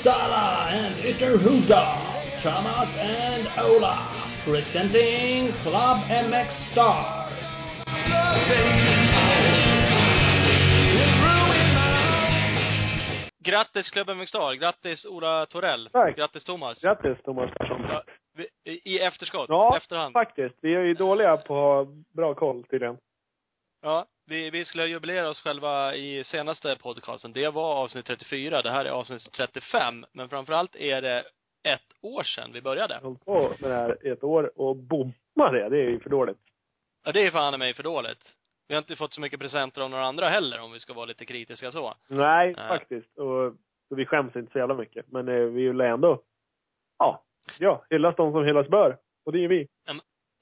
Uppsala 0.00 0.66
and 0.72 0.94
Ytterhuda, 1.04 2.40
Thomas 2.40 2.96
and 2.96 3.46
Ola, 3.58 4.08
presenting 4.46 5.52
Club 5.62 5.98
MX 6.08 6.50
Star. 6.52 7.28
Grattis 13.44 13.90
Klubben 13.90 14.18
Mixstar, 14.18 14.54
grattis 14.54 15.04
Ola 15.06 15.46
Torell. 15.46 15.88
Tack. 15.92 16.16
Grattis 16.16 16.44
Thomas. 16.44 16.80
Grattis 16.82 17.22
Thomas 17.24 17.50
Persson. 17.58 17.82
Ja, 17.88 18.02
I 18.64 18.98
efterskott, 19.00 19.46
Ja, 19.48 19.76
efterhand. 19.76 20.12
faktiskt. 20.12 20.54
Vi 20.62 20.74
är 20.74 20.80
ju 20.82 20.94
dåliga 20.94 21.36
på 21.36 21.54
att 21.54 21.86
ha 21.86 21.94
bra 22.16 22.34
koll 22.34 22.64
tydligen. 22.64 22.96
Ja, 23.82 24.06
vi, 24.30 24.50
vi 24.50 24.64
skulle 24.64 24.86
jubilera 24.86 25.28
oss 25.28 25.40
själva 25.40 25.94
i 25.94 26.24
senaste 26.24 26.76
podcasten. 26.82 27.32
Det 27.32 27.48
var 27.48 27.74
avsnitt 27.74 28.06
34, 28.06 28.62
det 28.62 28.70
här 28.70 28.84
är 28.84 28.90
avsnitt 28.90 29.32
35. 29.32 30.04
Men 30.12 30.28
framförallt 30.28 30.76
är 30.76 31.02
det 31.02 31.18
ett 31.68 31.90
år 32.02 32.22
sedan 32.22 32.50
vi 32.52 32.62
började. 32.62 33.00
Jag 33.02 33.24
på 33.24 33.52
med 33.60 33.70
det 33.70 33.76
här 33.76 34.12
ett 34.12 34.24
år 34.24 34.60
och 34.60 34.76
bomma 34.76 35.50
det, 35.52 35.68
det 35.68 35.78
är 35.78 35.90
ju 35.90 36.00
för 36.00 36.10
dåligt. 36.10 36.38
Ja, 37.04 37.12
det 37.12 37.26
är 37.26 37.30
fan 37.30 37.58
mig 37.58 37.74
för 37.74 37.82
dåligt. 37.82 38.36
Vi 38.68 38.74
har 38.74 38.78
inte 38.82 38.96
fått 38.96 39.12
så 39.12 39.20
mycket 39.20 39.40
presenter 39.40 39.82
av 39.82 39.90
några 39.90 40.04
andra 40.04 40.28
heller, 40.28 40.60
om 40.60 40.72
vi 40.72 40.78
ska 40.78 40.92
vara 40.92 41.06
lite 41.06 41.26
kritiska 41.26 41.70
så. 41.70 41.94
Nej, 42.08 42.54
Nej. 42.56 42.68
faktiskt. 42.68 43.18
Och, 43.18 43.46
och 43.90 43.98
vi 43.98 44.06
skäms 44.06 44.36
inte 44.36 44.52
så 44.52 44.58
jävla 44.58 44.74
mycket. 44.74 45.06
Men 45.12 45.28
eh, 45.28 45.34
vi 45.34 45.68
vill 45.68 45.80
ändå, 45.80 46.22
ja, 46.98 47.24
ja, 47.58 47.84
hyllas 47.90 48.16
de 48.16 48.32
som 48.32 48.44
hyllas 48.44 48.68
bör. 48.68 48.96
Och 49.24 49.32
det 49.32 49.44
är 49.44 49.48
vi. 49.48 49.68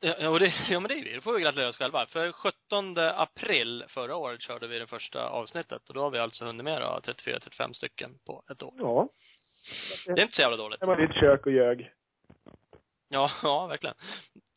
Ja, 0.00 0.28
och 0.28 0.40
det, 0.40 0.54
ja 0.70 0.80
men 0.80 0.88
det 0.88 0.94
är 0.94 1.04
vi. 1.04 1.14
Det 1.14 1.20
får 1.20 1.32
vi 1.32 1.40
gratulera 1.40 1.68
oss 1.68 1.76
själva. 1.76 2.06
För 2.06 2.32
17 2.32 2.98
april 2.98 3.84
förra 3.88 4.16
året 4.16 4.42
körde 4.42 4.66
vi 4.66 4.78
det 4.78 4.86
första 4.86 5.28
avsnittet. 5.28 5.88
Och 5.88 5.94
då 5.94 6.00
har 6.00 6.10
vi 6.10 6.18
alltså 6.18 6.44
hunnit 6.44 6.64
med 6.64 6.80
då 6.80 7.00
34-35 7.12 7.72
stycken 7.72 8.18
på 8.26 8.42
ett 8.50 8.62
år. 8.62 8.74
Ja. 8.78 9.08
Det 10.06 10.20
är 10.20 10.22
inte 10.22 10.34
så 10.34 10.42
jävla 10.42 10.56
dåligt. 10.56 10.80
Hemma 10.80 10.98
i 10.98 11.06
ditt 11.06 11.16
kök 11.16 11.46
och 11.46 11.52
ljög. 11.52 11.92
Ja, 13.08 13.30
ja 13.42 13.66
verkligen. 13.66 13.96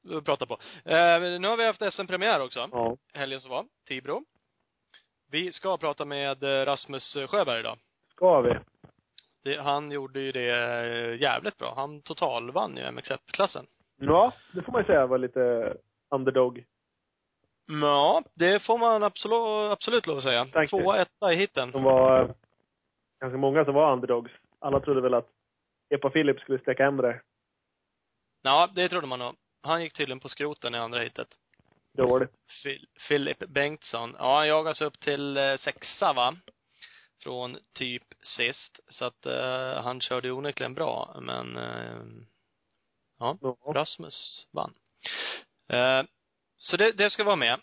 Vi 0.04 0.22
pratar 0.22 0.46
på. 0.46 0.54
Eh, 0.86 1.40
nu 1.40 1.48
har 1.48 1.58
vi 1.58 1.66
haft 1.66 1.94
SM-premiär 1.94 2.42
också. 2.42 2.70
Ja. 2.72 2.98
Helgen 3.14 3.42
som 3.42 3.52
var. 3.52 3.66
Tibro. 3.88 4.26
Vi 5.32 5.52
ska 5.52 5.78
prata 5.78 6.06
med 6.06 6.44
eh, 6.44 6.66
Rasmus 6.66 7.18
Sjöberg 7.28 7.60
idag. 7.60 7.78
Ska 8.16 8.42
vi? 8.42 8.58
Det, 9.44 9.62
han 9.62 9.92
gjorde 9.92 10.20
ju 10.20 10.32
det 10.32 10.50
eh, 10.50 11.22
jävligt 11.22 11.58
bra. 11.58 11.74
Han 11.76 12.02
totalvann 12.02 12.78
ju 12.78 12.84
MX1-klassen. 12.84 13.66
Ja, 14.04 14.34
det 14.54 14.62
får 14.62 14.72
man 14.72 14.82
ju 14.82 14.86
säga 14.86 15.08
var 15.08 15.18
lite 15.18 15.74
underdog. 16.10 16.66
Ja, 17.82 18.24
det 18.34 18.60
får 18.60 18.78
man 18.78 19.04
absolut, 19.04 19.72
absolut 19.72 20.08
lov 20.08 20.18
att 20.18 20.24
säga. 20.24 20.46
Tack. 20.46 20.70
Tvåa, 20.70 21.02
etta 21.02 21.34
i 21.34 21.36
hitten. 21.36 21.72
De 21.72 21.84
var 21.84 22.22
eh, 22.22 22.32
ganska 23.22 23.38
många 23.38 23.66
som 23.66 23.74
var 23.74 23.94
underdogs. 23.94 24.32
Alla 24.60 24.80
trodde 24.80 25.02
väl 25.02 25.14
att 25.14 25.30
Epa 25.90 26.10
Phillips 26.10 26.42
skulle 26.42 26.60
sträcka 26.60 26.84
hem 26.84 26.98
det. 26.98 27.22
Ja, 28.42 28.70
det 28.76 28.90
trodde 28.90 29.08
man 29.08 29.20
nog. 29.20 29.36
Han 29.64 29.84
gick 29.84 29.94
tydligen 29.94 30.20
på 30.20 30.30
skroten 30.30 30.76
i 30.76 30.78
andra 30.78 31.00
hittet. 31.00 31.28
Dåligt. 31.98 32.32
Phil, 32.64 32.88
Philip 33.08 33.40
Bengtsson. 33.40 34.16
Ja, 34.20 34.38
han 34.38 34.48
jagas 34.48 34.82
upp 34.82 35.00
till 35.00 35.38
eh, 35.38 35.56
sexa 35.58 36.14
va? 36.14 36.36
Från 37.24 37.58
typ 37.74 38.04
sist. 38.38 38.80
Så 38.88 39.06
att 39.06 39.26
eh, 39.26 39.84
han 39.84 40.02
körde 40.02 40.32
onekligen 40.32 40.74
bra, 40.74 41.16
men 41.22 41.58
eh, 41.58 42.02
ja, 43.22 43.38
Ja. 43.42 43.56
Rasmus 43.74 44.48
vann. 44.52 44.72
Eh, 45.74 46.06
så 46.58 46.78
det, 46.78 46.92
det 46.92 47.10
ska 47.10 47.24
vara 47.24 47.36
med. 47.36 47.60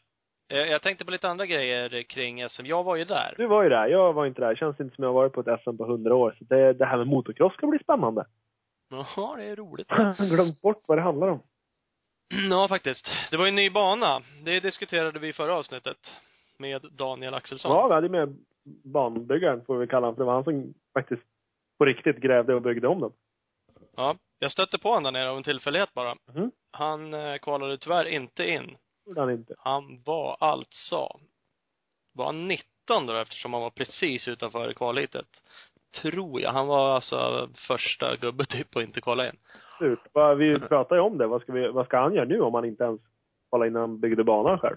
Eh, 0.53 0.59
jag 0.59 0.83
tänkte 0.83 1.05
på 1.05 1.11
lite 1.11 1.29
andra 1.29 1.47
grejer 1.47 2.03
kring 2.03 2.49
SM. 2.49 2.67
Jag 2.67 2.85
var 2.85 2.97
ju 2.97 3.05
där. 3.05 3.35
Du 3.37 3.47
var 3.47 3.63
ju 3.63 3.69
där. 3.69 3.87
Jag 3.87 4.13
var 4.13 4.27
inte 4.27 4.41
där. 4.41 4.55
Känns 4.55 4.81
inte 4.81 4.95
som 4.95 5.05
jag 5.05 5.09
har 5.09 5.15
varit 5.15 5.33
på 5.33 5.41
ett 5.41 5.61
SM 5.65 5.77
på 5.77 5.85
hundra 5.85 6.15
år. 6.15 6.35
Så 6.39 6.45
det, 6.45 6.73
det 6.73 6.85
här 6.87 6.97
med 6.97 7.07
motocross 7.07 7.53
ska 7.55 7.67
bli 7.67 7.79
spännande. 7.79 8.27
Ja, 9.17 9.35
det 9.37 9.45
är 9.45 9.57
roligt. 9.57 9.87
Jag 10.19 10.29
glömt 10.29 10.63
bort 10.63 10.83
vad 10.87 10.99
det 10.99 11.03
handlar 11.03 11.29
om. 11.29 11.43
Ja, 12.51 12.69
faktiskt. 12.69 13.09
Det 13.31 13.37
var 13.37 13.45
ju 13.45 13.49
en 13.49 13.55
ny 13.55 13.71
bana. 13.71 14.23
Det 14.45 14.61
diskuterade 14.61 15.19
vi 15.19 15.29
i 15.29 15.33
förra 15.33 15.55
avsnittet. 15.55 15.97
Med 16.59 16.83
Daniel 16.93 17.35
Axelsson. 17.35 17.73
Ja, 17.73 17.89
vi 17.89 17.95
hade 17.95 18.09
med 18.09 18.37
banbyggaren, 18.85 19.65
får 19.65 19.77
vi 19.79 19.87
kalla 19.87 20.07
honom. 20.07 20.15
För 20.17 20.23
det 20.23 20.27
var 20.27 20.35
han 20.35 20.45
som 20.45 20.75
faktiskt 20.95 21.23
på 21.79 21.85
riktigt 21.85 22.17
grävde 22.17 22.55
och 22.55 22.63
byggde 22.63 22.89
om 22.89 23.01
den. 23.01 23.13
Ja. 23.99 24.17
Jag 24.39 24.53
stötte 24.53 24.79
på 24.79 24.89
honom 24.89 25.03
där 25.03 25.11
nere 25.21 25.31
av 25.31 25.37
en 25.37 25.43
tillfällighet 25.43 25.95
bara. 25.95 26.17
Mhm. 26.35 26.51
Han 26.71 27.15
eh, 27.15 27.39
kvalade 27.39 27.79
tyvärr 27.79 28.05
inte 28.05 28.45
in. 28.45 28.77
gjorde 29.07 29.21
han 29.21 29.31
inte. 29.31 29.55
Han 29.59 30.03
var 30.03 30.37
alltså, 30.41 31.21
var 32.13 32.27
han 32.27 32.49
19 32.49 33.07
då 33.07 33.15
eftersom 33.17 33.53
han 33.53 33.63
var 33.63 33.71
precis 33.71 34.29
utanför 34.29 34.73
kvalhitet? 34.73 35.27
Tror 36.03 36.41
jag. 36.41 36.53
Han 36.53 36.67
var 36.67 36.95
alltså 36.95 37.49
första 37.69 38.17
gubbe 38.17 38.45
typ 38.47 38.77
och 38.77 38.83
inte 38.83 39.01
kvala 39.01 39.27
in. 39.29 39.37
Surt. 39.79 40.01
Vi 40.39 40.61
pratar 40.61 40.97
ju 40.97 41.03
om 41.03 41.19
det. 41.19 41.27
Vad 41.27 41.43
ska, 41.43 41.53
vi, 41.53 41.69
vad 41.69 41.87
ska 41.87 41.99
han 41.99 42.15
göra 42.15 42.25
nu 42.25 42.41
om 42.41 42.55
han 42.55 42.65
inte 42.65 42.85
ens 42.85 43.01
kollar 43.51 43.67
innan 43.67 43.81
han 43.81 44.01
byggde 44.01 44.25
banan 44.25 44.59
själv? 44.59 44.77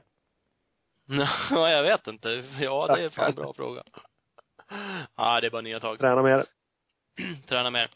Ja, 1.52 1.70
jag 1.70 1.84
vet 1.84 2.08
inte. 2.08 2.30
Ja, 2.60 2.96
det 2.96 3.04
är 3.04 3.10
fan 3.10 3.30
en 3.30 3.36
bra 3.36 3.54
fråga. 3.58 3.84
Ja, 5.16 5.42
det 5.42 5.48
är 5.48 5.52
bara 5.52 5.62
nya 5.62 5.80
tag. 5.80 6.00
Träna 6.00 6.22
mer. 6.22 6.44
Träna 7.48 7.70
mer. 7.70 7.90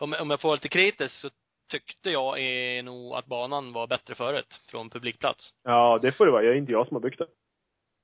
Om, 0.00 0.14
om 0.20 0.30
jag 0.30 0.40
får 0.40 0.48
vara 0.48 0.56
lite 0.56 0.68
kritisk 0.68 1.14
så 1.14 1.30
tyckte 1.70 2.10
jag 2.10 2.40
är 2.40 2.82
nog 2.82 3.14
att 3.14 3.26
banan 3.26 3.72
var 3.72 3.86
bättre 3.86 4.14
förut, 4.14 4.60
från 4.70 4.90
publikplats. 4.90 5.50
Ja, 5.64 5.98
det 6.02 6.12
får 6.12 6.26
det 6.26 6.32
vara. 6.32 6.42
Jag 6.42 6.52
är 6.52 6.58
inte 6.58 6.72
jag 6.72 6.86
som 6.88 6.94
har 6.94 7.00
byggt 7.00 7.18
det. 7.18 7.26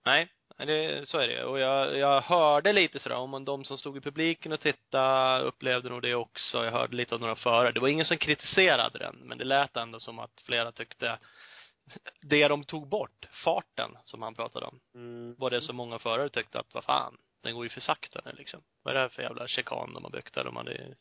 Nej, 0.06 0.28
det, 0.58 1.08
så 1.08 1.18
är 1.18 1.28
det. 1.28 1.44
Och 1.44 1.58
jag, 1.58 1.96
jag 1.98 2.20
hörde 2.20 2.72
lite 2.72 2.98
sådär, 2.98 3.16
om 3.16 3.44
de 3.44 3.64
som 3.64 3.78
stod 3.78 3.96
i 3.96 4.00
publiken 4.00 4.52
och 4.52 4.60
tittade 4.60 5.42
upplevde 5.42 5.88
nog 5.88 6.02
det 6.02 6.14
också. 6.14 6.64
Jag 6.64 6.72
hörde 6.72 6.96
lite 6.96 7.14
av 7.14 7.20
några 7.20 7.36
förare. 7.36 7.72
Det 7.72 7.80
var 7.80 7.88
ingen 7.88 8.04
som 8.04 8.18
kritiserade 8.18 8.98
den, 8.98 9.16
men 9.16 9.38
det 9.38 9.44
lät 9.44 9.76
ändå 9.76 9.98
som 9.98 10.18
att 10.18 10.40
flera 10.46 10.72
tyckte 10.72 11.18
det 12.22 12.48
de 12.48 12.64
tog 12.64 12.88
bort, 12.88 13.26
farten, 13.44 13.90
som 14.04 14.22
han 14.22 14.34
pratade 14.34 14.66
om, 14.66 14.80
Mm. 14.94 15.34
var 15.38 15.50
det 15.50 15.60
så 15.60 15.72
många 15.72 15.98
förare 15.98 16.28
tyckte 16.28 16.58
att, 16.58 16.74
vad 16.74 16.84
fan, 16.84 17.16
den 17.42 17.54
går 17.54 17.64
ju 17.64 17.68
för 17.70 17.80
sakta 17.80 18.20
nu 18.24 18.32
liksom. 18.32 18.60
Vad 18.82 18.90
är 18.90 18.94
det 18.94 19.00
här 19.00 19.08
för 19.08 19.22
jävla 19.22 19.48
chikan 19.48 19.94
de 19.94 20.04
har 20.04 20.10
byggt 20.10 20.34
där? 20.34 20.44
De 20.44 20.56
hade 20.56 20.94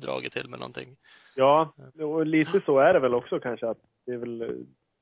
dragit 0.00 0.32
till 0.32 0.48
med 0.48 0.58
någonting. 0.58 0.96
Ja, 1.34 1.72
och 2.00 2.26
lite 2.26 2.60
så 2.60 2.78
är 2.78 2.92
det 2.94 3.00
väl 3.00 3.14
också 3.14 3.40
kanske 3.40 3.68
att 3.68 3.78
det 4.06 4.12
är 4.12 4.16
väl 4.16 4.42
eh, 4.42 4.48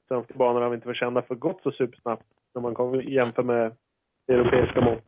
svenska 0.08 0.34
banor 0.34 0.60
har 0.60 0.74
inte 0.74 0.86
varit 0.86 0.98
kända 0.98 1.22
för 1.22 1.34
gått 1.34 1.62
så 1.62 1.72
supersnabbt 1.72 2.26
när 2.54 2.62
man 2.62 2.74
kommer 2.74 3.02
jämför 3.02 3.42
med 3.42 3.76
europeiska 4.28 4.80
mått. 4.80 5.04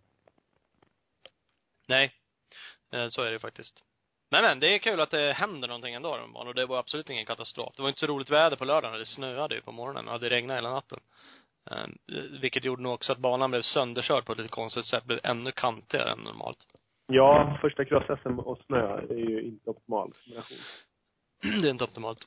Nej. 1.88 2.12
Eh, 2.92 3.08
Så 3.08 3.22
är 3.22 3.32
det 3.32 3.38
faktiskt. 3.38 3.84
Men 4.30 4.42
men, 4.42 4.60
det 4.60 4.74
är 4.74 4.78
kul 4.78 5.00
att 5.00 5.10
det 5.10 5.32
händer 5.32 5.68
någonting 5.68 5.94
ändå 5.94 6.16
de 6.16 6.36
och 6.36 6.54
det 6.54 6.66
var 6.66 6.78
absolut 6.78 7.10
ingen 7.10 7.26
katastrof. 7.26 7.74
Det 7.76 7.82
var 7.82 7.88
inte 7.88 8.00
så 8.00 8.06
roligt 8.06 8.30
väder 8.30 8.56
på 8.56 8.64
lördagen, 8.64 8.98
det 8.98 9.06
snöade 9.06 9.54
ju 9.54 9.60
på 9.60 9.72
morgonen 9.72 10.06
och 10.06 10.12
hade 10.12 10.30
regnat 10.30 10.56
hela 10.56 10.70
natten. 10.70 11.00
Eh, 11.70 11.86
Vilket 12.40 12.64
gjorde 12.64 12.82
nog 12.82 12.92
också 12.92 13.12
att 13.12 13.18
banan 13.18 13.50
blev 13.50 13.62
sönderkörd 13.62 14.24
på 14.24 14.32
ett 14.32 14.38
lite 14.38 14.50
konstigt 14.50 14.86
sätt, 14.86 15.04
blev 15.04 15.20
ännu 15.22 15.52
kantigare 15.52 16.10
än 16.10 16.18
normalt. 16.18 16.66
Ja, 17.10 17.58
första 17.60 17.84
cross-SM 17.84 18.38
och 18.38 18.58
snö 18.66 18.98
är 19.10 19.14
ju 19.14 19.42
inte 19.42 19.70
optimal 19.70 20.12
kombination. 20.24 20.58
Det 21.62 21.68
är 21.68 21.70
inte 21.70 21.84
optimalt. 21.84 22.18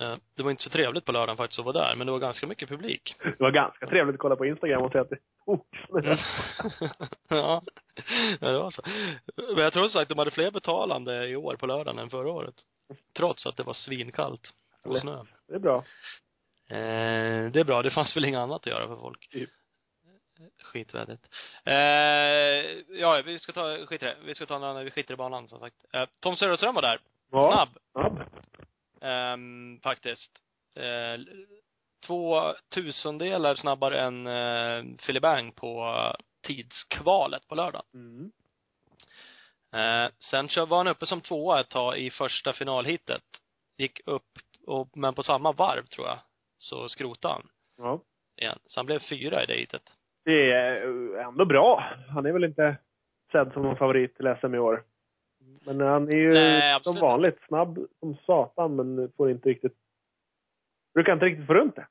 Eh, 0.00 0.16
Det 0.36 0.42
var 0.42 0.50
inte 0.50 0.62
så 0.62 0.70
trevligt 0.70 1.04
på 1.04 1.12
lördagen 1.12 1.36
faktiskt 1.36 1.58
att 1.58 1.64
vara 1.64 1.78
där, 1.88 1.96
men 1.96 2.06
det 2.06 2.10
var 2.12 2.18
ganska 2.18 2.46
mycket 2.46 2.68
publik. 2.68 3.14
Det 3.22 3.40
var 3.40 3.50
ganska 3.50 3.86
trevligt 3.86 4.14
att 4.14 4.20
kolla 4.20 4.36
på 4.36 4.46
Instagram 4.46 4.82
och 4.82 4.92
se 4.92 4.98
att 4.98 5.10
det 5.10 5.18
oh, 5.46 5.60
snö. 5.90 6.16
ja. 7.28 7.62
ja, 8.40 8.48
det 8.52 8.58
var 8.58 8.70
så. 8.70 8.82
Men 9.54 9.64
jag 9.64 9.72
tror 9.72 9.82
som 9.88 10.00
sagt 10.00 10.08
de 10.08 10.18
hade 10.18 10.30
fler 10.30 10.50
betalande 10.50 11.26
i 11.28 11.36
år 11.36 11.56
på 11.56 11.66
lördagen 11.66 11.98
än 11.98 12.10
förra 12.10 12.30
året. 12.30 12.54
Trots 13.16 13.46
att 13.46 13.56
det 13.56 13.62
var 13.62 13.72
svinkallt 13.72 14.52
och 14.84 15.00
snö. 15.00 15.22
Det 15.48 15.54
är 15.54 15.58
bra. 15.58 15.76
Eh, 16.68 17.50
det 17.52 17.60
är 17.60 17.64
bra. 17.64 17.82
Det 17.82 17.90
fanns 17.90 18.16
väl 18.16 18.24
inget 18.24 18.38
annat 18.38 18.60
att 18.60 18.66
göra 18.66 18.86
för 18.88 18.96
folk. 18.96 19.28
Typ. 19.30 19.50
Skitvädret. 20.62 21.30
Eh, 21.64 22.98
ja, 23.00 23.22
vi 23.24 23.38
ska 23.38 23.52
ta, 23.52 23.86
skit 23.86 24.02
i 24.02 24.06
det. 24.06 24.16
Vi 24.24 24.34
ska 24.34 24.46
ta 24.46 24.56
en 24.56 24.64
annan, 24.64 24.84
vi 24.84 24.90
skiter 24.90 25.14
i 25.14 25.16
banan 25.16 25.48
som 25.48 25.60
sagt. 25.60 25.76
Eh, 25.92 26.08
Tom 26.20 26.36
Söderström 26.36 26.74
var 26.74 26.82
där. 26.82 27.00
Ja. 27.30 27.52
Snabb. 27.52 27.78
Snabb. 27.92 28.30
Ehm, 29.00 29.80
faktiskt. 29.82 30.42
Eh, 30.76 31.20
två 32.06 32.54
tusendelar 32.68 33.54
snabbare 33.54 34.00
än 34.00 34.26
eh, 34.26 34.96
Philip 35.06 35.22
Bang 35.22 35.54
på 35.56 35.96
tidskvalet 36.42 37.48
på 37.48 37.54
lördagen. 37.54 37.86
Mm. 37.94 38.32
Eh, 39.72 40.10
sen 40.18 40.48
kör, 40.48 40.66
var 40.66 40.76
han 40.76 40.88
uppe 40.88 41.06
som 41.06 41.20
tvåa 41.20 41.60
ett 41.60 41.68
tag 41.68 41.98
i 41.98 42.10
första 42.10 42.52
finalhitet. 42.52 43.22
Gick 43.78 44.00
upp, 44.06 44.38
och, 44.66 44.96
men 44.96 45.14
på 45.14 45.22
samma 45.22 45.52
varv 45.52 45.86
tror 45.86 46.06
jag, 46.06 46.18
så 46.58 46.88
skrotade 46.88 47.34
han 47.34 47.48
Ja. 47.78 48.00
igen. 48.36 48.58
Så 48.66 48.78
han 48.78 48.86
blev 48.86 48.98
fyra 48.98 49.42
i 49.42 49.46
det 49.46 49.54
hitet. 49.54 49.92
Det 50.26 50.52
är 50.52 50.86
eh, 50.86 51.26
ändå 51.26 51.44
bra. 51.44 51.84
Han 52.08 52.26
är 52.26 52.32
väl 52.32 52.44
inte 52.44 52.76
sedd 53.32 53.52
som 53.52 53.62
någon 53.62 53.76
favorit 53.76 54.16
till 54.16 54.34
SM 54.40 54.54
i 54.54 54.58
år. 54.58 54.82
Men 55.64 55.80
han 55.80 56.08
är 56.08 56.16
ju 56.16 56.32
Nej, 56.32 56.80
som 56.82 56.96
vanligt 56.96 57.38
snabb 57.48 57.78
som 58.00 58.16
satan 58.16 58.76
men 58.76 59.12
får 59.16 59.30
inte 59.30 59.48
riktigt 59.48 59.74
brukar 60.94 61.12
inte 61.12 61.24
riktigt 61.24 61.46
få 61.46 61.54
runt 61.54 61.76
det. 61.76 61.86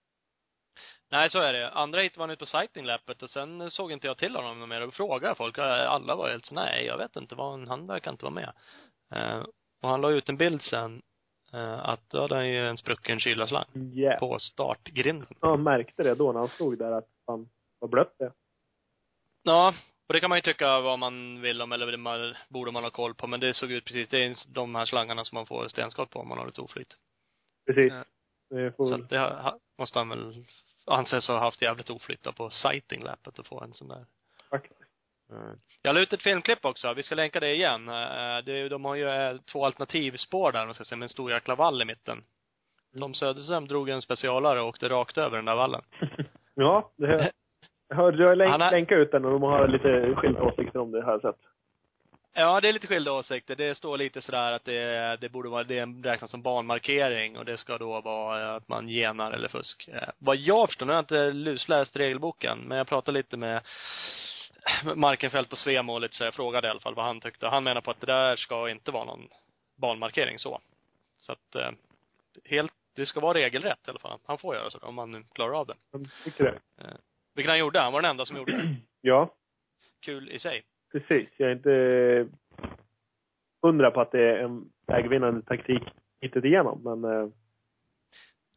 Nej, 1.12 1.30
så 1.30 1.40
är 1.40 1.54
det. 1.54 1.70
Andra 1.72 2.02
hit 2.02 2.18
var 2.18 2.24
han 2.24 2.30
ute 2.30 2.40
på 2.40 2.46
sightinglappet 2.46 3.24
och 3.24 3.30
sen 3.30 3.72
såg 3.72 3.92
inte 3.92 4.08
jag 4.08 4.18
till 4.18 4.36
honom 4.36 4.70
mer 4.70 4.88
och 4.88 4.94
frågade 4.94 5.36
folk. 5.36 5.58
Alla 5.60 6.16
var 6.16 6.30
helt 6.30 6.46
så, 6.46 6.56
nej, 6.56 6.86
jag 6.86 6.98
vet 6.98 7.16
inte 7.16 7.36
vad, 7.36 7.68
han 7.68 7.88
verkar 7.88 8.12
inte 8.12 8.26
vara 8.26 8.34
med. 8.34 8.54
Eh, 9.12 9.44
och 9.82 9.90
han 9.90 10.02
la 10.02 10.10
ut 10.10 10.30
en 10.30 10.38
bild 10.38 10.62
sen, 10.62 11.02
eh, 11.54 11.90
att 11.90 12.10
då 12.10 12.22
hade 12.22 12.36
han 12.36 12.50
ju 12.50 12.68
en 12.68 12.78
sprucken 12.78 13.20
kylarslang 13.20 13.66
Yeah. 13.94 14.20
på 14.20 14.40
startgrinden. 14.40 15.36
Ja, 15.42 15.58
märkte 15.58 16.04
det 16.04 16.16
då 16.16 16.32
när 16.32 16.40
han 16.40 16.50
stod 16.50 16.78
där 16.78 16.92
att 16.92 17.10
fan, 17.26 17.50
vad 17.80 17.90
blött 17.90 18.16
det. 18.20 18.32
Ja, 19.44 19.74
och 20.08 20.14
det 20.14 20.20
kan 20.20 20.30
man 20.30 20.38
ju 20.38 20.42
tycka 20.42 20.80
vad 20.80 21.00
man 21.00 21.42
vill 21.42 21.62
om, 21.62 21.72
eller 21.72 21.88
det 21.92 21.98
man, 21.98 22.36
borde 22.50 22.72
man 22.72 22.84
ha 22.84 22.90
koll 22.92 23.14
på, 23.14 23.28
men 23.28 23.40
det 23.40 23.54
såg 23.54 23.72
ut 23.72 23.86
precis, 23.86 24.10
det 24.10 24.24
är 24.26 24.54
de 24.54 24.76
här 24.76 24.86
slangarna 24.86 25.26
som 25.26 25.36
man 25.36 25.46
får 25.46 25.68
stenskott 25.68 26.10
på 26.10 26.20
om 26.20 26.28
man 26.28 26.38
har 26.38 26.48
ett 26.48 26.60
oflyt. 26.60 26.98
Precis. 27.66 27.94
Ja. 27.94 28.04
Det 28.50 28.78
får 28.78 28.88
Så 28.88 28.96
att 28.96 29.10
det 29.10 29.20
ha- 29.20 29.60
måste 29.78 30.00
han 30.00 30.10
väl 30.10 30.46
anses 30.86 31.28
ha 31.28 31.40
haft 31.40 31.62
jävligt 31.62 31.90
oflyt 31.90 32.24
då 32.24 32.32
på 32.32 32.50
sighting-lappet 32.50 33.40
att 33.40 33.48
få 33.48 33.62
en 33.62 33.74
sån 33.74 33.88
där. 33.88 34.06
faktiskt. 34.50 34.80
Mm. 35.30 35.58
Jag 35.82 35.94
la 35.96 36.00
ut 36.02 36.14
ett 36.14 36.22
filmklipp 36.24 36.66
också. 36.66 36.94
Vi 36.94 37.04
ska 37.04 37.16
länka 37.16 37.40
det 37.40 37.54
igen. 37.56 37.90
Eh, 37.90 38.38
Det, 38.46 38.70
de 38.70 38.86
har 38.86 38.96
ju 38.96 39.10
eh, 39.10 39.38
två 39.38 39.66
alternativspår 39.66 40.52
där, 40.52 40.66
man 40.66 40.74
ska 40.74 40.84
säga, 40.84 40.98
med 40.98 41.06
en 41.06 41.10
stor 41.10 41.32
jäkla 41.32 41.56
vall 41.56 41.82
i 41.82 41.86
mitten. 41.86 42.24
Tom 43.00 43.14
Söderström 43.14 43.68
drog 43.68 43.90
en 43.90 44.02
specialare 44.02 44.62
och 44.62 44.68
åkte 44.68 44.90
rakt 44.90 45.18
över 45.18 45.36
den 45.38 45.46
där 45.46 45.56
vallen. 45.56 45.82
Ja, 46.58 46.92
det, 46.98 47.32
jag 47.88 47.96
hörde 47.96 48.18
du 48.18 48.26
har 48.28 48.36
länk, 48.36 48.52
har- 48.52 48.72
länka 48.72 48.96
ut 48.96 49.12
den 49.12 49.26
och 49.26 49.32
de 49.32 49.44
har 49.44 49.68
lite 49.68 50.16
skilda 50.16 50.42
åsikter 50.42 50.80
om 50.80 50.92
det, 50.92 51.04
har 51.04 51.12
jag 51.12 51.22
sett. 51.22 51.36
Ja, 52.38 52.62
det 52.62 52.70
är 52.70 52.74
lite 52.74 52.88
skilda 52.88 53.12
åsikter. 53.12 53.56
Det 53.56 53.76
står 53.76 53.98
lite 53.98 54.22
sådär 54.22 54.52
att 54.52 54.66
det, 54.66 55.18
det 55.22 55.30
borde 55.30 55.50
vara, 55.50 55.64
det 55.64 55.86
räknas 55.86 56.32
som 56.32 56.42
barnmarkering 56.42 57.38
och 57.38 57.46
det 57.46 57.58
ska 57.58 57.78
då 57.78 58.02
vara 58.02 58.42
eh, 58.42 58.56
att 58.56 58.68
man 58.68 58.90
genar 58.90 59.32
eller 59.32 59.48
fusk. 59.48 59.88
Eh, 59.88 60.10
Vad 60.18 60.36
jag 60.38 60.68
förstår, 60.70 60.86
nu 60.86 60.92
har 60.92 60.98
jag 60.98 61.04
inte 61.04 61.32
lusläst 61.32 61.96
regelboken, 61.96 62.58
men 62.68 62.78
jag 62.78 62.88
pratade 62.88 63.18
lite 63.18 63.38
med 63.38 63.62
Markenfält 64.96 65.50
på 65.50 65.56
Svemålet 65.56 66.14
så 66.14 66.24
jag 66.24 66.34
frågade 66.34 66.68
i 66.68 66.72
alla 66.72 66.80
fall 66.80 66.96
vad 66.96 67.06
han 67.06 67.22
tyckte. 67.22 67.48
Han 67.48 67.64
menar 67.64 67.82
på 67.82 67.92
att 67.92 68.00
det 68.02 68.06
där 68.08 68.36
ska 68.36 68.70
inte 68.70 68.92
vara 68.92 69.06
någon 69.06 69.28
barnmarkering 69.76 70.40
så. 70.40 70.60
Så 71.18 71.32
att, 71.32 71.56
eh, 71.56 71.70
helt, 72.46 72.74
det 72.96 73.06
ska 73.06 73.20
vara 73.20 73.34
regelrätt 73.38 73.80
i 73.88 73.90
alla 73.90 74.00
fall. 74.00 74.20
Han 74.26 74.38
får 74.38 74.56
göra 74.56 74.70
så 74.70 74.78
om 74.82 74.98
han 74.98 75.12
nu 75.12 75.24
klarar 75.34 75.60
av 75.60 75.68
det. 75.68 75.76
Jag 75.92 76.08
tycker 76.24 76.44
det. 76.44 76.60
Vilket 77.36 77.50
han 77.50 77.60
gjorde. 77.60 77.80
Han 77.80 77.94
var 77.94 78.02
den 78.02 78.12
enda 78.12 78.26
som 78.26 78.38
gjorde 78.38 78.52
det. 78.58 78.76
Ja, 79.02 79.34
Kul 80.02 80.30
i 80.32 80.40
sig. 80.40 80.64
precis. 80.92 81.30
Jag 81.38 81.50
är 81.50 81.54
inte 81.56 82.28
hundra 83.62 83.92
på 83.92 84.02
att 84.02 84.12
det 84.12 84.22
är 84.22 84.38
en 84.38 84.66
vägvinnande 84.88 85.42
taktik 85.42 85.84
hittet 86.22 86.46
igenom, 86.46 86.82
men 86.84 87.04
eh, 87.04 87.28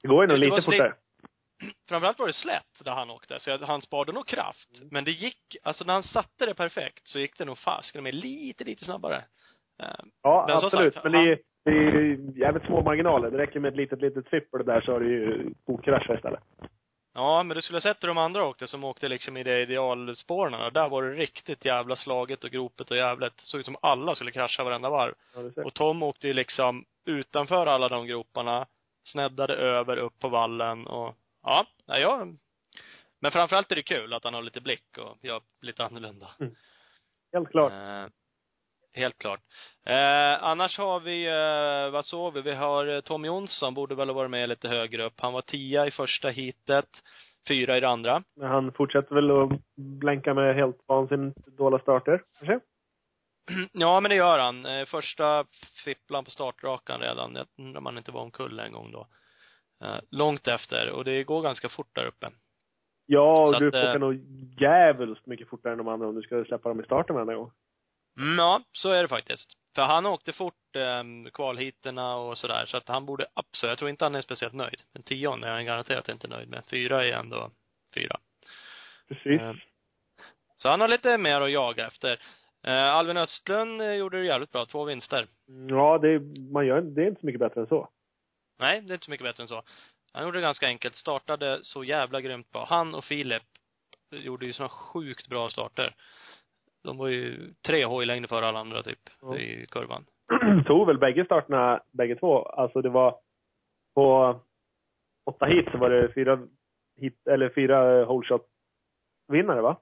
det 0.02 0.08
går 0.08 0.24
ju 0.24 0.28
nog 0.28 0.38
lite 0.38 0.62
fortare. 0.62 0.94
framförallt 1.88 2.18
var 2.18 2.26
det 2.26 2.32
slätt 2.32 2.84
där 2.84 2.90
han 2.92 3.10
åkte, 3.10 3.40
så 3.40 3.50
jag- 3.50 3.58
han 3.58 3.82
sparade 3.82 4.12
nog 4.12 4.26
kraft. 4.26 4.68
Men 4.90 5.04
det 5.04 5.10
gick, 5.10 5.56
alltså 5.62 5.84
när 5.84 5.92
han 5.94 6.02
satte 6.02 6.46
det 6.46 6.54
perfekt 6.54 7.08
så 7.08 7.18
gick 7.18 7.38
det 7.38 7.44
nog 7.44 7.58
fasken 7.58 8.02
med 8.02 8.14
lite, 8.14 8.64
lite 8.64 8.84
snabbare. 8.84 9.16
Eh, 9.82 9.86
Ja, 10.22 10.44
Men 10.48 10.56
absolut. 10.56 10.94
sagt, 10.94 11.04
men 11.04 11.12
det 11.12 11.32
är, 11.32 11.38
det 11.64 11.70
är 11.70 11.74
ju 11.92 12.32
jävligt 12.36 12.64
små 12.64 12.82
marginaler. 12.82 13.30
Det 13.30 13.38
räcker 13.38 13.60
med 13.60 13.68
ett 13.68 13.76
litet, 13.76 14.00
litet 14.00 14.28
fippel 14.28 14.64
där 14.66 14.80
så 14.80 14.92
har 14.92 15.00
du 15.00 15.10
ju 15.12 15.54
kokkraschar 15.66 16.14
istället. 16.16 16.40
Ja, 17.14 17.42
men 17.42 17.54
du 17.54 17.62
skulle 17.62 17.76
ha 17.76 17.80
sett 17.80 18.02
hur 18.02 18.08
de 18.08 18.18
andra 18.18 18.44
åkte 18.44 18.68
som 18.68 18.84
åkte 18.84 19.08
liksom 19.08 19.36
i 19.36 19.42
det 19.42 19.60
idealspåren. 19.62 20.72
Där 20.72 20.88
var 20.88 21.02
det 21.02 21.14
riktigt 21.14 21.64
jävla 21.64 21.96
slaget 21.96 22.44
och 22.44 22.50
gropet 22.50 22.90
och 22.90 22.96
jävligt. 22.96 23.40
Såg 23.40 23.60
ut 23.60 23.66
som 23.66 23.76
alla 23.82 24.14
skulle 24.14 24.30
krascha 24.30 24.64
varenda 24.64 24.90
varv. 24.90 25.14
Ja. 25.34 25.64
Och 25.64 25.74
Tom 25.74 26.02
åkte 26.02 26.26
ju 26.26 26.34
liksom 26.34 26.84
utanför 27.04 27.66
alla 27.66 27.88
de 27.88 28.06
groparna, 28.06 28.66
sneddade 29.04 29.54
över 29.54 29.96
upp 29.96 30.18
på 30.18 30.28
vallen 30.28 30.86
och, 30.86 31.14
ja, 31.42 31.66
nej, 31.86 32.00
jag 32.00 32.38
men 33.20 33.30
framförallt 33.30 33.72
är 33.72 33.76
det 33.76 33.82
kul 33.82 34.12
att 34.12 34.24
han 34.24 34.34
har 34.34 34.42
lite 34.42 34.60
blick 34.60 34.98
och 34.98 35.18
gör 35.22 35.42
lite 35.60 35.84
annorlunda. 35.84 36.30
Helt 37.32 37.50
klart. 37.50 37.72
Eh, 37.72 38.06
helt 38.94 39.18
klart. 39.18 39.40
Eh, 39.86 40.44
annars 40.44 40.78
har 40.78 41.00
vi, 41.00 41.26
eh, 41.26 41.92
vad 41.92 42.04
såg 42.04 42.34
vi? 42.34 42.40
Vi 42.40 42.54
har 42.54 42.86
eh, 42.86 43.00
Tom 43.00 43.24
Jonsson, 43.24 43.74
borde 43.74 43.94
väl 43.94 44.08
ha 44.08 44.14
varit 44.14 44.30
med 44.30 44.48
lite 44.48 44.68
högre 44.68 45.04
upp. 45.04 45.20
Han 45.20 45.32
var 45.32 45.42
tia 45.42 45.86
i 45.86 45.90
första 45.90 46.28
heatet, 46.28 46.88
fyra 47.48 47.76
i 47.76 47.80
det 47.80 47.88
andra. 47.88 48.22
Men 48.36 48.48
han 48.48 48.72
fortsätter 48.72 49.14
väl 49.14 49.30
att 49.30 49.60
blänka 49.76 50.34
med 50.34 50.54
helt 50.54 50.84
vansinnigt 50.86 51.46
dåliga 51.46 51.80
starter, 51.80 52.22
kanske? 52.38 52.60
ja, 53.72 54.00
men 54.00 54.08
det 54.08 54.14
gör 54.16 54.38
han. 54.38 54.66
Eh, 54.66 54.84
första 54.84 55.44
fipplan 55.84 56.24
på 56.24 56.30
startrakan 56.30 57.00
redan. 57.00 57.34
Jag 57.34 57.46
undrar 57.58 57.78
om 57.78 57.86
han 57.86 57.98
inte 57.98 58.12
var 58.12 58.20
omkull 58.20 58.58
en 58.58 58.72
gång 58.72 58.92
då. 58.92 59.06
Eh, 59.84 60.00
långt 60.10 60.48
efter, 60.48 60.90
och 60.90 61.04
det 61.04 61.24
går 61.24 61.42
ganska 61.42 61.68
fort 61.68 61.94
där 61.94 62.06
uppe. 62.06 62.30
Ja, 63.06 63.50
Så 63.52 63.58
du 63.58 63.68
att, 63.68 63.74
åker 63.74 63.98
nog 63.98 64.14
djävulskt 64.60 65.26
mycket 65.26 65.48
fortare 65.48 65.72
än 65.72 65.78
de 65.78 65.88
andra 65.88 66.08
om 66.08 66.14
du 66.14 66.22
ska 66.22 66.44
släppa 66.44 66.68
dem 66.68 66.80
i 66.80 66.84
starten 66.84 67.14
varenda 67.14 67.34
gång. 67.34 67.50
Mm, 68.18 68.38
ja, 68.38 68.62
så 68.72 68.90
är 68.90 69.02
det 69.02 69.08
faktiskt. 69.08 69.52
För 69.74 69.82
han 69.82 70.06
åkte 70.06 70.32
fort 70.32 70.76
eh, 70.76 71.30
kvalhiterna 71.32 72.16
och 72.16 72.38
sådär, 72.38 72.66
så 72.66 72.76
att 72.76 72.88
han 72.88 73.06
borde 73.06 73.26
absolut, 73.34 73.70
jag 73.70 73.78
tror 73.78 73.90
inte 73.90 74.04
han 74.04 74.14
är 74.14 74.20
speciellt 74.22 74.54
nöjd. 74.54 74.82
Men 74.92 75.02
tion 75.02 75.44
är 75.44 75.50
han 75.50 75.64
garanterat 75.64 76.08
inte 76.08 76.28
nöjd 76.28 76.48
med. 76.48 76.64
Fyra 76.70 77.06
är 77.06 77.12
ändå 77.12 77.50
fyra. 77.94 78.16
Precis. 79.08 79.40
Eh, 79.40 79.54
Så 80.56 80.68
han 80.68 80.80
har 80.80 80.88
lite 80.88 81.18
mer 81.18 81.40
att 81.40 81.50
jaga 81.50 81.86
efter. 81.86 82.20
Eh, 82.66 82.84
Alvin 82.94 83.16
Östlund 83.16 83.94
gjorde 83.96 84.18
det 84.18 84.24
jävligt 84.26 84.52
bra, 84.52 84.66
två 84.66 84.84
vinster. 84.84 85.26
Ja, 85.68 85.98
det, 85.98 86.20
man 86.52 86.66
gör, 86.66 86.80
det 86.80 87.02
är 87.02 87.06
inte 87.06 87.20
så 87.20 87.26
mycket 87.26 87.40
bättre 87.40 87.60
än 87.60 87.66
så. 87.66 87.88
Nej, 88.58 88.80
det 88.80 88.92
är 88.92 88.94
inte 88.94 89.04
så 89.04 89.10
mycket 89.10 89.24
bättre 89.24 89.42
än 89.42 89.48
så. 89.48 89.62
Han 90.12 90.24
gjorde 90.24 90.38
det 90.38 90.42
ganska 90.42 90.66
enkelt, 90.66 90.96
startade 90.96 91.58
så 91.62 91.84
jävla 91.84 92.20
grymt 92.20 92.50
bra. 92.50 92.66
Han 92.68 92.94
och 92.94 93.04
Filip 93.04 93.42
gjorde 94.10 94.46
ju 94.46 94.52
såna 94.52 94.68
sjukt 94.68 95.28
bra 95.28 95.48
starter. 95.48 95.94
De 96.88 96.96
var 96.98 97.08
ju 97.08 97.54
tre 97.66 97.84
hojlängder 97.84 98.28
före 98.28 98.46
alla 98.46 98.58
andra 98.58 98.82
typ, 98.82 98.98
Ja. 99.22 99.36
i 99.38 99.66
kurvan. 99.66 100.04
Tog 100.66 100.86
väl 100.86 100.98
bägge 100.98 101.24
starterna, 101.24 101.80
bägge 101.90 102.16
två. 102.16 102.42
Alltså 102.42 102.82
det 102.82 102.88
var 102.88 103.20
på 103.94 104.36
åtta 105.26 105.46
hit 105.46 105.68
så 105.72 105.78
var 105.78 105.90
det 105.90 106.12
fyra 106.14 106.38
hit, 106.96 107.26
eller 107.30 107.48
fyra 107.54 108.04
whole 108.04 108.28
shot 108.28 108.46
vinnare 109.28 109.60
va? 109.60 109.76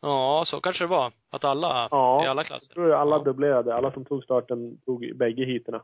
Ja, 0.00 0.44
så 0.46 0.60
kanske 0.60 0.84
det 0.84 0.88
var. 0.88 1.12
Att 1.30 1.44
alla, 1.44 1.88
Ja. 1.90 2.24
i 2.24 2.28
alla 2.28 2.40
Jag 2.40 2.46
klasser. 2.46 2.74
tror 2.74 2.92
alla 2.92 3.16
Ja. 3.16 3.22
dubblerade. 3.22 3.74
Alla 3.74 3.92
som 3.92 4.04
tog 4.04 4.24
starten 4.24 4.78
tog 4.84 5.16
bägge 5.16 5.44
heaterna. 5.44 5.82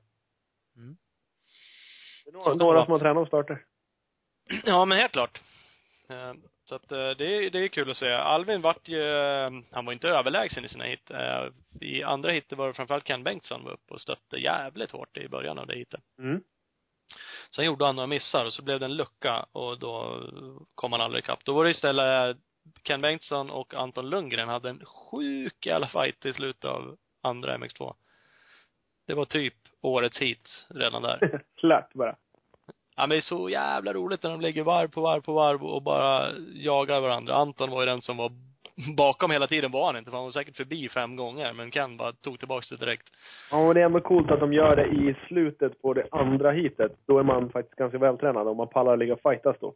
Mm. 0.77 0.97
Det 2.25 2.31
är 2.31 2.33
några, 2.33 2.55
några 2.55 2.85
som 2.85 2.93
har 2.93 2.99
tränat 2.99 3.23
på 3.23 3.27
starter. 3.27 3.65
Ja, 4.65 4.85
men 4.85 4.99
helt 4.99 5.13
klart. 5.13 5.41
Så 6.71 6.77
att 6.77 6.93
eh, 6.93 7.11
det 7.11 7.37
är, 7.37 7.51
det 7.51 7.59
är 7.59 7.69
kul 7.69 7.91
att 7.91 7.97
se. 7.97 8.13
Alvin 8.13 8.61
vart 8.61 8.89
ju, 8.89 9.03
eh, 9.03 9.51
han 9.73 9.85
var 9.85 9.93
inte 9.93 10.09
överlägsen 10.09 10.65
i 10.65 10.69
sina 10.69 10.85
hit. 10.85 11.11
Eh, 11.11 11.49
I 11.81 12.03
andra 12.03 12.31
hit 12.31 12.53
var 12.53 12.67
det 12.67 12.75
framförallt 12.75 13.05
Ken 13.07 13.25
Bengtsson 13.25 13.65
var 13.65 13.73
uppe 13.73 13.95
och 13.95 14.01
stötte 14.01 14.37
jävligt 14.37 14.91
hårt 14.91 15.17
i 15.17 15.29
början 15.29 15.59
av 15.59 15.67
det 15.67 15.77
hitet. 15.77 16.01
Mm. 16.19 16.41
Sen 17.57 17.65
gjorde 17.65 17.85
han 17.87 17.97
några 17.97 18.07
missar 18.07 18.45
och 18.45 18.53
så 18.53 18.63
blev 18.63 18.81
det 18.81 18.87
en 18.87 18.97
lucka 18.97 19.47
och 19.53 19.79
då 19.79 20.23
kom 20.75 20.93
han 20.93 21.01
aldrig 21.01 21.25
ikapp. 21.25 21.45
Då 21.45 21.55
var 21.55 21.65
det 21.65 21.71
istället 21.71 22.37
Ken 22.83 23.01
Bengtsson 23.01 23.51
och 23.51 23.75
Anton 23.75 24.11
Lundgren 24.11 24.49
hade 24.49 24.71
en 24.71 24.85
sjuk 24.85 25.67
jävla 25.67 25.87
fight 25.87 26.27
i 26.27 26.33
slutet 26.33 26.65
av 26.65 26.97
andra 27.23 27.59
MX2. 27.59 27.95
Det 29.07 29.15
var 29.15 29.25
typ 29.25 29.55
årets 29.81 30.19
hit 30.19 30.67
redan 30.69 31.03
där. 31.03 31.43
Klart 31.61 31.93
bara. 31.93 32.17
Ja 33.01 33.07
men 33.07 33.11
det 33.11 33.17
är 33.17 33.21
så 33.21 33.49
jävla 33.49 33.93
roligt 33.93 34.23
när 34.23 34.31
de 34.31 34.41
ligger 34.41 34.63
varv 34.63 34.89
på 34.89 35.01
varv 35.01 35.21
på 35.21 35.33
varv 35.33 35.65
och 35.65 35.83
bara 35.83 36.29
jagar 36.53 37.01
varandra. 37.01 37.35
Anton 37.35 37.71
var 37.71 37.83
ju 37.83 37.87
den 37.87 38.01
som 38.01 38.17
var 38.17 38.31
bakom 38.97 39.31
hela 39.31 39.47
tiden 39.47 39.71
var 39.71 39.87
han 39.87 39.97
inte, 39.97 40.11
för 40.11 40.17
han 40.17 40.25
var 40.25 40.33
säkert 40.33 40.57
förbi 40.57 40.89
fem 40.89 41.17
gånger, 41.17 41.53
men 41.53 41.71
Ken 41.71 41.97
bara 41.97 42.13
tog 42.13 42.39
tillbaks 42.39 42.69
det 42.69 42.77
direkt. 42.77 43.07
Ja, 43.51 43.65
men 43.65 43.75
det 43.75 43.81
är 43.81 43.85
ändå 43.85 44.01
coolt 44.01 44.31
att 44.31 44.41
de 44.41 44.53
gör 44.53 44.77
det 44.77 44.87
i 44.87 45.17
slutet 45.29 45.83
på 45.83 45.95
det 45.95 46.07
andra 46.11 46.51
heatet. 46.53 46.93
Då 47.07 47.19
är 47.19 47.23
man 47.23 47.51
faktiskt 47.51 47.77
ganska 47.77 47.99
vältränad 47.99 48.49
om 48.49 48.57
man 48.57 48.69
pallar 48.69 48.97
ligga 48.97 49.15
och 49.15 49.21
fightas 49.23 49.57
då. 49.61 49.75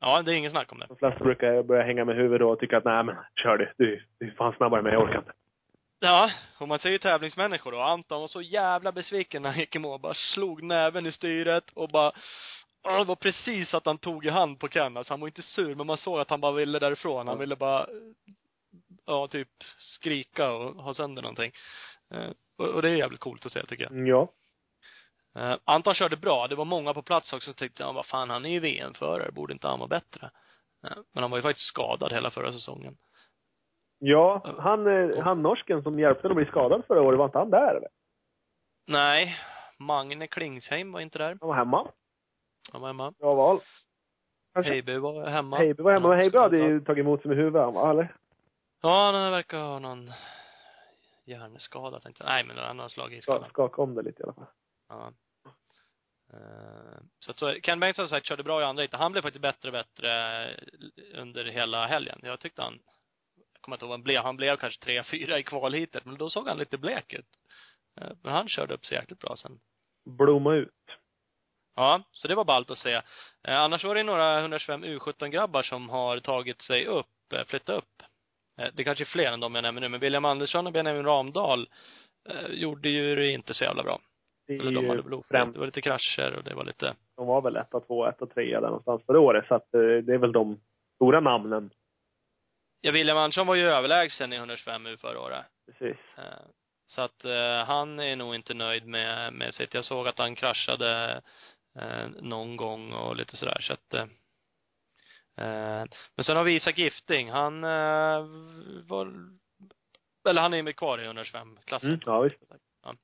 Ja, 0.00 0.22
det 0.22 0.32
är 0.32 0.36
ingen 0.36 0.50
snack 0.50 0.72
om 0.72 0.78
det. 0.78 0.86
De 0.88 0.96
flesta 0.96 1.24
brukar 1.24 1.62
börja 1.62 1.82
hänga 1.82 2.04
med 2.04 2.16
huvudet 2.16 2.40
då 2.40 2.50
och 2.50 2.58
tycka 2.58 2.76
att 2.76 2.84
nej 2.84 3.04
men 3.04 3.16
kör 3.42 3.56
du. 3.56 3.72
Du, 3.76 4.02
du 4.18 4.26
är 4.26 4.30
fan 4.30 4.52
snabbare 4.56 4.78
än 4.78 4.84
mig, 4.84 4.92
jag 4.92 5.02
orkar 5.02 5.18
inte. 5.18 5.32
Ja, 6.06 6.30
och 6.58 6.68
man 6.68 6.78
ju 6.84 6.98
tävlingsmänniskor 6.98 7.72
då. 7.72 7.80
Anton 7.80 8.20
var 8.20 8.28
så 8.28 8.42
jävla 8.42 8.92
besviken 8.92 9.42
när 9.42 9.50
han 9.50 9.58
gick 9.58 9.76
i 9.76 9.78
mål. 9.78 10.00
Bara 10.00 10.14
slog 10.14 10.62
näven 10.62 11.06
i 11.06 11.12
styret 11.12 11.70
och 11.74 11.88
bara 11.88 12.12
det 12.82 13.04
var 13.04 13.16
precis 13.16 13.74
att 13.74 13.86
han 13.86 13.98
tog 13.98 14.26
i 14.26 14.28
hand 14.28 14.60
på 14.60 14.68
Ken. 14.68 14.96
Alltså 14.96 15.12
han 15.12 15.20
var 15.20 15.28
inte 15.28 15.42
sur, 15.42 15.74
men 15.74 15.86
man 15.86 15.96
såg 15.96 16.20
att 16.20 16.30
han 16.30 16.40
bara 16.40 16.52
ville 16.52 16.78
därifrån. 16.78 17.28
Han 17.28 17.38
ville 17.38 17.56
bara, 17.56 17.86
ja, 19.06 19.28
typ 19.28 19.48
skrika 19.78 20.50
och 20.50 20.82
ha 20.82 20.94
sönder 20.94 21.22
någonting. 21.22 21.52
Eh, 22.10 22.30
och, 22.58 22.68
och 22.68 22.82
det 22.82 22.90
är 22.90 22.96
jävligt 22.96 23.20
coolt 23.20 23.46
att 23.46 23.52
se, 23.52 23.66
tycker 23.66 23.84
jag. 23.84 23.92
Mm, 23.92 24.06
Ja. 24.06 24.32
Eh, 25.36 25.58
Anton 25.64 25.94
körde 25.94 26.16
bra. 26.16 26.48
Det 26.48 26.54
var 26.54 26.64
många 26.64 26.94
på 26.94 27.02
plats 27.02 27.32
också 27.32 27.44
som 27.44 27.54
tyckte, 27.54 27.82
ja, 27.82 27.92
vad 27.92 28.06
fan, 28.06 28.30
han 28.30 28.44
är 28.44 28.50
ju 28.50 28.60
VM-förare. 28.60 29.32
Borde 29.32 29.52
inte 29.52 29.68
han 29.68 29.78
vara 29.78 29.88
bättre? 29.88 30.30
Eh, 30.84 30.96
men 31.12 31.22
han 31.22 31.30
var 31.30 31.38
ju 31.38 31.42
faktiskt 31.42 31.68
skadad 31.68 32.12
hela 32.12 32.30
förra 32.30 32.52
säsongen. 32.52 32.96
Ja, 33.98 34.56
han, 34.58 34.86
eh, 34.86 35.22
han 35.22 35.42
norsken 35.42 35.82
som 35.82 35.98
hjälpte 35.98 36.22
honom 36.28 36.38
att 36.38 36.44
bli 36.44 36.50
skadad 36.50 36.84
förra 36.86 37.02
året, 37.02 37.18
var 37.18 37.24
inte 37.24 37.38
han 37.38 37.50
där 37.50 37.74
eller? 37.74 37.88
Nej, 38.86 39.36
Magne 39.78 40.26
Klingsheim 40.26 40.92
var 40.92 41.00
inte 41.00 41.18
där. 41.18 41.36
Han 41.40 41.48
var 41.48 41.54
hemma. 41.56 41.88
Han 42.72 42.80
var 42.80 42.88
hemma. 42.88 43.10
Bra 43.18 43.34
val. 43.34 43.60
Kanske. 44.54 44.72
Heiby 44.72 44.96
var 44.98 45.26
hemma. 45.26 45.56
Heiby 45.56 45.82
var 45.82 45.92
hemma. 45.92 46.08
Han 46.08 46.18
Heiby 46.18 46.38
hade 46.38 46.56
ju 46.58 46.80
tagit 46.80 47.02
emot 47.02 47.20
sig 47.22 47.28
med 47.28 47.36
huvudet, 47.38 47.74
va, 47.74 47.90
eller? 47.90 48.14
Ja, 48.82 49.10
han 49.12 49.32
verkar 49.32 49.58
ha 49.58 49.78
någon 49.78 50.10
hjärnskada 51.24 52.00
tänkte 52.00 52.24
jag. 52.24 52.30
Nej, 52.30 52.44
men 52.44 52.56
han 52.58 52.78
har 52.78 52.88
slagit 52.88 53.18
i 53.18 53.22
Ska, 53.22 53.32
skallen. 53.32 53.50
skaka 53.50 53.82
om 53.82 53.94
det 53.94 54.02
lite 54.02 54.22
i 54.22 54.24
alla 54.24 54.32
fall. 54.34 54.46
Ja. 54.88 55.12
Eh, 56.32 56.98
Så 57.18 57.30
att 57.30 57.38
så, 57.38 57.52
Ken 57.62 57.80
Bengtsson 57.80 58.08
som 58.08 58.16
sagt 58.16 58.26
körde 58.26 58.42
bra 58.42 58.60
i 58.60 58.64
andra 58.64 58.82
heatet. 58.82 59.00
Han 59.00 59.12
blev 59.12 59.22
faktiskt 59.22 59.42
bättre 59.42 59.68
och 59.68 59.72
bättre 59.72 60.10
under 61.14 61.44
hela 61.44 61.86
helgen. 61.86 62.20
Jag 62.22 62.40
tyckte 62.40 62.62
han, 62.62 62.78
kommer 63.66 63.76
inte 63.76 63.84
ihåg 63.84 63.90
vad 63.90 63.98
han 63.98 64.02
blev, 64.04 64.22
han 64.22 64.36
blev 64.36 64.56
kanske 64.56 64.84
tre, 64.84 65.02
fyra 65.02 65.38
i 65.38 65.42
kvalheatet, 65.42 66.04
men 66.04 66.16
då 66.18 66.30
såg 66.30 66.48
han 66.48 66.58
lite 66.58 66.78
blek 66.78 67.12
ut. 67.12 67.26
Eh, 68.00 68.08
Men 68.22 68.32
han 68.32 68.48
körde 68.48 68.74
upp 68.74 68.86
sig 68.86 68.98
jäkligt 68.98 69.20
bra 69.20 69.36
sen. 69.36 69.58
Blomma 70.04 70.54
ut. 70.54 70.70
Ja, 71.76 72.02
så 72.12 72.28
det 72.28 72.34
var 72.34 72.44
ballt 72.44 72.70
att 72.70 72.78
se. 72.78 72.92
Eh, 73.48 73.56
annars 73.56 73.84
var 73.84 73.94
det 73.94 74.02
några 74.02 74.40
125 74.40 74.84
U17-grabbar 74.84 75.62
som 75.62 75.88
har 75.88 76.20
tagit 76.20 76.62
sig 76.62 76.86
upp, 76.86 77.32
eh, 77.34 77.44
flyttat 77.44 77.78
upp. 77.78 78.02
Det 78.74 78.84
kanske 78.84 79.04
är 79.04 79.06
fler 79.06 79.32
än 79.32 79.40
de 79.40 79.54
jag 79.54 79.62
nämner 79.62 79.80
nu, 79.80 79.88
men 79.88 80.00
William 80.00 80.24
Andersson 80.24 80.66
och 80.66 80.72
Benjamin 80.72 81.04
Ramdahl 81.04 81.68
gjorde 82.48 82.88
ju 82.88 83.16
det 83.16 83.30
inte 83.30 83.54
så 83.54 83.64
jävla 83.64 83.82
bra. 83.82 84.00
Det 84.46 84.54
är 84.54 84.60
Eller 84.60 84.72
de 84.72 84.88
hade 84.88 85.02
väl 85.02 85.22
främst, 85.28 85.54
Det 85.54 85.58
var 85.58 85.66
lite 85.66 85.80
krascher 85.80 86.36
och 86.36 86.44
det 86.44 86.54
var 86.54 86.64
lite 86.64 86.94
de 87.16 87.26
var 87.26 87.42
väl 87.42 87.56
etta, 87.56 87.80
två, 87.80 88.06
etta, 88.06 88.26
trea 88.26 88.60
där 88.60 88.68
någonstans 88.68 89.02
förra 89.06 89.20
året. 89.20 89.44
Så 89.48 89.54
att 89.54 89.70
det 89.72 90.14
är 90.14 90.18
väl 90.18 90.32
de 90.32 90.60
stora 90.94 91.20
namnen. 91.20 91.70
Ja, 92.80 92.92
William 92.92 93.18
Andersson 93.18 93.46
var 93.46 93.54
ju 93.54 93.68
överlägsen 93.68 94.32
i 94.32 94.36
125 94.36 94.86
U 94.86 94.96
förra 94.96 95.20
året. 95.20 95.46
Precis. 95.66 95.96
Eh, 96.18 96.46
Så 96.86 97.02
att 97.02 97.24
eh, 97.24 97.64
han 97.66 98.00
är 98.00 98.16
nog 98.16 98.34
inte 98.34 98.54
nöjd 98.54 98.86
med, 98.86 99.32
med 99.32 99.54
sitt. 99.54 99.74
Jag 99.74 99.84
såg 99.84 100.08
att 100.08 100.18
han 100.18 100.34
kraschade 100.34 101.22
eh, 101.78 102.08
någon 102.08 102.56
gång 102.56 102.92
och 102.92 103.16
lite 103.16 103.36
sådär 103.36 103.58
så 103.60 103.72
att 103.72 104.08
Men 106.16 106.24
sen 106.24 106.36
har 106.36 106.44
vi 106.44 106.54
Isak 106.54 106.78
Gifting. 106.78 107.30
Han 107.30 107.60
var 108.86 109.12
eller 110.28 110.42
han 110.42 110.54
är 110.54 110.62
med 110.62 110.76
kvar 110.76 110.98
i 110.98 111.08
125-klassen. 111.08 111.88
Mm, 111.88 112.00
ja, 112.06 112.20
visst. 112.20 112.52
Ja. 112.82 112.94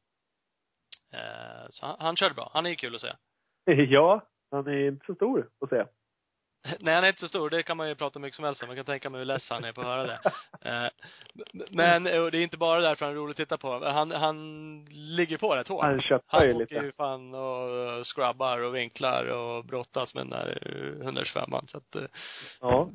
Så 1.68 1.86
han, 1.86 1.96
han 2.00 2.16
körde 2.16 2.34
bra. 2.34 2.50
Han 2.54 2.66
är 2.66 2.70
ju 2.70 2.76
kul 2.76 2.94
att 2.94 3.00
se. 3.00 3.12
Ja, 3.88 4.26
han 4.50 4.66
är 4.66 4.88
inte 4.88 5.06
så 5.06 5.14
stor 5.14 5.50
att 5.60 5.68
se. 5.68 5.84
Nej, 6.80 6.94
han 6.94 7.04
är 7.04 7.08
inte 7.08 7.20
så 7.20 7.28
stor. 7.28 7.50
Det 7.50 7.62
kan 7.62 7.76
man 7.76 7.88
ju 7.88 7.94
prata 7.94 8.18
mycket 8.18 8.36
som 8.36 8.44
helst 8.44 8.62
om. 8.62 8.66
Man 8.68 8.76
kan 8.76 8.84
tänka 8.84 9.10
mig 9.10 9.18
hur 9.18 9.24
less 9.26 9.48
han 9.50 9.64
är 9.64 9.72
på 9.72 9.80
att 9.80 9.86
höra 9.86 10.06
det. 10.06 10.20
Eh, 10.64 10.88
Men, 11.70 12.06
och 12.22 12.30
det 12.30 12.38
är 12.38 12.42
inte 12.42 12.56
bara 12.56 12.80
därför 12.80 13.04
han 13.06 13.14
är 13.14 13.18
rolig 13.18 13.30
att 13.30 13.36
titta 13.36 13.58
på. 13.58 13.84
Han, 13.84 14.10
han 14.10 14.84
ligger 14.90 15.38
på 15.38 15.56
rätt 15.56 15.68
hårt. 15.68 15.84
Han 15.84 16.00
köttar 16.00 16.38
Han 16.38 16.46
ju 16.48 16.54
åker 16.54 16.60
lite. 16.74 16.74
ju 16.74 16.92
fan 16.92 17.34
och 17.34 18.06
scrubbar 18.06 18.58
och 18.58 18.74
vinklar 18.74 19.24
och 19.24 19.64
brottas 19.64 20.14
med 20.14 20.20
den 20.22 20.30
där 20.30 20.58
125 21.02 21.50
Så 21.68 21.78
att, 21.78 21.96
eh, 21.96 22.02
Ja, 22.60 22.88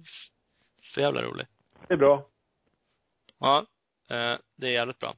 för 0.93 1.01
jävla 1.01 1.21
rolig. 1.21 1.47
det 1.88 1.93
är 1.93 1.97
bra. 1.97 2.25
Ja. 3.39 3.57
eh, 4.09 4.38
Det 4.55 4.67
är 4.67 4.71
jävligt 4.71 5.00
bra. 5.00 5.13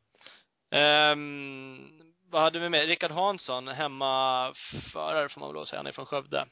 Ehm, 0.72 1.90
vad 2.30 2.42
hade 2.42 2.60
vi 2.60 2.70
med? 2.70 2.88
Rickard 2.88 3.12
Hansson, 3.12 3.68
hemmaförare 3.68 5.30
får 5.30 5.40
man 5.40 5.50
väl 5.50 5.54
lov 5.54 5.62
att 5.62 5.68
säga. 5.68 5.80
Han 5.80 5.88
är 5.88 5.92
från 5.92 6.06
Skövde. 6.06 6.46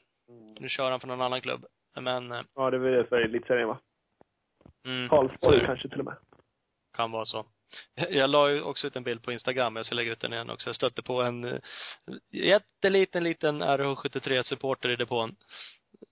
Nu 0.60 0.68
kör 0.68 0.90
han 0.90 1.00
för 1.00 1.08
någon 1.08 1.22
annan 1.22 1.40
klubb. 1.40 1.66
Men, 2.00 2.32
eh, 2.32 2.40
Ja, 2.54 2.70
det 2.70 2.76
är 2.76 2.78
väl 2.80 3.06
för 3.06 3.16
elitserien 3.20 3.68
va? 3.68 3.78
mm, 4.86 5.08
Karlsborg 5.08 5.58
det. 5.58 5.66
kanske 5.66 5.88
till 5.88 5.98
och 5.98 6.04
med. 6.04 6.16
Kan 6.96 7.10
vara 7.10 7.24
så. 7.24 7.46
Jag 8.10 8.30
la 8.30 8.50
ju 8.50 8.62
också 8.62 8.86
ut 8.86 8.96
en 8.96 9.02
bild 9.02 9.22
på 9.22 9.32
Instagram, 9.32 9.76
jag 9.76 9.86
ska 9.86 9.94
lägga 9.94 10.12
ut 10.12 10.20
den 10.20 10.32
igen 10.32 10.50
också. 10.50 10.68
Jag 10.68 10.76
stötte 10.76 11.02
på 11.02 11.22
en 11.22 11.44
eh, 11.44 11.58
jätteliten, 12.32 13.24
liten 13.24 13.62
RH73-supporter 13.62 14.88
i 14.88 14.96
depån. 14.96 15.36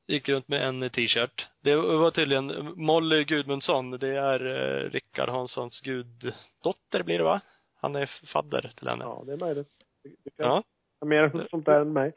Gick 0.06 0.28
runt 0.28 0.48
med 0.48 0.68
en 0.68 0.90
t-shirt. 0.90 1.46
Det 1.60 1.76
var 1.76 2.10
tydligen 2.10 2.72
Molly 2.76 3.24
Gudmundsson, 3.24 3.90
det 3.90 4.08
är 4.16 4.46
eh, 4.46 4.90
Rickard 4.90 5.28
Hanssons 5.28 5.80
guddotter 5.80 7.02
blir 7.02 7.18
det 7.18 7.24
va? 7.24 7.40
Han 7.80 7.96
är 7.96 8.26
fadder 8.32 8.72
till 8.76 8.88
henne. 8.88 9.04
Ja, 9.04 9.22
det 9.26 9.32
är 9.32 9.36
möjligt. 9.38 9.68
Du 10.02 10.30
kan 10.36 10.46
Ja. 10.46 10.62
mer 11.06 11.46
sånt 11.50 11.66
där 11.66 11.80
än 11.80 11.92
mig. 11.92 12.12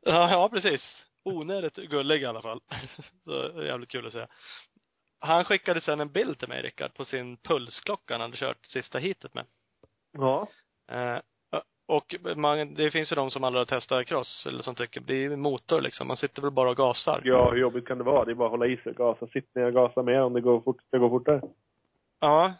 Ja, 0.00 0.30
ja 0.30 0.48
precis. 0.48 1.04
Onödigt 1.24 1.76
gullig 1.76 2.22
i 2.22 2.26
alla 2.26 2.42
fall. 2.42 2.60
Så 3.24 3.62
jävligt 3.62 3.88
kul 3.88 4.06
att 4.06 4.12
se. 4.12 4.26
Han 5.18 5.44
skickade 5.44 5.80
sen 5.80 6.00
en 6.00 6.12
bild 6.12 6.38
till 6.38 6.48
mig, 6.48 6.62
Rickard, 6.62 6.94
på 6.94 7.04
sin 7.04 7.36
pulsklocka 7.36 8.14
han 8.14 8.20
hade 8.20 8.36
kört 8.36 8.66
sista 8.66 8.98
hitet 8.98 9.34
med. 9.34 9.44
Ja. 10.12 10.48
Eh, 10.90 11.18
och 11.86 12.14
man, 12.36 12.74
det 12.74 12.90
finns 12.90 13.12
ju 13.12 13.16
de 13.16 13.30
som 13.30 13.44
aldrig 13.44 13.60
har 13.60 13.66
testat 13.66 14.06
cross 14.06 14.46
eller 14.48 14.62
som 14.62 14.74
tycker, 14.74 15.00
det 15.00 15.14
är 15.14 15.18
ju 15.18 15.36
motor 15.36 15.80
liksom. 15.80 16.08
Man 16.08 16.16
sitter 16.16 16.42
väl 16.42 16.50
bara 16.50 16.70
och 16.70 16.76
gasar. 16.76 17.22
Ja, 17.24 17.50
hur 17.50 17.60
jobbigt 17.60 17.86
kan 17.86 17.98
det 17.98 18.04
vara? 18.04 18.24
Det 18.24 18.30
är 18.30 18.34
bara 18.34 18.46
att 18.46 18.50
hålla 18.50 18.66
i 18.66 18.76
sig 18.76 18.90
och 18.90 18.96
gasa. 18.96 19.26
Sitt 19.26 19.54
ner 19.54 19.64
och 19.64 19.72
gasa 19.72 20.02
mer 20.02 20.22
om 20.22 20.32
det 20.32 20.40
går 20.40 20.60
fort, 20.60 20.82
ska 20.82 20.98
gå 20.98 21.08
fortare. 21.08 21.40
Ja. 22.20 22.54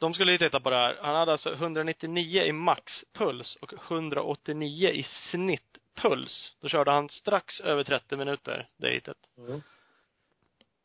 De 0.00 0.14
skulle 0.14 0.32
ju 0.32 0.38
titta 0.38 0.60
på 0.60 0.70
det 0.70 0.76
här. 0.76 0.98
Han 1.02 1.14
hade 1.14 1.32
alltså 1.32 1.52
199 1.52 2.42
i 2.42 2.52
maxpuls 2.52 3.56
och 3.56 3.72
189 3.90 4.88
i 4.88 5.06
snittpuls. 6.00 6.56
Då 6.60 6.68
körde 6.68 6.90
han 6.90 7.08
strax 7.08 7.60
över 7.60 7.84
30 7.84 8.16
minuter, 8.16 8.68
det 8.76 8.90
hitet. 8.90 9.16
Mm. 9.38 9.62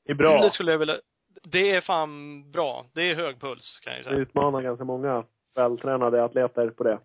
Det 0.06 0.12
är 0.12 0.16
bra. 0.16 0.42
Det 0.42 0.52
skulle 0.52 0.72
jag 0.72 0.80
vilja, 0.80 1.00
det 1.44 1.72
är 1.72 1.82
fan 1.82 2.52
bra. 2.52 2.86
Det 2.94 3.02
är 3.02 3.16
hög 3.16 3.42
puls, 3.42 3.80
kan 3.84 3.94
jag 3.94 3.98
ju 4.00 4.04
Det 4.04 4.10
säga. 4.10 4.22
utmanar 4.22 4.62
ganska 4.62 4.86
många 4.86 5.24
vältränade 5.56 6.24
atleter 6.24 6.70
på 6.70 6.84
det. 6.84 7.00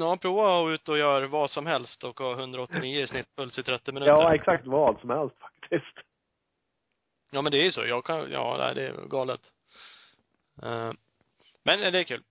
Ja, 0.00 0.16
prova 0.16 0.62
att 0.62 0.74
ut 0.74 0.88
och 0.88 0.98
göra 0.98 1.26
vad 1.26 1.50
som 1.50 1.66
helst 1.66 2.04
och 2.04 2.20
ha 2.20 2.32
189 2.32 3.00
i 3.00 3.06
snittpuls 3.06 3.58
i 3.58 3.62
30 3.62 3.92
minuter. 3.92 4.12
Ja, 4.12 4.34
exakt 4.34 4.66
vad 4.66 5.00
som 5.00 5.10
helst 5.10 5.36
faktiskt. 5.38 5.96
Ja, 7.30 7.42
men 7.42 7.52
det 7.52 7.58
är 7.58 7.62
ju 7.64 7.72
så. 7.72 7.86
Jag 7.86 8.04
kan, 8.04 8.30
ja, 8.30 8.72
det 8.74 8.86
är 8.86 8.92
galet. 9.08 9.40
Eh, 10.62 10.92
men 11.62 11.82
eh, 11.82 11.92
det 11.92 11.98
är 11.98 12.04
kul. 12.04 12.22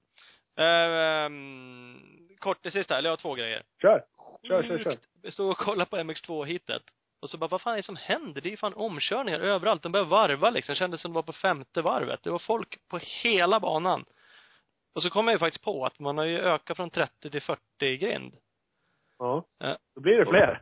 Uh, 0.60 1.25
um, 1.25 2.29
kort 2.39 2.58
det 2.62 2.72
sista, 2.72 2.98
eller 2.98 3.10
jag 3.10 3.12
har 3.12 3.17
två 3.17 3.34
grejer. 3.34 3.63
Kör! 3.81 4.03
Kör, 4.48 4.63
kör, 4.63 4.84
kör. 4.84 5.29
Stod 5.31 5.51
och 5.51 5.58
kollade 5.58 5.89
på 5.89 5.98
MX2-hitet. 5.98 6.84
Och 7.22 7.29
så 7.29 7.38
bara, 7.38 7.48
vad 7.48 7.62
fan 7.62 7.74
är 7.74 7.77
det 7.77 7.84
som 7.84 7.96
händer? 7.96 8.41
Det 8.41 8.50
är 8.50 8.51
ju 8.51 8.58
fan 8.58 8.74
omkörningar 8.74 9.39
överallt. 9.39 9.84
De 9.84 9.91
börjar 9.91 10.05
varva 10.05 10.50
liksom. 10.50 10.75
Kändes 10.75 11.01
som 11.01 11.12
det 11.12 11.15
var 11.15 11.24
på 11.24 11.34
femte 11.34 11.81
varvet. 11.81 12.24
Det 12.24 12.29
var 12.29 12.39
folk 12.39 12.88
på 12.88 13.00
hela 13.24 13.60
banan. 13.60 14.05
Och 14.96 15.03
så 15.03 15.10
kom 15.10 15.27
jag 15.27 15.36
ju 15.36 15.39
faktiskt 15.39 15.63
på 15.63 15.86
att 15.86 16.00
man 16.00 16.17
har 16.17 16.25
ju 16.25 16.39
ökat 16.39 16.77
från 16.77 16.89
30 16.89 17.29
till 17.29 17.41
40 17.41 17.98
grind. 17.98 18.34
Ja. 19.17 19.46
Ja. 19.58 19.77
Då 19.96 20.01
blir 20.01 20.17
det 20.17 20.25
fler. 20.25 20.62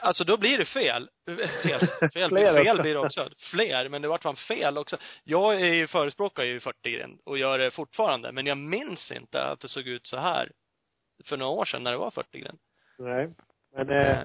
Alltså 0.00 0.24
då 0.24 0.36
blir 0.36 0.58
det 0.58 0.64
fel. 0.64 1.10
Fel, 1.26 1.80
fel, 2.12 2.30
fel 2.64 2.82
blir 2.82 2.94
det 2.94 2.98
också. 2.98 3.30
Fler, 3.50 3.88
men 3.88 4.02
det 4.02 4.08
vart 4.08 4.22
fan 4.22 4.36
fel 4.36 4.78
också. 4.78 4.96
Jag 5.24 5.54
är 5.54 5.74
ju 5.74 5.86
förespråkar 5.86 6.44
ju 6.44 6.60
40 6.60 6.90
grind 6.90 7.20
och 7.24 7.38
gör 7.38 7.58
det 7.58 7.70
fortfarande. 7.70 8.32
Men 8.32 8.46
jag 8.46 8.58
minns 8.58 9.12
inte 9.12 9.42
att 9.42 9.60
det 9.60 9.68
såg 9.68 9.86
ut 9.86 10.06
så 10.06 10.16
här 10.16 10.52
för 11.24 11.36
några 11.36 11.52
år 11.52 11.64
sedan 11.64 11.82
när 11.82 11.90
det 11.92 11.98
var 11.98 12.10
40 12.10 12.38
grind. 12.38 12.58
Nej. 13.00 13.28
Men 13.74 13.90
eh, 13.90 14.18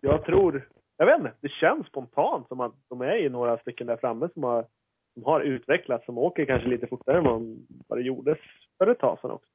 jag 0.00 0.24
tror, 0.24 0.68
jag 0.96 1.06
vet 1.06 1.18
inte, 1.18 1.32
det 1.40 1.48
känns 1.48 1.86
spontant 1.86 2.48
som 2.48 2.60
att 2.60 2.72
de 2.88 3.00
är 3.00 3.16
i 3.16 3.28
några 3.28 3.58
stycken 3.58 3.86
där 3.86 3.96
framme 3.96 4.28
som 4.34 4.42
har, 4.42 4.66
som 5.14 5.24
har 5.24 5.40
utvecklats, 5.40 6.04
som 6.06 6.18
åker 6.18 6.44
kanske 6.44 6.68
lite 6.68 6.86
fortare 6.86 7.18
än 7.18 7.24
vad, 7.24 7.32
de- 7.34 7.66
vad 7.88 7.98
det 7.98 8.02
gjordes 8.02 8.38
för 8.78 8.86
ett 8.86 8.98
tag 8.98 9.18
sedan 9.20 9.30
också. 9.30 9.52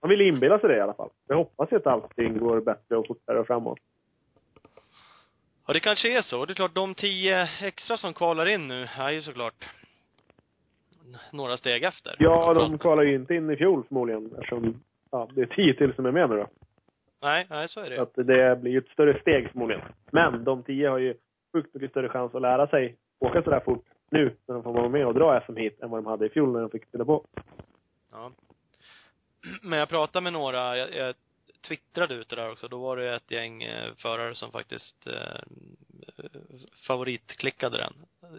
Man 0.00 0.08
vill 0.08 0.20
inbilla 0.20 0.58
sig 0.58 0.68
det 0.68 0.76
i 0.76 0.80
alla 0.80 0.94
fall. 0.94 1.10
Jag 1.26 1.36
hoppas 1.36 1.72
ju 1.72 1.76
att 1.76 1.86
allting 1.86 2.38
går 2.38 2.60
bättre 2.60 2.96
och 2.96 3.06
fortare 3.06 3.40
och 3.40 3.46
framåt. 3.46 3.78
Ja, 5.66 5.72
det 5.72 5.80
kanske 5.80 6.18
är 6.18 6.22
så. 6.22 6.44
Det 6.46 6.52
är 6.52 6.54
klart, 6.54 6.74
de 6.74 6.94
tio 6.94 7.48
extra 7.62 7.96
som 7.96 8.14
kvalar 8.14 8.46
in 8.46 8.68
nu 8.68 8.86
är 8.98 9.10
ju 9.10 9.20
såklart 9.20 9.64
några 11.32 11.56
steg 11.56 11.84
efter. 11.84 12.16
Ja, 12.18 12.54
de 12.54 12.78
kvalar 12.78 13.02
ju 13.02 13.14
inte 13.14 13.34
in 13.34 13.50
i 13.50 13.56
fjol 13.56 13.84
förmodligen 13.88 14.32
eftersom 14.34 14.82
ja, 15.12 15.28
det 15.34 15.42
är 15.42 15.46
tio 15.46 15.74
till 15.74 15.94
som 15.94 16.06
är 16.06 16.12
med 16.12 16.30
nu 16.30 16.36
då. 16.36 16.48
Nej, 17.22 17.46
nej, 17.50 17.68
så 17.68 17.80
är 17.80 17.90
det 17.90 17.96
Så 17.96 18.02
att 18.02 18.14
det 18.14 18.60
blir 18.60 18.72
ju 18.72 18.78
ett 18.78 18.88
större 18.88 19.20
steg 19.20 19.50
förmodligen. 19.50 19.82
Men 20.10 20.44
de 20.44 20.62
tio 20.62 20.88
har 20.88 20.98
ju 20.98 21.14
sjukt 21.52 21.74
mycket 21.74 21.90
större 21.90 22.08
chans 22.08 22.34
att 22.34 22.42
lära 22.42 22.66
sig 22.66 22.96
åka 23.18 23.42
sådär 23.42 23.60
fort 23.64 23.84
nu 24.10 24.36
när 24.46 24.54
de 24.54 24.62
får 24.62 24.72
vara 24.72 24.88
med 24.88 25.06
och 25.06 25.14
dra 25.14 25.40
SM 25.46 25.56
hit 25.56 25.80
än 25.80 25.90
vad 25.90 26.04
de 26.04 26.06
hade 26.06 26.26
i 26.26 26.28
fjol 26.28 26.52
när 26.52 26.60
de 26.60 26.70
fick 26.70 26.86
spela 26.86 27.04
på. 27.04 27.26
Ja. 28.12 28.32
Men 29.62 29.78
jag 29.78 29.88
pratade 29.88 30.22
med 30.22 30.32
några, 30.32 30.76
jag, 30.76 30.94
jag 30.94 31.14
twittrade 31.68 32.14
ut 32.14 32.28
det 32.28 32.36
där 32.36 32.50
också, 32.50 32.68
då 32.68 32.78
var 32.78 32.96
det 32.96 33.14
ett 33.14 33.30
gäng 33.30 33.62
eh, 33.62 33.94
förare 33.96 34.34
som 34.34 34.52
faktiskt 34.52 35.06
eh, 35.06 35.42
favoritklickade 36.86 37.78
den. 37.78 37.92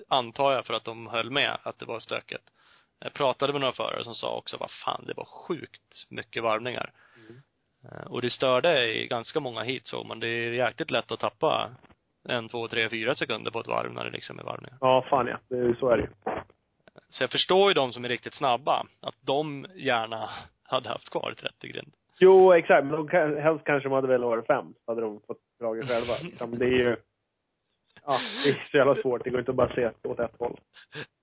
Antar 0.07 0.51
jag 0.53 0.65
för 0.65 0.73
att 0.73 0.85
de 0.85 1.07
höll 1.07 1.31
med 1.31 1.57
att 1.63 1.79
det 1.79 1.85
var 1.85 1.99
stökigt. 1.99 2.51
Jag 3.03 3.13
pratade 3.13 3.53
med 3.53 3.61
några 3.61 3.73
förare 3.73 4.03
som 4.03 4.13
sa 4.15 4.37
också, 4.37 4.57
vad 4.57 4.71
fan, 4.71 5.03
det 5.07 5.13
var 5.17 5.25
sjukt 5.25 6.05
mycket 6.09 6.43
varvningar. 6.43 6.91
Eh, 7.83 8.07
Och 8.11 8.21
det 8.21 8.29
störde 8.29 8.93
i 8.93 9.07
ganska 9.07 9.39
många 9.39 9.61
hit 9.63 9.87
så, 9.87 10.03
men 10.03 10.19
det 10.19 10.27
är 10.27 10.51
jäkligt 10.51 10.91
lätt 10.91 11.11
att 11.11 11.19
tappa 11.19 11.71
en, 12.29 12.49
två, 12.49 12.67
tre, 12.67 12.89
fyra 12.89 13.15
sekunder 13.15 13.51
på 13.51 13.59
ett 13.59 13.67
varv 13.67 13.93
när 13.93 14.03
det 14.05 14.09
liksom 14.11 14.39
är 14.39 14.43
varvningar. 14.43 14.77
Ja, 14.81 15.05
fan 15.09 15.27
ja. 15.27 15.37
Det, 15.47 15.75
så 15.79 15.89
är 15.89 15.97
det. 15.97 16.09
Så 17.09 17.23
jag 17.23 17.31
förstår 17.31 17.69
ju 17.69 17.73
de 17.73 17.93
som 17.93 18.05
är 18.05 18.09
riktigt 18.09 18.33
snabba, 18.33 18.85
att 19.01 19.15
de 19.21 19.65
gärna 19.75 20.29
hade 20.63 20.89
haft 20.89 21.09
kvar 21.09 21.33
30 21.39 21.67
grind. 21.67 21.93
Jo, 22.19 22.53
exakt. 22.53 22.85
Men 22.85 22.95
de 23.05 23.09
helst 23.41 23.65
kanske 23.65 23.89
de 23.89 23.95
hade 23.95 24.07
velat 24.07 24.27
vara 24.29 24.43
fem. 24.43 24.73
Hade 24.87 25.01
de 25.01 25.21
fått 25.27 25.37
dra 25.59 25.73
det 25.73 25.87
själva. 25.87 26.13
Det 26.57 26.65
är 26.65 26.69
ju... 26.69 26.95
ja, 28.05 28.19
det 28.43 28.49
är 28.49 28.67
så 28.71 28.77
jävla 28.77 29.01
svårt. 29.01 29.23
Det 29.23 29.29
går 29.29 29.39
inte 29.39 29.51
att 29.51 29.57
bara 29.57 29.75
se 29.75 29.91
åt 30.03 30.19
ett 30.19 30.39
håll. 30.39 30.59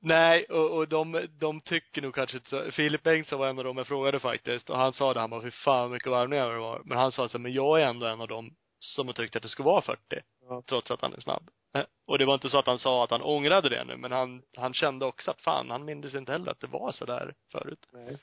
Nej, 0.01 0.45
och, 0.45 0.77
och 0.77 0.89
de, 0.89 1.27
de 1.31 1.61
tycker 1.61 2.03
nog 2.03 2.15
kanske 2.15 2.37
inte 2.37 2.51
så. 2.51 2.71
Filip 2.71 3.03
Bengtsson 3.03 3.39
var 3.39 3.49
en 3.49 3.59
av 3.59 3.65
dem 3.65 3.77
jag 3.77 3.87
frågade 3.87 4.21
faktiskt. 4.21 4.71
Och 4.71 4.77
han 4.79 4.93
sa 4.93 5.15
det, 5.15 5.21
han 5.21 5.31
bara, 5.31 5.43
fy 5.43 5.51
fan 5.51 5.81
vad 5.81 5.91
mycket 5.91 6.11
varvningar 6.11 6.51
det 6.51 6.59
var. 6.59 6.83
Men 6.85 6.99
han 6.99 7.13
sa 7.13 7.29
så 7.29 7.39
men 7.39 7.53
jag 7.53 7.81
är 7.81 7.87
ändå 7.87 8.07
en 8.07 8.21
av 8.21 8.29
dem 8.29 8.51
som 8.79 9.07
har 9.07 9.15
tyckt 9.15 9.37
att 9.37 9.43
det 9.43 9.49
skulle 9.49 9.67
vara 9.67 9.81
40. 9.83 10.01
Ja. 10.49 10.63
Trots 10.67 10.91
att 10.91 11.01
han 11.03 11.15
är 11.15 11.21
snabb. 11.21 11.51
Eh, 11.75 11.85
Och 12.07 12.19
det 12.19 12.25
var 12.25 12.35
inte 12.35 12.51
så 12.51 12.59
att 12.59 12.67
han 12.67 12.79
sa 12.79 13.05
att 13.05 13.11
han 13.11 13.23
ångrade 13.23 13.69
det 13.69 13.85
nu, 13.85 13.97
men 13.97 14.13
han, 14.13 14.43
han 14.57 14.75
kände 14.75 15.07
också 15.07 15.31
att 15.31 15.41
fan, 15.41 15.71
han 15.71 15.85
minns 15.85 16.15
inte 16.15 16.33
heller 16.33 16.51
att 16.51 16.61
det 16.61 16.67
var 16.67 16.93
så 16.93 17.05
där 17.05 17.35
förut. 17.53 17.87
Nej. 17.93 18.19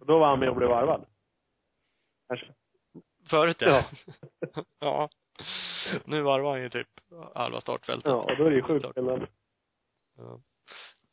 Och 0.00 0.06
då 0.06 0.18
var 0.18 0.26
han 0.26 0.38
med 0.38 0.48
och 0.48 0.56
blev 0.56 0.68
varvad. 0.68 1.04
Kanske. 2.28 2.46
Förut 3.30 3.56
ja. 3.60 3.84
Ja. 4.40 4.64
ja. 4.80 5.08
Nu 6.04 6.22
varvar 6.22 6.50
han 6.52 6.62
ju 6.62 6.68
typ 6.70 6.88
halva 7.34 7.60
startfältet. 7.60 8.06
Ja, 8.10 8.14
och 8.16 8.36
då 8.36 8.44
är 8.44 8.50
det 8.50 8.56
ju 8.56 8.62
sjukt 8.62 8.86
skillnad. 8.94 9.26
Ja. 10.16 10.40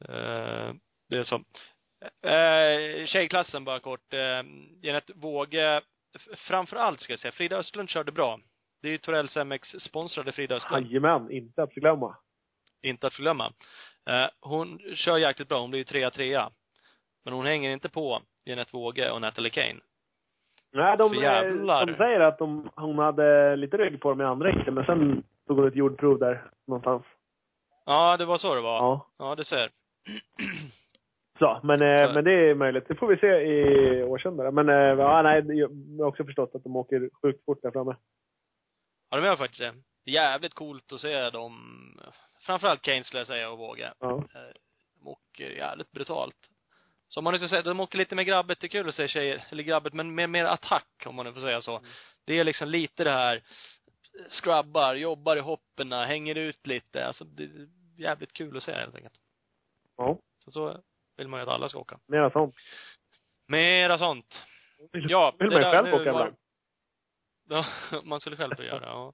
Eh, 0.10 0.74
det 1.10 1.18
är 1.18 1.24
så. 1.24 1.36
Eh, 2.28 3.06
tjejklassen 3.06 3.66
bara 3.66 3.80
kort. 3.80 4.14
Eh, 4.14 4.44
Jeanette 4.82 5.14
Våge, 5.16 5.82
f- 6.16 6.40
framför 6.48 6.76
allt 6.78 7.02
ska 7.02 7.14
jag 7.14 7.20
säga, 7.20 7.32
Frida 7.32 7.58
Östlund 7.58 7.90
körde 7.90 8.12
bra. 8.12 8.40
Det 8.82 8.88
är 8.88 8.92
ju 8.92 8.98
Torells 8.98 9.36
MX-sponsrade 9.38 10.32
Frida 10.32 10.56
Östlund. 10.56 10.86
Jajamän, 10.88 11.32
inte 11.32 11.64
att 11.64 11.74
förglömma. 11.74 12.18
Inte 12.82 13.08
att 13.08 13.14
förglömma. 13.14 13.54
Eh, 14.10 14.28
hon 14.40 14.80
kör 14.96 15.18
jäkligt 15.18 15.48
bra, 15.50 15.60
hon 15.62 15.70
blir 15.70 15.80
ju 15.80 15.84
trea, 15.84 16.12
trea. 16.12 16.52
Men 17.26 17.34
hon 17.34 17.46
hänger 17.46 17.72
inte 17.72 17.90
på 17.90 18.22
Jeanette 18.46 18.72
Våge 18.78 19.12
och 19.12 19.22
Natalie 19.22 19.50
Kane. 19.52 19.80
Nej, 20.74 20.98
de, 20.98 21.14
eh, 21.14 21.22
jävlar. 21.22 21.86
de 21.86 21.96
säger 21.96 22.20
att 22.20 22.38
de, 22.38 22.70
hon 22.76 22.98
hade 23.00 23.56
lite 23.56 23.78
rygg 23.78 24.02
på 24.02 24.10
dem 24.10 24.22
i 24.22 24.24
andra 24.24 24.52
heatet, 24.52 24.74
men 24.74 24.86
sen 24.86 25.24
tog 25.48 25.58
hon 25.58 25.68
ett 25.68 25.76
jordprov 25.76 26.20
där 26.20 26.52
någonstans. 26.68 27.04
Ja, 27.86 28.18
det 28.18 28.26
var 28.26 28.38
så 28.38 28.56
det 28.56 28.62
var. 28.62 28.78
Ja. 28.78 29.08
Ja, 29.18 29.36
det 29.36 29.46
ser. 29.46 29.70
Så, 31.40 31.60
men, 31.64 31.82
eh, 31.82 32.08
Så- 32.08 32.14
men 32.14 32.24
det 32.24 32.32
är 32.50 32.56
möjligt. 32.56 32.88
Det 32.88 32.96
får 32.96 33.08
vi 33.08 33.18
se 33.18 33.28
i 33.28 34.04
Årsunda. 34.04 34.52
Men 34.52 34.70
eh, 34.70 34.76
ja, 34.76 35.22
nej, 35.22 35.44
jag 35.60 35.70
har 36.00 36.06
också 36.10 36.24
förstått 36.26 36.56
att 36.56 36.64
de 36.64 36.76
åker 36.76 37.10
sjukt 37.22 37.46
fort 37.46 37.62
där 37.62 37.72
framme. 37.72 37.96
Ja, 39.10 39.18
de 39.18 39.26
gör 39.26 39.36
faktiskt 39.36 39.60
det. 39.62 39.74
Jävligt 40.12 40.54
coolt 40.54 40.94
att 40.94 41.00
se 41.00 41.30
dem, 41.30 41.54
framförallt 42.46 42.82
Kane 42.82 43.04
skulle 43.04 43.20
jag 43.20 43.28
säga 43.28 43.52
och 43.52 43.58
Våge. 43.58 43.94
Ja. 44.00 44.24
De 45.00 45.08
åker 45.10 45.50
jävligt 45.50 45.92
brutalt. 45.92 46.36
Så 47.14 47.20
om 47.20 47.24
man 47.24 47.34
nu 47.34 47.40
ska 47.40 47.48
säga, 47.48 47.62
de 47.62 47.80
åker 47.80 47.98
lite 47.98 48.16
med 48.16 48.26
grabbet, 48.26 48.60
det 48.60 48.68
är 48.68 48.70
kul 48.70 48.90
att 48.90 48.96
se 48.96 49.08
tjejer, 49.08 49.46
eller 49.50 49.64
grabbet, 49.64 49.94
men 49.94 50.16
med 50.16 50.30
mer 50.30 50.46
attack 50.46 50.88
om 51.06 51.16
man 51.16 51.26
nu 51.26 51.34
får 51.34 51.42
säga 51.42 51.62
så. 51.62 51.82
Det 52.26 52.40
är 52.40 52.44
liksom 52.44 52.70
lite 52.70 53.04
det 53.04 53.12
här, 53.12 53.44
scrubbar, 54.30 54.96
jobbar 54.96 55.36
i 55.38 55.40
hopperna, 55.40 56.06
hänger 56.06 56.36
ut 56.36 56.68
lite, 56.68 57.08
alltså 57.08 57.24
det 57.26 57.44
är 57.44 57.68
jävligt 57.98 58.34
kul 58.34 58.58
att 58.58 58.64
se 58.64 58.72
helt 58.72 58.96
enkelt. 58.96 59.14
Ja, 59.98 60.20
Så 60.38 60.52
så 60.52 60.82
vill 61.18 61.28
man 61.28 61.40
ju 61.40 61.44
att 61.44 61.50
alla 61.50 61.70
ska 61.70 61.80
åka. 61.80 62.00
mera 62.08 62.32
sånt. 62.32 62.56
Mera 63.48 63.98
sånt. 63.98 64.46
Ja, 64.92 65.36
vill 65.40 65.50
man 65.52 65.60
ju 65.60 65.64
själv 65.66 65.88
åka 65.94 66.12
var- 66.14 66.22
ibland. 66.28 66.36
Ja, 67.50 67.66
man 68.04 68.20
skulle 68.20 68.38
själv 68.38 68.56
få 68.56 68.64
göra, 68.64 68.86
ja. 68.86 69.14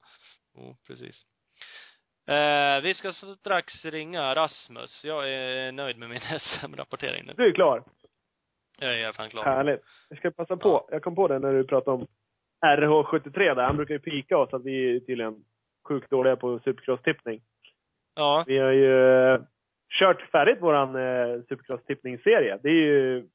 Jo, 0.55 0.77
precis. 0.87 1.25
Eh, 2.29 2.81
vi 2.81 2.93
ska 2.93 3.11
strax 3.11 3.85
ringa 3.85 4.35
Rasmus. 4.35 5.05
Jag 5.05 5.29
är 5.29 5.71
nöjd 5.71 5.97
med 5.97 6.09
min 6.09 6.19
SM-rapportering 6.39 7.25
nu. 7.25 7.33
Du 7.37 7.47
är 7.47 7.53
klar. 7.53 7.83
Jag 8.79 9.01
är 9.01 9.11
fan 9.11 9.29
klar. 9.29 9.43
Härligt. 9.43 9.81
Jag 10.09 10.19
ska 10.19 10.31
passa 10.31 10.57
på. 10.57 10.89
Jag 10.91 11.01
kom 11.01 11.15
på 11.15 11.27
det 11.27 11.39
när 11.39 11.53
du 11.53 11.63
pratade 11.63 11.97
om 11.97 12.07
RH73 12.65 13.55
där. 13.55 13.63
Han 13.63 13.77
brukar 13.77 13.93
ju 13.93 13.99
pika 13.99 14.37
oss 14.37 14.53
att 14.53 14.63
vi 14.63 14.95
är 14.95 14.99
tydligen 14.99 15.35
sjukt 15.87 16.09
dåliga 16.09 16.35
på 16.35 16.59
supercross-tippning. 16.59 17.41
Ja. 18.15 18.43
Vi 18.47 18.57
har 18.57 18.71
ju 18.71 19.33
eh, 19.33 19.41
kört 19.99 20.21
färdigt 20.21 20.61
våran 20.61 20.95
eh, 20.95 21.41
supercross-tippningsserie. 21.49 22.59
Det 22.63 22.69
är 22.69 22.73
ju 22.73 23.27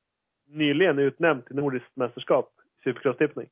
nyligen 0.46 0.98
utnämnt 0.98 1.46
till 1.46 1.56
nordiskt 1.56 1.96
mästerskap 1.96 2.52
i 2.78 2.88
supercross-tippning. 2.88 3.48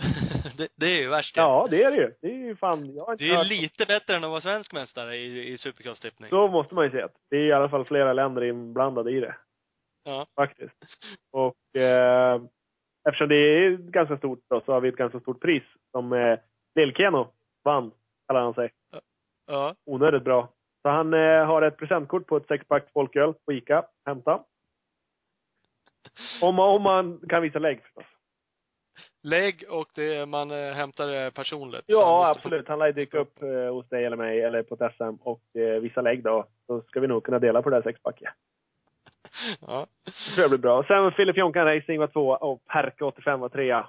det, 0.56 0.68
det 0.76 0.86
är 0.86 1.00
ju 1.02 1.08
värst 1.08 1.36
Ja, 1.36 1.66
det 1.70 1.82
är 1.82 1.90
det 1.90 1.96
ju. 1.96 2.12
Det 2.20 2.28
är 2.30 2.36
ju 2.38 2.56
fan, 2.56 2.94
jag 2.94 3.04
har 3.04 3.12
inte 3.12 3.24
Det 3.24 3.30
är 3.30 3.36
hört- 3.36 3.46
lite 3.48 3.86
bättre 3.86 4.16
än 4.16 4.24
att 4.24 4.30
vara 4.30 4.40
svensk 4.40 4.72
mästare 4.72 5.16
i, 5.16 5.52
i 5.52 5.56
supercross-tippning. 5.58 6.28
Så 6.30 6.48
måste 6.48 6.74
man 6.74 6.90
ju 6.90 7.02
att 7.02 7.14
det 7.30 7.36
är 7.36 7.46
i 7.46 7.52
alla 7.52 7.68
fall 7.68 7.84
flera 7.84 8.12
länder 8.12 8.42
inblandade 8.44 9.10
i 9.12 9.20
det. 9.20 9.36
Ja. 10.04 10.26
Faktiskt. 10.36 10.74
Och 11.32 11.80
eh, 11.80 12.40
eftersom 13.08 13.28
det 13.28 13.34
är 13.36 13.70
ganska 13.76 14.18
stort 14.18 14.40
då, 14.50 14.60
så 14.60 14.72
har 14.72 14.80
vi 14.80 14.88
ett 14.88 14.96
ganska 14.96 15.20
stort 15.20 15.40
pris 15.42 15.62
som 15.90 16.12
eh, 16.12 16.38
Lill-Keno 16.74 17.28
vann, 17.64 17.92
kallar 18.28 18.40
han 18.40 18.54
sig. 18.54 18.70
Ja. 19.46 19.74
Onödigt 19.86 20.22
bra. 20.24 20.48
Så 20.82 20.88
han 20.88 21.14
eh, 21.14 21.46
har 21.46 21.62
ett 21.62 21.76
presentkort 21.76 22.26
på 22.26 22.36
ett 22.36 22.46
sexpack 22.46 22.92
folköl 22.92 23.34
på 23.46 23.52
ICA. 23.52 23.84
Hämta. 24.06 24.44
Om, 26.40 26.54
man- 26.54 26.68
om 26.76 26.82
man 26.82 27.20
kan 27.28 27.42
visa 27.42 27.58
lägg 27.58 27.82
förstås. 27.82 28.04
Lägg 29.22 29.64
och 29.68 29.88
det, 29.94 30.26
man 30.26 30.50
eh, 30.50 30.72
hämtar 30.72 31.06
det 31.06 31.30
personligt. 31.30 31.84
Ja, 31.86 32.34
absolut. 32.36 32.68
Han 32.68 32.78
lär 32.78 32.92
dyka 32.92 33.18
upp 33.18 33.42
eh, 33.42 33.72
hos 33.72 33.88
dig 33.88 34.04
eller 34.04 34.16
mig 34.16 34.40
eller 34.40 34.62
på 34.62 34.74
ett 34.74 34.94
SM 34.96 35.14
och 35.20 35.56
eh, 35.56 35.80
visa 35.80 36.00
lägg 36.00 36.22
då. 36.22 36.46
Så 36.66 36.82
ska 36.82 37.00
vi 37.00 37.06
nog 37.06 37.24
kunna 37.24 37.38
dela 37.38 37.62
på 37.62 37.70
det 37.70 37.76
här 37.76 37.82
sexpacket. 37.82 38.32
Ja. 39.60 39.86
Det 40.04 40.34
tror 40.34 40.40
jag 40.42 40.50
blir 40.50 40.58
bra. 40.58 40.84
Sen 40.84 41.12
Filip 41.12 41.36
Jonkan 41.36 41.64
Racing 41.64 42.00
var 42.00 42.06
tvåa 42.06 42.36
och 42.36 42.64
Perka 42.64 43.04
85 43.04 43.40
var 43.40 43.48
trea. 43.48 43.88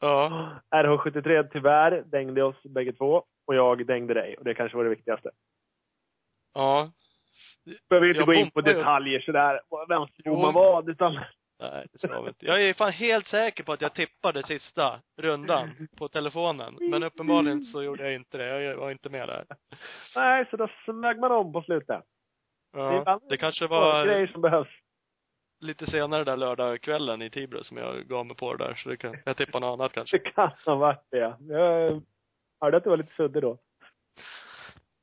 Ja. 0.00 0.50
RH73 0.74 1.48
tyvärr 1.52 2.02
dängde 2.06 2.42
oss 2.42 2.62
bägge 2.62 2.92
två. 2.92 3.24
Och 3.46 3.54
jag 3.54 3.86
dängde 3.86 4.14
dig. 4.14 4.36
Och 4.36 4.44
det 4.44 4.54
kanske 4.54 4.76
var 4.76 4.84
det 4.84 4.90
viktigaste. 4.90 5.30
Ja. 6.54 6.90
Behöver 7.88 8.06
inte 8.06 8.18
Jag 8.18 8.26
gå 8.26 8.34
in 8.34 8.50
på 8.50 8.60
detaljer 8.60 9.20
sådär. 9.20 9.60
Vem 9.88 10.06
som 10.22 10.42
man 10.42 10.54
vad. 10.54 10.88
Utan 10.88 11.18
Nej, 11.60 11.86
det 11.92 11.98
ska 11.98 12.20
vi 12.20 12.28
inte. 12.28 12.46
Jag 12.46 12.62
är 12.62 12.74
fan 12.74 12.92
helt 12.92 13.26
säker 13.26 13.64
på 13.64 13.72
att 13.72 13.80
jag 13.80 13.94
tippade 13.94 14.42
sista 14.42 15.00
rundan 15.16 15.88
på 15.98 16.08
telefonen. 16.08 16.76
Men 16.90 17.02
uppenbarligen 17.02 17.62
så 17.62 17.82
gjorde 17.82 18.02
jag 18.02 18.14
inte 18.14 18.38
det. 18.38 18.62
Jag 18.62 18.76
var 18.76 18.90
inte 18.90 19.10
med 19.10 19.28
där. 19.28 19.44
Nej, 20.16 20.46
så 20.50 20.56
då 20.56 20.68
smög 20.84 21.18
man 21.18 21.32
om 21.32 21.52
på 21.52 21.62
slutet. 21.62 22.04
Det 22.72 22.78
Ja, 22.80 23.04
fan- 23.04 23.20
det 23.28 23.36
kanske 23.36 23.66
Var... 23.66 24.06
Grejer 24.06 24.26
som 24.26 24.40
behövs. 24.42 24.68
lite 25.60 25.86
senare 25.86 26.24
där 26.24 26.36
lördagskvällen 26.36 27.22
i 27.22 27.30
Tibro 27.30 27.64
som 27.64 27.76
jag 27.76 28.08
gav 28.08 28.26
mig 28.26 28.36
på 28.36 28.54
det 28.54 28.64
där. 28.64 28.74
Så 28.74 28.88
det 28.88 28.96
kan, 28.96 29.16
jag 29.24 29.36
tippar 29.36 29.60
något 29.60 29.80
annat 29.80 29.92
kanske. 29.92 30.18
Det 30.18 30.30
kan 30.30 30.50
ha 30.66 30.74
varit 30.74 31.04
det. 31.10 31.36
Jag 31.40 32.02
hörde 32.60 32.76
att 32.76 32.84
du 32.84 32.90
var 32.90 32.96
lite 32.96 33.14
suddig 33.14 33.42
då. 33.42 33.58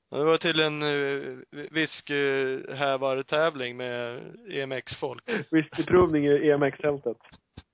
Det 0.09 0.23
var 0.23 0.37
tydligen 0.37 0.83
uh, 0.83 1.39
whiskyhävartävling 1.71 3.77
med 3.77 4.21
EMX-folk. 4.49 5.29
Whiskyprovning 5.51 6.25
i 6.25 6.49
EMX-tältet. 6.49 7.17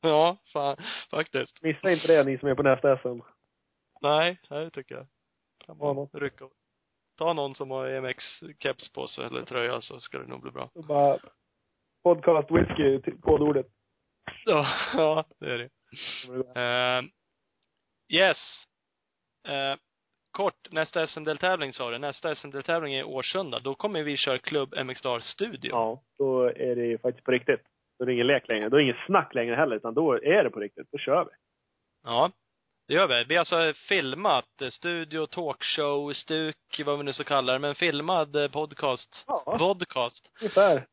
Ja, 0.02 0.38
fan, 0.54 0.78
faktiskt. 1.12 1.62
Missa 1.62 1.92
inte 1.92 2.08
det, 2.08 2.24
ni 2.24 2.38
som 2.38 2.50
är 2.50 2.56
på 2.56 2.64
nästa 2.64 2.98
SM. 2.98 3.20
Nej, 4.02 4.40
det 4.50 4.70
tycker 4.70 4.96
jag. 4.96 5.08
Kan 5.66 5.78
man 5.78 6.08
rycka 6.14 6.46
Ta 7.18 7.34
någon 7.34 7.56
som 7.56 7.72
har 7.72 7.88
EMX-keps 7.88 8.94
på 8.94 9.08
sig 9.08 9.26
eller 9.26 9.46
tröja 9.46 9.82
så 9.82 10.00
ska 10.00 10.20
det 10.20 10.28
nog 10.28 10.42
bli 10.42 10.52
bra. 10.52 10.70
Så 10.74 10.82
bara 10.82 11.18
podcast 12.04 12.52
whisky, 12.52 13.02
till 13.02 13.22
kodordet. 13.22 13.68
Ja, 14.46 14.68
ja 14.94 15.26
det 15.40 15.46
är 15.46 15.58
det. 15.58 15.70
Eh, 16.60 17.04
yes. 18.20 18.38
Eh, 19.48 19.76
kort, 20.32 20.72
nästa 20.72 21.08
SM-deltävling 21.08 21.74
sa 21.74 21.90
du. 21.92 21.98
Nästa 21.98 22.36
SM-deltävling 22.36 22.94
är 22.94 23.04
Årsunda. 23.04 23.60
Då 23.60 23.76
kommer 23.76 24.04
vi 24.04 24.18
köra 24.18 24.38
Klubb 24.40 24.74
MX 24.86 25.00
Star 25.00 25.20
Studio. 25.20 25.70
Ja, 25.72 26.02
då 26.18 26.44
är 26.44 26.76
det 26.76 26.86
ju 26.86 26.98
faktiskt 26.98 27.26
på 27.26 27.32
riktigt. 27.32 27.62
Då 28.00 28.04
är 28.04 28.08
det 28.08 28.14
ingen 28.14 28.28
lek 28.28 28.48
längre. 28.48 28.70
Då 28.70 28.76
är 28.76 28.80
det 28.80 28.84
inget 28.84 29.06
snack 29.06 29.34
längre 29.36 29.56
heller, 29.56 29.76
utan 29.76 29.94
då 29.94 30.14
är 30.24 30.44
det 30.44 30.50
på 30.50 30.60
riktigt. 30.60 30.88
Då 30.92 30.98
kör 30.98 31.24
vi. 31.26 31.32
Ja, 32.04 32.32
det 32.88 32.94
gör 32.94 33.08
vi. 33.08 33.24
Vi 33.24 33.36
har 33.36 33.40
alltså 33.40 33.74
filmat 33.90 34.62
eh, 34.62 34.70
studio, 34.70 35.26
talkshow, 35.28 36.14
stuk, 36.14 36.56
vad 36.86 36.98
vi 36.98 37.04
nu 37.04 37.14
så 37.14 37.24
kallar 37.24 37.54
det, 37.54 37.60
men 37.60 37.76
filmad 37.76 38.36
eh, 38.36 38.48
podcast, 38.52 39.24
Ja, 39.28 39.56
podcast, 39.60 40.32
ungefär. 40.42 40.86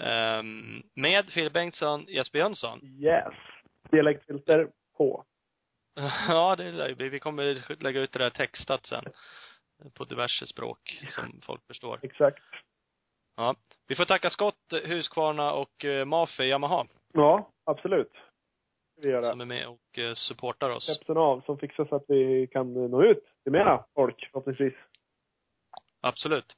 ehm, 0.00 0.82
med 0.94 1.30
Filip 1.30 1.52
Bengtsson, 1.52 2.04
Jesper 2.08 2.38
Jönsson. 2.38 2.80
Yes. 2.84 3.34
Dialektfilter 3.90 4.68
på. 4.96 5.24
Ja, 6.28 6.56
det 6.56 6.72
lär 6.72 6.88
ju 6.88 6.94
bli. 6.94 7.08
Vi 7.08 7.20
kommer 7.20 7.82
lägga 7.82 8.00
ut 8.00 8.12
det 8.12 8.18
där 8.18 8.30
textat 8.30 8.86
sen. 8.86 9.04
eh, 9.06 9.90
På 9.98 10.04
diverse 10.04 10.46
språk 10.46 11.00
som 11.08 11.40
folk 11.42 11.66
förstår. 11.66 11.98
Exakt. 12.02 12.42
Ja. 13.36 13.54
Vi 13.88 13.94
får 13.94 14.04
tacka 14.04 14.30
Scott, 14.30 14.56
Husqvarna 14.84 15.52
och 15.52 15.84
uh, 15.84 16.04
Mafi 16.04 16.42
Yamaha 16.42 16.86
Ja, 17.12 17.50
absolut. 17.64 18.12
Det 19.02 19.06
vi 19.08 19.12
göra. 19.12 19.30
som 19.30 19.40
är 19.40 19.44
med 19.44 19.68
och 19.68 19.98
eh, 19.98 20.14
supportar 20.14 20.70
oss. 20.70 20.86
Kepsen 20.98 21.16
av, 21.16 21.40
som 21.40 21.58
fixar 21.58 21.84
så 21.84 21.96
att 21.96 22.04
vi 22.08 22.46
kan 22.52 22.72
nå 22.90 23.04
ut 23.04 23.24
till 23.42 23.52
mera 23.52 23.84
folk, 23.94 24.28
förhoppningsvis. 24.32 24.74
Absolut. 26.00 26.56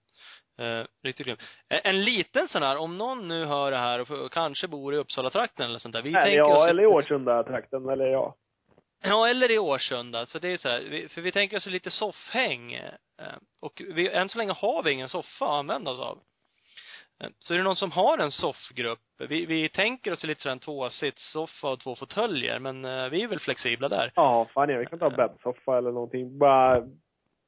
Eh, 0.58 0.84
riktigt 1.02 1.26
grymt. 1.26 1.40
Eh, 1.68 1.80
En 1.84 2.04
liten 2.04 2.48
sån 2.48 2.62
här, 2.62 2.76
om 2.76 2.98
någon 2.98 3.28
nu 3.28 3.44
hör 3.44 3.70
det 3.70 3.76
här 3.78 4.12
och, 4.24 4.32
kanske 4.32 4.68
bor 4.68 4.94
i 4.94 4.98
Uppsala-trakten 4.98 5.66
eller 5.70 5.78
sånt 5.78 5.92
där. 5.92 6.02
Vi 6.02 6.08
Eller 6.08 6.20
tänker 6.22 6.36
ja, 6.38 6.56
oss 6.62 6.68
eller 6.68 6.82
i 6.82 6.86
lite- 6.86 6.96
Årsunda-trakten, 6.96 7.88
eller 7.88 8.06
ja. 8.06 8.34
Ja, 9.02 9.28
eller 9.28 9.50
i 9.50 9.58
Årsunda. 9.58 10.26
Så 10.26 10.38
det 10.38 10.48
är 10.48 10.56
så 10.56 10.68
här, 10.68 11.08
för 11.08 11.20
vi 11.20 11.32
tänker 11.32 11.56
oss 11.56 11.66
lite 11.66 11.90
soffhäng. 11.90 12.72
Eh, 12.72 12.92
och 13.60 13.82
vi, 13.94 14.08
än 14.08 14.28
så 14.28 14.38
länge 14.38 14.52
har 14.52 14.82
vi 14.82 14.92
ingen 14.92 15.08
soffa 15.08 15.44
att 15.44 15.50
använda 15.58 15.90
oss 15.90 16.00
av. 16.00 16.18
Eh, 17.24 17.30
Så 17.38 17.54
är 17.54 17.58
det 17.58 17.64
någon 17.64 17.76
som 17.76 17.92
har 17.92 18.18
en 18.18 18.30
soffgrupp, 18.30 19.00
vi, 19.18 19.46
vi 19.46 19.68
tänker 19.68 20.12
oss 20.12 20.24
lite 20.24 20.42
sådär 20.42 20.52
en 20.52 20.58
tvåsitssoffa 20.58 21.68
och 21.68 21.80
två 21.80 21.96
fåtöljer, 21.96 22.58
men 22.58 22.84
eh, 22.84 23.08
vi 23.08 23.22
är 23.22 23.28
väl 23.28 23.40
flexibla 23.40 23.88
där. 23.88 24.12
Ja, 24.14 24.48
fan 24.54 24.68
ja, 24.68 24.78
vi 24.78 24.86
kan 24.86 24.98
ta 24.98 25.10
bäddsoffa 25.10 25.78
eller 25.78 25.92
någonting. 25.92 26.38
Bara 26.38 26.82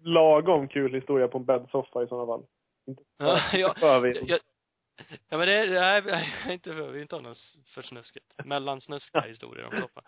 lagom 0.04 0.68
kul 0.68 0.94
historia 0.94 1.28
på 1.28 1.38
en 1.38 1.44
bäddsoffa 1.44 2.02
i 2.02 2.06
sådana 2.06 2.26
fall. 2.26 2.44
Inte 2.86 3.02
Ja, 3.18 3.40
ja, 3.52 3.74
för 3.78 4.00
vi. 4.00 4.20
jag, 4.26 4.40
ja 5.28 5.36
men 5.38 5.48
det, 5.48 5.80
nej, 5.80 6.02
nej, 6.06 6.28
inte 6.54 6.72
för, 6.74 6.88
vi 6.90 7.02
inte 7.02 7.16
ha 7.16 7.22
något 7.22 7.38
för 7.74 7.82
snuskigt. 7.82 8.26
Mellansnuskiga 8.44 9.22
historier 9.22 9.64
om 9.66 9.80
soffa. 9.80 10.02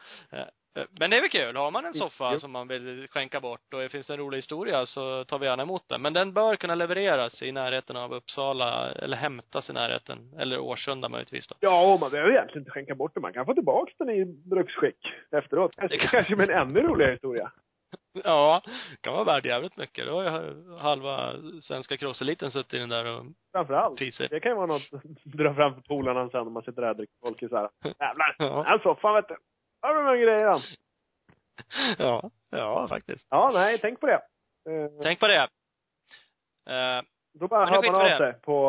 Men 1.01 1.11
det 1.11 1.17
är 1.17 1.21
väl 1.21 1.31
kul. 1.31 1.57
Har 1.57 1.71
man 1.71 1.85
en 1.85 1.95
soffa 1.95 2.31
Jo. 2.33 2.39
som 2.39 2.53
man 2.53 2.69
vill 2.69 3.07
skänka 3.11 3.41
bort 3.41 3.75
och 3.75 3.81
det 3.81 3.89
finns 3.89 4.11
en 4.11 4.17
rolig 4.17 4.39
historia 4.39 4.87
så 4.87 5.25
tar 5.25 5.39
vi 5.39 5.47
gärna 5.47 5.62
emot 5.62 5.89
den. 5.89 6.03
Men 6.03 6.12
den 6.12 6.33
bör 6.33 6.57
kunna 6.57 6.75
levereras 6.75 7.43
i 7.43 7.53
närheten 7.53 7.97
av 7.97 8.15
Uppsala, 8.15 8.93
eller 8.93 9.17
hämtas 9.17 9.71
i 9.71 9.73
närheten. 9.73 10.19
Eller 10.39 10.59
Årsunda 10.59 11.09
möjligtvis 11.09 11.47
då. 11.49 11.55
Ja, 11.61 11.93
och 11.95 12.01
man 12.01 12.11
behöver 12.11 12.31
egentligen 12.31 12.61
inte 12.62 12.71
skänka 12.71 12.95
bort 12.95 13.15
den. 13.15 13.23
Man 13.23 13.33
kan 13.33 13.47
få 13.47 13.55
tillbaka 13.55 13.93
den 13.99 14.11
i 14.11 14.25
bruksskick 14.25 14.99
efteråt. 15.31 15.77
Kanske, 15.77 15.97
Det 15.97 16.01
kan- 16.01 16.11
kanske 16.11 16.37
med 16.37 16.51
en 16.51 16.59
ännu 16.69 16.81
roligare 16.81 17.12
historia. 17.12 17.53
Ja, 18.25 18.62
kan 19.01 19.12
vara 19.12 19.25
värd 19.25 19.47
jävligt 19.47 19.77
mycket. 19.77 20.07
Då 20.07 20.12
har 20.23 20.25
ju 20.43 20.77
halva 20.79 21.33
svenska 21.62 21.97
crosseliten 21.97 22.51
suttit 22.51 22.75
i 22.75 22.79
den 22.79 22.89
där 22.89 23.05
och 23.05 23.25
Framförallt. 23.53 23.99
prisat. 23.99 24.31
Det 24.31 24.41
kan 24.41 24.51
ju 24.53 24.57
vara 24.57 24.67
något 24.67 24.89
att 24.93 25.03
dra 25.25 25.55
fram 25.55 25.75
för 25.75 25.81
polarna 25.81 26.29
sen 26.29 26.45
när 26.45 26.51
man 26.51 26.62
sitter 26.62 26.83
där 26.83 26.91
och 26.91 26.97
dricker 26.97 27.15
folköl 27.23 27.49
såhär. 27.49 27.69
Jävlar! 28.01 28.37
Ja. 28.39 28.65
Den 28.69 28.79
soffan 28.79 29.15
vet 29.15 29.29
du. 29.29 29.37
Har 29.81 29.95
du 29.95 30.03
några 30.03 30.17
grejer 30.17 30.47
han? 30.47 30.61
Ja, 31.99 32.31
ja 32.51 32.89
faktiskt. 32.89 33.27
Ja, 33.31 33.51
nej, 33.55 33.79
tänk 33.81 34.01
på 34.01 34.07
det. 34.07 34.15
Eh, 34.71 34.91
Tänk 35.03 35.21
på 35.21 35.27
det. 35.27 35.43
Eh, 36.69 37.03
Då 37.33 37.49
bara 37.49 37.67
hör 37.67 37.83
man 37.93 37.95
av 37.95 38.09
det. 38.09 38.19
sig 38.19 38.33
på... 38.41 38.62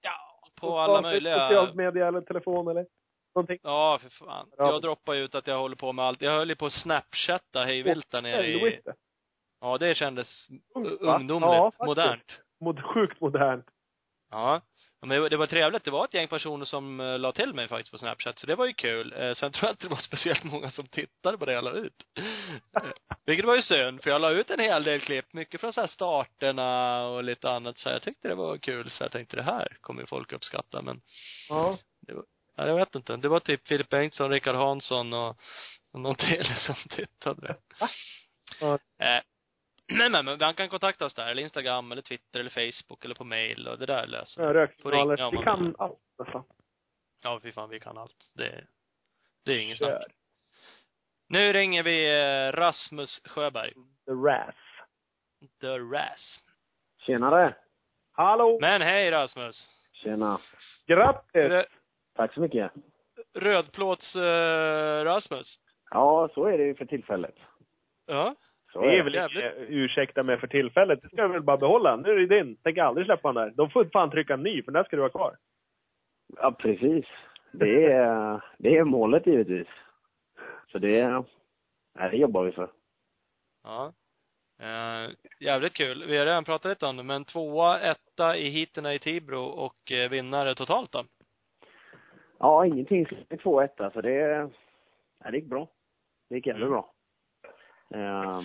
ja, 0.00 0.40
på 0.60 0.78
alla 0.78 1.00
möjliga 1.02 1.48
Socialt 1.48 1.74
media 1.74 2.08
eller 2.08 2.20
telefon 2.20 2.68
eller 2.68 2.86
någonting. 3.34 3.58
Ja, 3.62 3.98
för 4.02 4.08
fan. 4.10 4.50
Ja. 4.56 4.72
Jag 4.72 4.82
droppar 4.82 5.14
ju 5.14 5.24
ut 5.24 5.34
att 5.34 5.46
jag 5.46 5.58
håller 5.58 5.76
på 5.76 5.92
med 5.92 6.04
allt. 6.04 6.22
Jag 6.22 6.32
höll 6.32 6.48
ju 6.48 6.56
på 6.56 6.66
att 6.66 6.72
snapchatta 6.72 7.64
hej 7.64 7.82
vilt 7.82 8.10
där 8.10 8.22
nere 8.22 8.46
i... 8.46 8.80
Ja, 9.60 9.78
det 9.78 9.94
kändes 9.94 10.50
va? 11.00 11.16
ungdomligt, 11.16 11.50
Ja, 11.52 11.72
modernt. 11.86 12.40
Mod, 12.60 12.82
sjukt 12.84 13.20
modernt. 13.20 13.66
Ja. 14.30 14.60
Ja, 15.00 15.06
Men 15.06 15.14
det 15.14 15.20
var- 15.20 15.28
det 15.30 15.36
var 15.36 15.46
trevligt. 15.46 15.84
Det 15.84 15.90
var 15.90 16.04
ett 16.04 16.14
gäng 16.14 16.28
personer 16.28 16.64
som 16.64 17.00
uh, 17.00 17.18
la 17.18 17.32
till 17.32 17.54
mig 17.54 17.68
faktiskt 17.68 17.90
på 17.90 17.98
Snapchat, 17.98 18.38
så 18.38 18.46
det 18.46 18.54
var 18.54 18.66
ju 18.66 18.72
kul. 18.72 19.12
Eh, 19.16 19.34
sen 19.34 19.52
tror 19.52 19.66
jag 19.68 19.72
inte 19.72 19.84
det 19.86 19.90
var 19.94 19.96
speciellt 20.00 20.44
många 20.44 20.70
som 20.70 20.86
tittade 20.86 21.38
på 21.38 21.44
det 21.44 21.52
jag 21.52 21.64
la 21.64 21.70
ut. 21.72 21.94
Eh, 22.18 22.82
Vilket 23.26 23.46
var 23.46 23.56
ju 23.56 23.62
synd, 23.62 24.02
för 24.02 24.10
jag 24.10 24.20
la 24.20 24.30
ut 24.30 24.50
en 24.50 24.60
hel 24.60 24.84
del 24.84 25.00
klipp, 25.00 25.32
mycket 25.32 25.60
från 25.60 25.72
så 25.72 25.80
här 25.80 25.88
starterna 25.88 27.02
och 27.06 27.24
lite 27.24 27.50
annat, 27.50 27.78
så 27.78 27.88
jag 27.88 28.02
tyckte 28.02 28.28
det 28.28 28.34
var 28.34 28.58
kul, 28.58 28.90
så 28.90 29.04
jag 29.04 29.12
tänkte 29.12 29.36
det 29.36 29.42
här 29.42 29.76
kommer 29.80 30.00
ju 30.00 30.06
folk 30.06 30.32
uppskatta, 30.32 30.82
men 30.82 31.00
Ja. 31.48 31.78
Ja, 32.56 32.66
jag 32.66 32.74
vet 32.74 32.94
inte. 32.94 33.16
Det 33.16 33.28
var 33.28 33.40
typ 33.40 33.68
Filip 33.68 33.88
Bengtsson, 33.88 34.30
Rickard 34.30 34.54
Hansson 34.56 35.12
och, 35.12 35.36
och 35.92 36.00
någon 36.00 36.14
till 36.14 36.46
som 36.66 36.74
tittade. 36.90 37.56
Ja. 38.60 38.78
Eh, 38.98 39.22
men, 39.90 40.12
men, 40.12 40.24
men 40.24 40.38
man 40.38 40.54
kan 40.54 40.68
kontakta 40.68 41.04
oss 41.06 41.14
där, 41.14 41.26
eller 41.30 41.42
Instagram, 41.42 41.92
eller 41.92 42.02
Twitter, 42.02 42.40
eller 42.40 42.50
Facebook, 42.50 43.04
eller 43.04 43.14
på 43.14 43.24
mail 43.24 43.68
och 43.68 43.78
det 43.78 43.86
där 43.86 44.06
löser 44.06 44.40
ringa 44.42 44.52
Röksignaler. 44.52 45.30
Vi 45.38 45.44
kan 45.44 45.64
vill. 45.64 45.74
allt 45.78 45.98
nästan. 46.18 46.44
Ja, 47.22 47.40
fy 47.42 47.52
fan, 47.52 47.70
vi 47.70 47.80
kan 47.80 47.98
allt. 47.98 48.32
Det, 48.34 48.64
det 49.44 49.52
är 49.52 49.58
inget 49.58 49.78
Kör. 49.78 49.90
snack. 49.90 50.12
Nu 51.28 51.52
ringer 51.52 51.82
vi 51.82 52.20
eh, 52.20 52.52
Rasmus 52.52 53.20
Sjöberg. 53.24 53.72
The 54.06 54.12
Raz. 54.12 54.54
The 55.60 55.78
Ras. 55.78 56.44
Tjenare! 56.98 57.54
Hallå! 58.12 58.58
Men 58.60 58.82
hej 58.82 59.10
Rasmus! 59.10 59.68
Tjena! 59.92 60.38
Grattis! 60.86 61.32
Rö- 61.34 61.66
Tack 62.16 62.34
så 62.34 62.40
mycket. 62.40 62.72
Rödplåts 63.34 64.16
eh, 64.16 65.04
Rasmus. 65.04 65.58
Ja, 65.90 66.28
så 66.34 66.44
är 66.46 66.58
det 66.58 66.64
ju 66.64 66.74
för 66.74 66.84
tillfället. 66.84 67.34
Ja. 68.06 68.34
Så 68.72 68.80
Det 68.80 68.98
är 68.98 69.02
väl 69.02 69.12
det. 69.12 69.24
inte 69.24 69.54
ursäkta 69.68 70.22
mig 70.22 70.38
för 70.38 70.46
tillfället. 70.46 71.02
Det 71.02 71.08
ska 71.08 71.16
jag 71.16 71.28
väl 71.28 71.42
bara 71.42 71.56
behålla. 71.56 71.96
Nu 71.96 72.10
är 72.10 72.16
det 72.26 72.26
din. 72.42 72.56
Tänker 72.56 72.82
aldrig 72.82 73.06
släppa 73.06 73.32
den 73.32 73.42
där. 73.44 73.52
De 73.56 73.70
får 73.70 73.84
fan 73.84 74.10
trycka 74.10 74.34
en 74.34 74.42
ny, 74.42 74.62
för 74.62 74.72
den 74.72 74.78
där 74.82 74.84
ska 74.84 74.96
du 74.96 75.02
ha 75.02 75.08
kvar. 75.08 75.36
Ja, 76.36 76.52
precis. 76.52 77.04
Det 77.52 77.84
är, 77.92 78.40
det 78.58 78.76
är 78.76 78.84
målet 78.84 79.26
givetvis. 79.26 79.68
Så 80.72 80.78
det, 80.78 81.22
det 82.10 82.16
jobbar 82.16 82.44
vi 82.44 82.52
för. 82.52 82.70
Ja. 83.64 83.92
Eh, 84.60 85.10
jävligt 85.40 85.72
kul. 85.72 86.04
Vi 86.06 86.16
har 86.16 86.26
redan 86.26 86.44
pratat 86.44 86.68
lite 86.70 86.86
om 86.86 86.96
det, 86.96 87.02
men 87.02 87.24
tvåa, 87.24 87.80
etta 87.80 88.36
i 88.36 88.48
heaterna 88.50 88.94
i 88.94 88.98
Tibro 88.98 89.40
och 89.42 89.92
eh, 89.92 90.10
vinnare 90.10 90.54
totalt 90.54 90.92
då? 90.92 91.04
Ja, 92.38 92.66
ingenting 92.66 93.06
två 93.42 93.60
etta, 93.60 93.90
så 93.90 94.00
det, 94.00 94.38
nej, 95.24 95.32
det 95.32 95.36
gick 95.38 95.46
bra. 95.46 95.68
Det 96.28 96.34
gick 96.36 96.46
jävligt 96.46 96.62
Mm. 96.66 96.72
bra. 96.72 96.92
Ehm, 97.94 98.44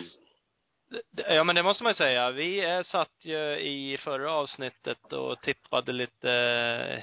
Det- 1.12 1.36
Ja 1.36 1.44
men 1.44 1.56
det 1.56 1.64
måste 1.64 1.84
man 1.84 1.90
ju 1.90 1.96
säga. 1.96 2.32
Vi 2.32 2.82
satt 2.86 3.12
ju 3.22 3.58
i 3.60 3.98
förra 3.98 4.32
avsnittet 4.32 5.14
och 5.14 5.42
tippade 5.42 5.92
lite 5.92 6.30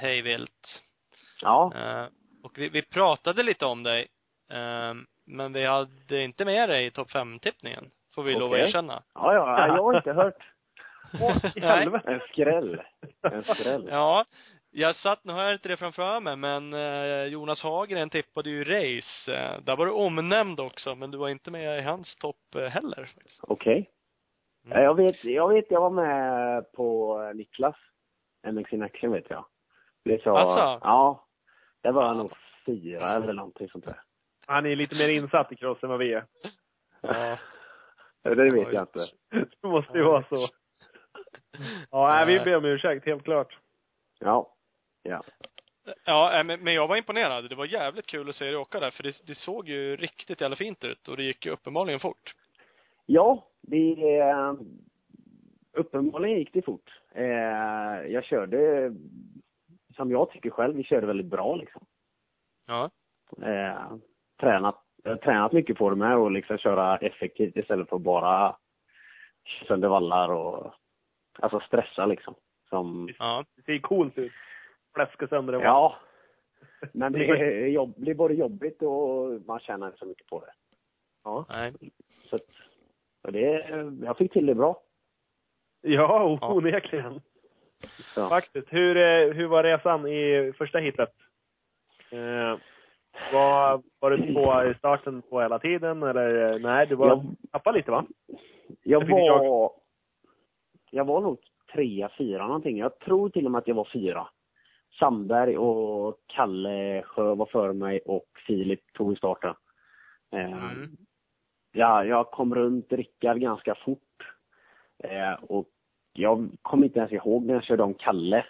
hejvilt. 0.00 0.82
ja, 1.42 1.72
Eh, 1.76 2.06
och 2.42 2.58
vi, 2.58 2.68
vi 2.68 2.82
pratade 2.82 3.42
lite 3.42 3.66
om 3.66 3.82
dig. 3.82 4.06
Eh, 4.52 4.94
men 5.26 5.52
vi 5.52 5.64
hade 5.64 6.22
inte 6.22 6.44
med 6.44 6.68
dig 6.68 6.86
i 6.86 6.90
topp 6.90 7.10
fem-tippningen. 7.10 7.90
Får 8.14 8.22
vi 8.22 8.34
lov 8.34 8.52
att 8.52 8.58
erkänna. 8.58 9.02
ja, 9.14 9.34
ja, 9.34 9.66
jag 9.66 9.82
har 9.82 9.96
inte 9.96 10.12
hört. 10.12 10.48
Åh, 11.20 11.36
i 11.56 11.60
Nej. 11.60 11.78
helvete. 11.78 12.12
En 12.12 12.20
skräll. 12.20 12.82
En 13.22 13.44
skräll. 13.54 13.88
Ja. 13.90 14.24
Jag 14.74 14.96
satt, 14.96 15.24
nu 15.24 15.32
har 15.32 15.42
jag 15.44 15.52
inte 15.52 15.68
det 15.68 15.76
framför 15.76 16.20
mig, 16.20 16.36
men 16.36 16.72
eh, 16.74 17.24
Jonas 17.24 17.62
Hagren 17.62 18.10
tippade 18.10 18.50
ju 18.50 18.64
race. 18.64 19.34
Eh, 19.34 19.60
där 19.60 19.76
var 19.76 19.86
du 19.86 19.92
omnämnd 19.92 20.60
också, 20.60 20.94
men 20.94 21.10
du 21.10 21.18
var 21.18 21.28
inte 21.28 21.50
med 21.50 21.78
i 21.78 21.82
hans 21.82 22.16
topp 22.16 22.54
eh, 22.56 22.62
heller. 22.62 23.10
Okej. 23.42 23.90
Mm. 24.66 24.78
Ja, 24.78 24.84
Jag 24.84 24.94
vet, 24.94 25.24
jag 25.24 25.48
vet, 25.48 25.70
jag 25.70 25.80
var 25.80 25.90
med 25.90 26.72
på 26.72 27.18
Niklas. 27.34 27.76
MX 28.52 28.72
in 28.72 28.82
action 28.82 29.12
vet 29.12 29.30
jag. 29.30 29.44
Det 30.04 30.22
så, 30.22 30.36
Asså? 30.36 30.80
Ja. 30.82 31.26
Det 31.82 31.92
var 31.92 32.14
nog 32.14 32.32
fyra 32.66 33.08
eller 33.12 33.32
någonting 33.32 33.68
sånt 33.68 33.84
där. 33.84 34.00
Han 34.46 34.66
är 34.66 34.76
lite 34.76 34.94
mer 34.94 35.08
insatt 35.08 35.52
i 35.52 35.56
cross 35.56 35.82
än 35.82 35.88
vad 35.88 35.98
vi 35.98 36.12
är. 36.12 36.24
Ja. 37.00 37.38
Ja, 38.24 38.34
Det 38.34 38.50
vet 38.50 38.72
jag 38.72 38.82
inte. 38.82 39.06
Det 39.62 39.68
måste 39.68 39.98
ju 39.98 40.04
vara 40.04 40.24
så. 40.28 40.48
Ja, 41.90 42.08
nej, 42.08 42.26
vi 42.26 42.44
ber 42.44 42.56
om 42.56 42.64
ursäkt, 42.64 43.06
helt 43.06 43.24
klart. 43.24 43.58
Ja. 44.20 44.51
Ja. 45.02 45.22
Ja, 46.04 46.38
eh, 46.38 46.44
men 46.44 46.74
jag 46.74 46.88
var 46.88 46.96
imponerad. 46.96 47.48
Det 47.48 47.54
var 47.54 47.66
jävligt 47.66 48.06
kul 48.06 48.28
att 48.28 48.34
se 48.34 48.44
dig 48.44 48.56
åka 48.56 48.80
där, 48.80 48.90
för 48.90 49.02
det, 49.02 49.26
det 49.26 49.34
såg 49.34 49.68
ju 49.68 49.96
riktigt 49.96 50.40
jävla 50.40 50.56
fint 50.56 50.84
ut 50.84 51.08
och 51.08 51.16
det 51.16 51.22
gick 51.22 51.46
ju 51.46 51.52
uppenbarligen 51.52 52.00
fort. 52.00 52.34
Ja, 53.06 53.46
det... 53.60 54.18
Eh, 54.18 54.54
uppenbarligen 55.72 56.38
gick 56.38 56.52
det 56.52 56.62
fort. 56.62 57.00
Eh, 57.14 58.12
jag 58.12 58.24
körde, 58.24 58.92
som 59.96 60.10
jag 60.10 60.30
tycker 60.30 60.50
själv, 60.50 60.76
vi 60.76 60.84
körde 60.84 61.06
väldigt 61.06 61.26
bra 61.26 61.56
liksom. 61.56 61.86
Ja. 62.66 62.90
Tränat, 64.40 64.82
jag 65.02 65.10
har 65.10 65.16
tränat 65.16 65.52
mycket 65.52 65.78
på 65.78 65.90
det 65.90 65.96
med 65.96 66.16
och 66.16 66.30
liksom 66.30 66.58
köra 66.58 66.96
effektivt 66.96 67.56
istället 67.56 67.88
för 67.88 67.96
att 67.96 68.02
bara 68.02 68.56
sönder 69.68 69.88
vallar 69.88 70.28
och 70.28 70.74
alltså 71.38 71.60
stressa 71.60 72.06
liksom. 72.06 72.34
Som, 72.68 73.08
Ja. 73.18 73.44
Det 73.56 73.62
ser 73.62 73.78
coolt 73.78 74.18
ut. 74.18 74.32
Fläska 74.94 75.26
sönder 75.28 75.52
vagn. 75.52 75.64
ja. 75.64 75.96
Men 76.92 77.12
det 77.12 77.26
är 77.26 77.66
jobb, 77.66 77.94
blir 77.96 78.14
både 78.14 78.34
jobbigt 78.34 78.82
och 78.82 79.40
man 79.46 79.60
tjänar 79.60 79.86
inte 79.86 79.98
så 79.98 80.06
mycket 80.06 80.26
på 80.26 80.40
det. 80.40 80.52
Ja. 81.24 81.46
Nej. 81.48 81.72
Så 82.30 82.38
och 83.24 83.32
det, 83.32 83.68
jag 84.02 84.16
fick 84.16 84.32
till 84.32 84.46
det 84.46 84.54
bra. 84.54 84.80
Ja, 85.82 86.38
Ja. 86.40 86.52
onekligen. 86.54 87.20
Så. 88.14 88.28
Faktiskt. 88.28 88.72
Hur, 88.72 88.96
eh, 88.96 89.32
hur 89.34 89.46
var 89.46 89.62
resan 89.62 90.06
i 90.06 90.52
första 90.58 90.78
hitet? 90.78 91.12
Eh, 92.10 92.56
var, 93.32 93.82
var 93.98 94.10
du 94.10 94.34
på 94.34 94.64
i 94.70 94.74
starten 94.78 95.22
på 95.22 95.40
hela 95.40 95.58
tiden 95.58 96.02
eller? 96.02 96.52
eh, 96.52 96.58
Nej, 96.60 96.86
du 96.86 96.94
var, 96.94 97.08
Jag- 97.08 97.24
tappade 97.50 97.78
lite 97.78 97.90
va? 97.90 98.04
Jag 98.82 99.02
Det 99.02 99.06
fick 99.06 99.14
jag. 99.16 99.38
var... 99.38 99.72
Jag 100.90 101.04
var 101.04 101.20
nog 101.20 101.38
trea, 101.72 102.10
fyra 102.18 102.46
någonting. 102.46 102.78
Jag 102.78 102.98
tror 102.98 103.28
till 103.28 103.44
och 103.46 103.50
med 103.52 103.58
att 103.58 103.68
jag 103.68 103.74
var 103.74 103.88
fyra. 103.92 104.28
Sandberg 104.98 105.58
och 105.58 106.16
Kalle 106.26 107.02
Sjö 107.02 107.34
var 107.34 107.46
före 107.46 107.72
mig 107.72 108.00
och 108.06 108.26
Filip 108.46 108.92
tog 108.92 109.16
starten. 109.18 109.54
Eh, 110.32 110.52
Mm. 110.72 110.96
ja, 111.72 112.04
jag 112.04 112.30
kom 112.30 112.54
runt 112.54 112.92
Rickard 112.92 113.40
ganska 113.40 113.74
fort. 113.74 114.34
Eh, 114.98 115.32
och 115.32 115.68
jag 116.12 116.50
kommer 116.62 116.84
inte 116.86 116.98
ens 116.98 117.12
ihåg 117.12 117.44
när 117.44 117.54
jag 117.54 117.64
körde 117.64 117.82
om 117.82 117.94
Kalle. 117.94 118.46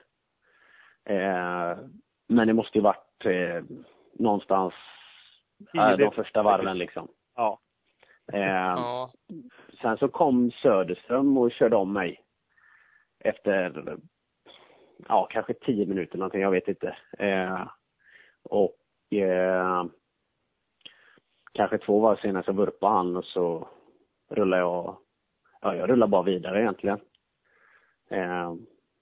Eh, 1.05 1.77
men 2.29 2.47
det 2.47 2.53
måste 2.53 2.79
ju 2.79 2.83
varit 2.85 3.25
någonstans 4.13 4.75
eh, 5.75 5.97
de 5.97 6.11
första 6.13 6.43
varven 6.43 6.79
liksom. 6.79 7.09
Ja. 7.37 7.59
Ja. 8.33 9.11
sen 9.83 9.99
så 9.99 10.09
kom 10.09 10.51
Söderström 10.51 11.39
och 11.39 11.53
körde 11.53 11.77
om 11.77 11.93
mig. 11.93 12.21
Efter, 13.25 13.97
ja 15.09 15.29
kanske 15.31 15.55
tio 15.55 15.87
minuter 15.87 16.19
någonting, 16.19 16.41
jag 16.41 16.51
vet 16.51 16.69
inte. 16.69 16.97
Eh, 17.19 17.69
och 18.43 18.79
eh, 19.13 19.85
kanske 21.53 21.79
två 21.79 22.01
varv 22.01 22.17
senare 22.17 22.45
så 22.45 22.53
vurpade 22.53 22.95
han 22.95 23.17
och 23.17 23.25
så 23.25 23.69
rullade 24.29 24.63
jag, 24.63 24.97
ja 25.61 25.77
jag 25.77 25.91
rullade 25.91 26.11
bara 26.11 26.23
vidare 26.23 26.61
egentligen. 26.61 27.01
Eh, 28.09 28.55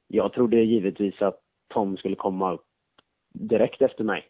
jag 0.09 0.33
trodde 0.33 0.57
givetvis 0.57 1.23
att 1.23 1.41
Tom 1.69 1.97
skulle 1.97 2.17
komma 2.17 2.53
upp 2.53 2.67
direkt 3.33 3.83
efter 3.83 4.05
mig. 4.05 4.29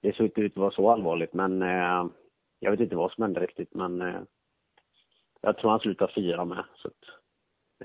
Det 0.00 0.16
såg 0.16 0.26
inte 0.26 0.40
ut 0.40 0.52
att 0.52 0.56
vara 0.56 0.70
så 0.70 0.90
allvarligt 0.90 1.32
men 1.34 1.62
eh, 1.62 2.06
jag 2.58 2.70
vet 2.70 2.80
inte 2.80 2.96
vad 2.96 3.12
som 3.12 3.22
hände 3.22 3.40
riktigt 3.40 3.74
men 3.74 4.02
eh, 4.02 4.20
jag 5.40 5.58
tror 5.58 5.70
han 5.70 5.80
slutade 5.80 6.12
fyra 6.12 6.44
med 6.44 6.64
så 6.74 6.88
att, 6.88 7.21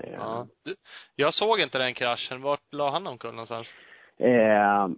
eh, 0.04 0.12
Ja. 0.12 0.46
Du, 0.64 0.74
jag 1.14 1.34
såg 1.34 1.60
inte 1.60 1.78
den 1.78 1.94
kraschen. 1.94 2.42
Vart 2.42 2.72
la 2.72 2.90
han 2.90 3.06
omkull 3.06 3.30
någonstans? 3.34 3.74
Eh, 4.16 4.88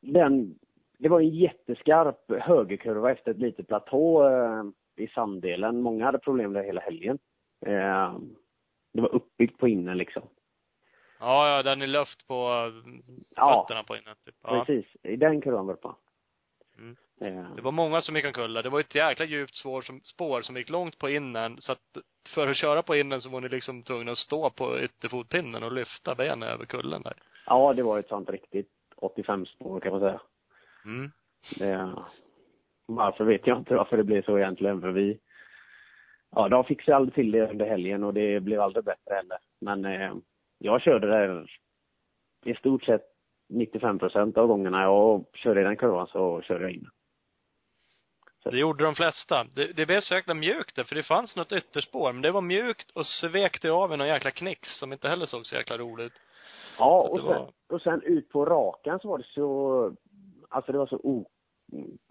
den, 0.00 0.58
det 0.98 1.08
var 1.08 1.20
en 1.20 1.28
jätteskarp 1.28 2.42
högerkurva 2.42 3.12
efter 3.12 3.30
ett 3.30 3.38
litet 3.38 3.68
platå 3.68 4.28
eh, 4.28 4.62
i 4.96 5.08
sanddelen. 5.08 5.80
Många 5.82 6.04
hade 6.04 6.18
problem 6.18 6.52
där 6.52 6.62
hela 6.62 6.80
helgen. 6.80 7.18
Eh, 7.66 8.18
det 8.92 9.00
var 9.00 9.14
uppbyggt 9.14 9.58
på 9.58 9.68
innen 9.68 9.98
liksom. 9.98 10.22
Ja, 11.20 11.56
ja, 11.56 11.62
den 11.62 11.82
är 11.82 11.86
luft 11.86 12.26
på 12.26 12.34
Ja. 13.36 13.64
fötterna 13.66 13.84
på 13.84 13.96
innan, 13.96 14.16
typ. 14.24 14.34
Ja. 14.42 14.64
Precis, 14.64 14.96
i 15.02 15.16
den 15.16 15.40
kurvan 15.40 15.66
var 15.66 15.74
det 15.74 15.80
på. 15.80 15.96
Mm. 16.78 16.96
Det 17.56 17.62
var 17.62 17.72
många 17.72 18.00
som 18.00 18.16
gick 18.16 18.24
omkull. 18.24 18.54
Det 18.54 18.68
var 18.68 18.80
ett 18.80 18.94
jäkla 18.94 19.24
djupt 19.24 19.54
spår 19.54 19.82
som, 19.82 20.00
spår 20.00 20.42
som 20.42 20.56
gick 20.56 20.70
långt 20.70 20.98
på 20.98 21.10
innen, 21.10 21.56
så 21.60 21.72
att 21.72 21.98
för 22.34 22.48
att 22.48 22.56
köra 22.56 22.82
på 22.82 22.96
innen 22.96 23.20
så 23.20 23.28
var 23.28 23.40
ni 23.40 23.48
liksom 23.48 23.82
tvungna 23.82 24.12
att 24.12 24.18
stå 24.18 24.50
på 24.50 24.80
ytterfotpinnen 24.80 25.62
och 25.62 25.72
lyfta 25.72 26.14
benen 26.14 26.48
över 26.48 26.64
kullen 26.64 27.02
där. 27.02 27.14
ja, 27.46 27.74
det 27.74 27.82
var 27.82 27.98
ett 27.98 28.08
sånt 28.08 28.30
riktigt 28.30 28.70
85 28.96 29.46
spår 29.46 29.80
kan 29.80 29.92
man 29.92 30.00
säga. 30.00 30.20
Mm. 30.84 31.10
Eh, 31.60 31.98
varför 32.86 33.24
vet 33.24 33.46
jag 33.46 33.58
inte 33.58 33.74
varför 33.74 33.96
det 33.96 34.04
blev 34.04 34.22
så 34.22 34.38
egentligen 34.38 34.80
för 34.80 34.90
vi 34.90 35.18
Ja, 36.36 36.48
de 36.48 36.64
fixade 36.64 36.96
aldrig 36.96 37.14
till 37.14 37.30
det 37.30 37.50
under 37.50 37.66
helgen 37.66 38.04
och 38.04 38.14
det 38.14 38.40
blev 38.40 38.60
aldrig 38.60 38.84
bättre 38.84 39.14
heller. 39.14 39.38
Men 39.60 39.84
eh, 39.84 40.14
jag 40.58 40.82
körde 40.82 41.06
där 41.06 41.46
i 42.44 42.54
stort 42.54 42.84
sett 42.84 43.02
95 43.48 43.98
procent 43.98 44.38
av 44.38 44.46
gångerna 44.46 44.82
jag 44.82 45.24
körde 45.34 45.60
i 45.60 45.64
den 45.64 45.76
kurvan 45.76 46.06
så 46.06 46.42
körde 46.42 46.64
jag 46.64 46.72
in. 46.72 46.88
Det 48.50 48.58
gjorde 48.58 48.84
de 48.84 48.94
flesta. 48.94 49.44
Det, 49.54 49.72
det 49.72 49.86
blev 49.86 50.00
så 50.00 50.14
jäkla 50.14 50.34
mjukt 50.34 50.76
där, 50.76 50.84
för 50.84 50.94
det 50.94 51.02
fanns 51.02 51.36
något 51.36 51.52
ytterspår, 51.52 52.12
men 52.12 52.22
det 52.22 52.30
var 52.30 52.40
mjukt 52.40 52.90
och 52.90 53.06
svekte 53.06 53.70
av 53.70 53.98
någon 53.98 54.08
jäkla 54.08 54.30
knix 54.30 54.68
som 54.78 54.92
inte 54.92 55.08
heller 55.08 55.26
såg 55.26 55.46
så 55.46 55.54
jäkla 55.56 55.78
roligt. 55.78 56.12
Ja, 56.78 57.08
och 57.08 57.16
sen, 57.16 57.26
var- 57.26 57.52
och 57.68 57.82
sen 57.82 58.02
ut 58.02 58.28
på 58.28 58.44
rakan 58.44 59.00
så 59.00 59.08
var 59.08 59.18
det 59.18 59.24
så, 59.24 59.96
alltså 60.48 60.72
det 60.72 60.78
var 60.78 60.86
så 60.86 60.96
o, 60.96 61.28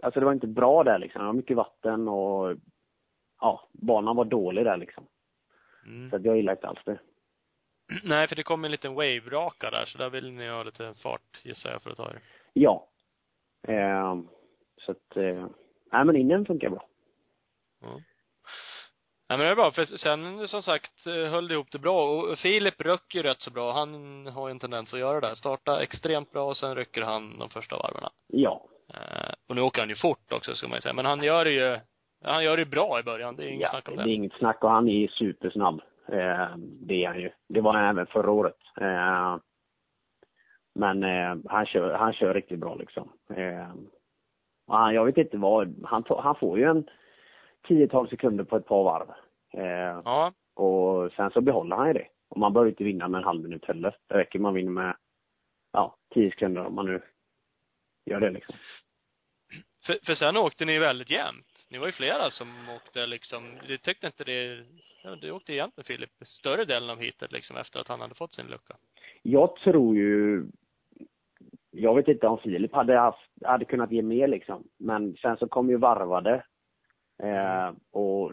alltså 0.01 0.19
det 0.19 0.25
var 0.25 0.33
inte 0.33 0.47
bra 0.47 0.83
där 0.83 0.99
liksom. 0.99 1.19
Det 1.21 1.25
var 1.25 1.33
mycket 1.33 1.57
vatten 1.57 2.07
och 2.07 2.57
ja, 3.41 3.69
banan 3.71 4.15
var 4.15 4.25
dålig 4.25 4.65
där 4.65 4.77
liksom. 4.77 5.07
Mm. 5.85 6.09
Så 6.09 6.15
att 6.15 6.25
jag 6.25 6.35
gillar 6.37 6.53
inte 6.53 6.67
alls 6.67 6.79
det. 6.85 6.99
Nej, 8.03 8.27
för 8.27 8.35
det 8.35 8.43
kom 8.43 8.65
en 8.65 8.71
liten 8.71 8.93
wave-raka 8.95 9.71
där, 9.71 9.85
så 9.85 9.97
där 9.97 10.09
vill 10.09 10.31
ni 10.31 10.49
ha 10.49 10.63
lite 10.63 10.93
fart, 10.93 11.41
gissar 11.43 11.71
jag, 11.71 11.81
för 11.81 11.89
att 11.89 11.97
ta 11.97 12.09
er. 12.09 12.19
Ja. 12.53 12.87
Eh, 13.67 14.15
så 14.77 14.91
att, 14.91 15.17
eh, 15.17 15.47
nej 15.93 16.05
men 16.05 16.15
innen 16.15 16.45
funkar 16.45 16.69
bra. 16.69 16.85
Nej 19.29 19.37
men 19.37 19.39
det 19.39 19.51
är 19.51 19.55
bra, 19.55 19.71
för 19.71 19.85
sen 19.85 20.47
som 20.47 20.61
sagt 20.61 21.07
eh, 21.07 21.13
höll 21.31 21.47
det 21.47 21.53
ihop 21.53 21.71
det 21.71 21.79
bra 21.79 22.05
och 22.11 22.37
Filip 22.39 22.81
röcker 22.81 23.19
ju 23.19 23.23
rätt 23.23 23.41
så 23.41 23.51
bra. 23.51 23.71
Han 23.73 24.25
har 24.27 24.47
ju 24.47 24.51
en 24.51 24.59
tendens 24.59 24.93
att 24.93 24.99
göra 24.99 25.19
det. 25.19 25.35
Starta 25.35 25.83
extremt 25.83 26.31
bra 26.31 26.47
och 26.47 26.57
sen 26.57 26.75
rycker 26.75 27.01
han 27.01 27.39
de 27.39 27.49
första 27.49 27.77
varven. 27.77 28.03
Ja. 28.27 28.65
Eh, 28.93 29.33
och 29.47 29.55
nu 29.55 29.61
åker 29.61 29.81
han 29.81 29.89
ju 29.89 29.95
fort 29.95 30.31
också 30.31 30.55
ska 30.55 30.67
man 30.67 30.77
ju 30.77 30.81
säga. 30.81 30.93
Men 30.93 31.05
han 31.05 31.23
gör 31.23 31.45
det 31.45 31.51
ju, 31.51 31.79
han 32.23 32.43
gör 32.43 32.57
det 32.57 32.63
ju 32.63 32.69
bra 32.69 32.99
i 32.99 33.03
början. 33.03 33.35
Det 33.35 33.43
är 33.43 33.47
inget 33.47 33.61
ja, 33.61 33.69
snack 33.69 33.89
om 33.89 33.97
det 33.97 34.03
det. 34.03 34.09
är 34.09 34.13
inget 34.13 34.33
snack 34.33 34.63
och 34.63 34.69
han 34.69 34.87
är 34.87 35.07
supersnabb. 35.07 35.81
Eh, 36.07 36.47
det 36.57 37.03
är 37.03 37.07
han 37.07 37.19
ju. 37.19 37.31
Det 37.49 37.61
var 37.61 37.73
han 37.73 37.89
även 37.89 38.05
förra 38.05 38.31
året. 38.31 38.57
Eh, 38.81 39.37
men 40.75 41.03
han, 41.49 41.65
kör, 41.65 41.93
han 41.93 42.13
kör 42.13 42.33
riktigt 42.33 42.59
bra 42.59 42.75
liksom. 42.75 43.09
Och 44.65 44.77
han, 44.77 44.93
jag 44.93 45.05
vet 45.05 45.17
inte 45.17 45.37
vad, 45.37 45.83
han, 45.85 46.03
han 46.09 46.35
får 46.35 46.57
ju 46.59 46.63
en 46.65 46.89
tiotal 47.67 48.09
sekunder 48.09 48.43
på 48.43 48.57
ett 48.57 48.65
par 48.67 48.83
varv. 48.83 49.09
Eh, 49.53 50.01
Ja. 50.05 50.33
och 50.55 51.11
sen 51.11 51.31
så 51.31 51.41
behåller 51.41 51.75
han 51.75 51.87
ju 51.87 51.93
det. 51.93 52.07
Och 52.29 52.39
man 52.39 52.53
behöver 52.53 52.69
inte 52.71 52.83
vinna 52.83 53.07
med 53.07 53.17
en 53.17 53.23
halv 53.23 53.41
minut 53.43 53.65
heller. 53.65 53.95
Det 54.07 54.15
räcker 54.17 54.39
man 54.39 54.53
vinner 54.53 54.71
med, 54.71 54.95
ja, 55.71 55.95
tio 56.13 56.31
sekunder 56.31 56.65
om 56.65 56.75
man 56.75 56.85
nu 56.85 57.01
gör 58.05 58.19
det 58.19 58.29
liksom. 58.29 58.55
För, 59.85 59.99
för 60.05 60.13
sen 60.13 60.37
åkte 60.37 60.65
ni 60.65 60.79
väldigt 60.79 61.09
jämnt. 61.11 61.65
Ni 61.69 61.77
var 61.77 61.85
ju 61.85 61.91
flera 61.91 62.29
som 62.29 62.69
åkte 62.75 63.05
liksom, 63.05 63.43
du 63.67 63.77
tyckte 63.77 64.07
inte 64.07 64.23
det, 64.23 64.65
ja, 65.03 65.15
du 65.15 65.31
åkte 65.31 65.53
jämnt 65.53 65.77
med 65.77 65.85
Filip 65.85 66.09
större 66.25 66.65
delen 66.65 66.89
av 66.89 66.99
heatet 67.01 67.31
liksom 67.31 67.57
efter 67.57 67.79
att 67.79 67.87
han 67.87 68.01
hade 68.01 68.15
fått 68.15 68.33
sin 68.33 68.45
lucka. 68.47 68.75
Jag 69.21 69.55
tror 69.55 69.95
ju, 69.95 70.43
jag 71.75 71.95
vet 71.95 72.07
inte 72.07 72.27
om 72.27 72.37
Filip 72.37 72.73
hade 72.73 72.97
haft, 72.97 73.29
hade 73.45 73.65
kunnat 73.65 73.91
ge 73.91 74.01
mer 74.01 74.27
liksom. 74.27 74.63
Men 74.77 75.15
sen 75.15 75.37
så 75.37 75.47
kom 75.47 75.69
ju 75.69 75.77
varvade. 75.77 76.43
Eh, 77.23 77.71
och 77.91 78.31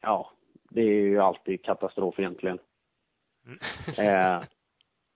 ja, 0.00 0.30
det 0.70 0.80
är 0.80 1.02
ju 1.02 1.18
alltid 1.18 1.64
katastrof 1.64 2.18
egentligen. 2.18 2.58
Mm. 3.46 3.58
Eh, 4.08 4.44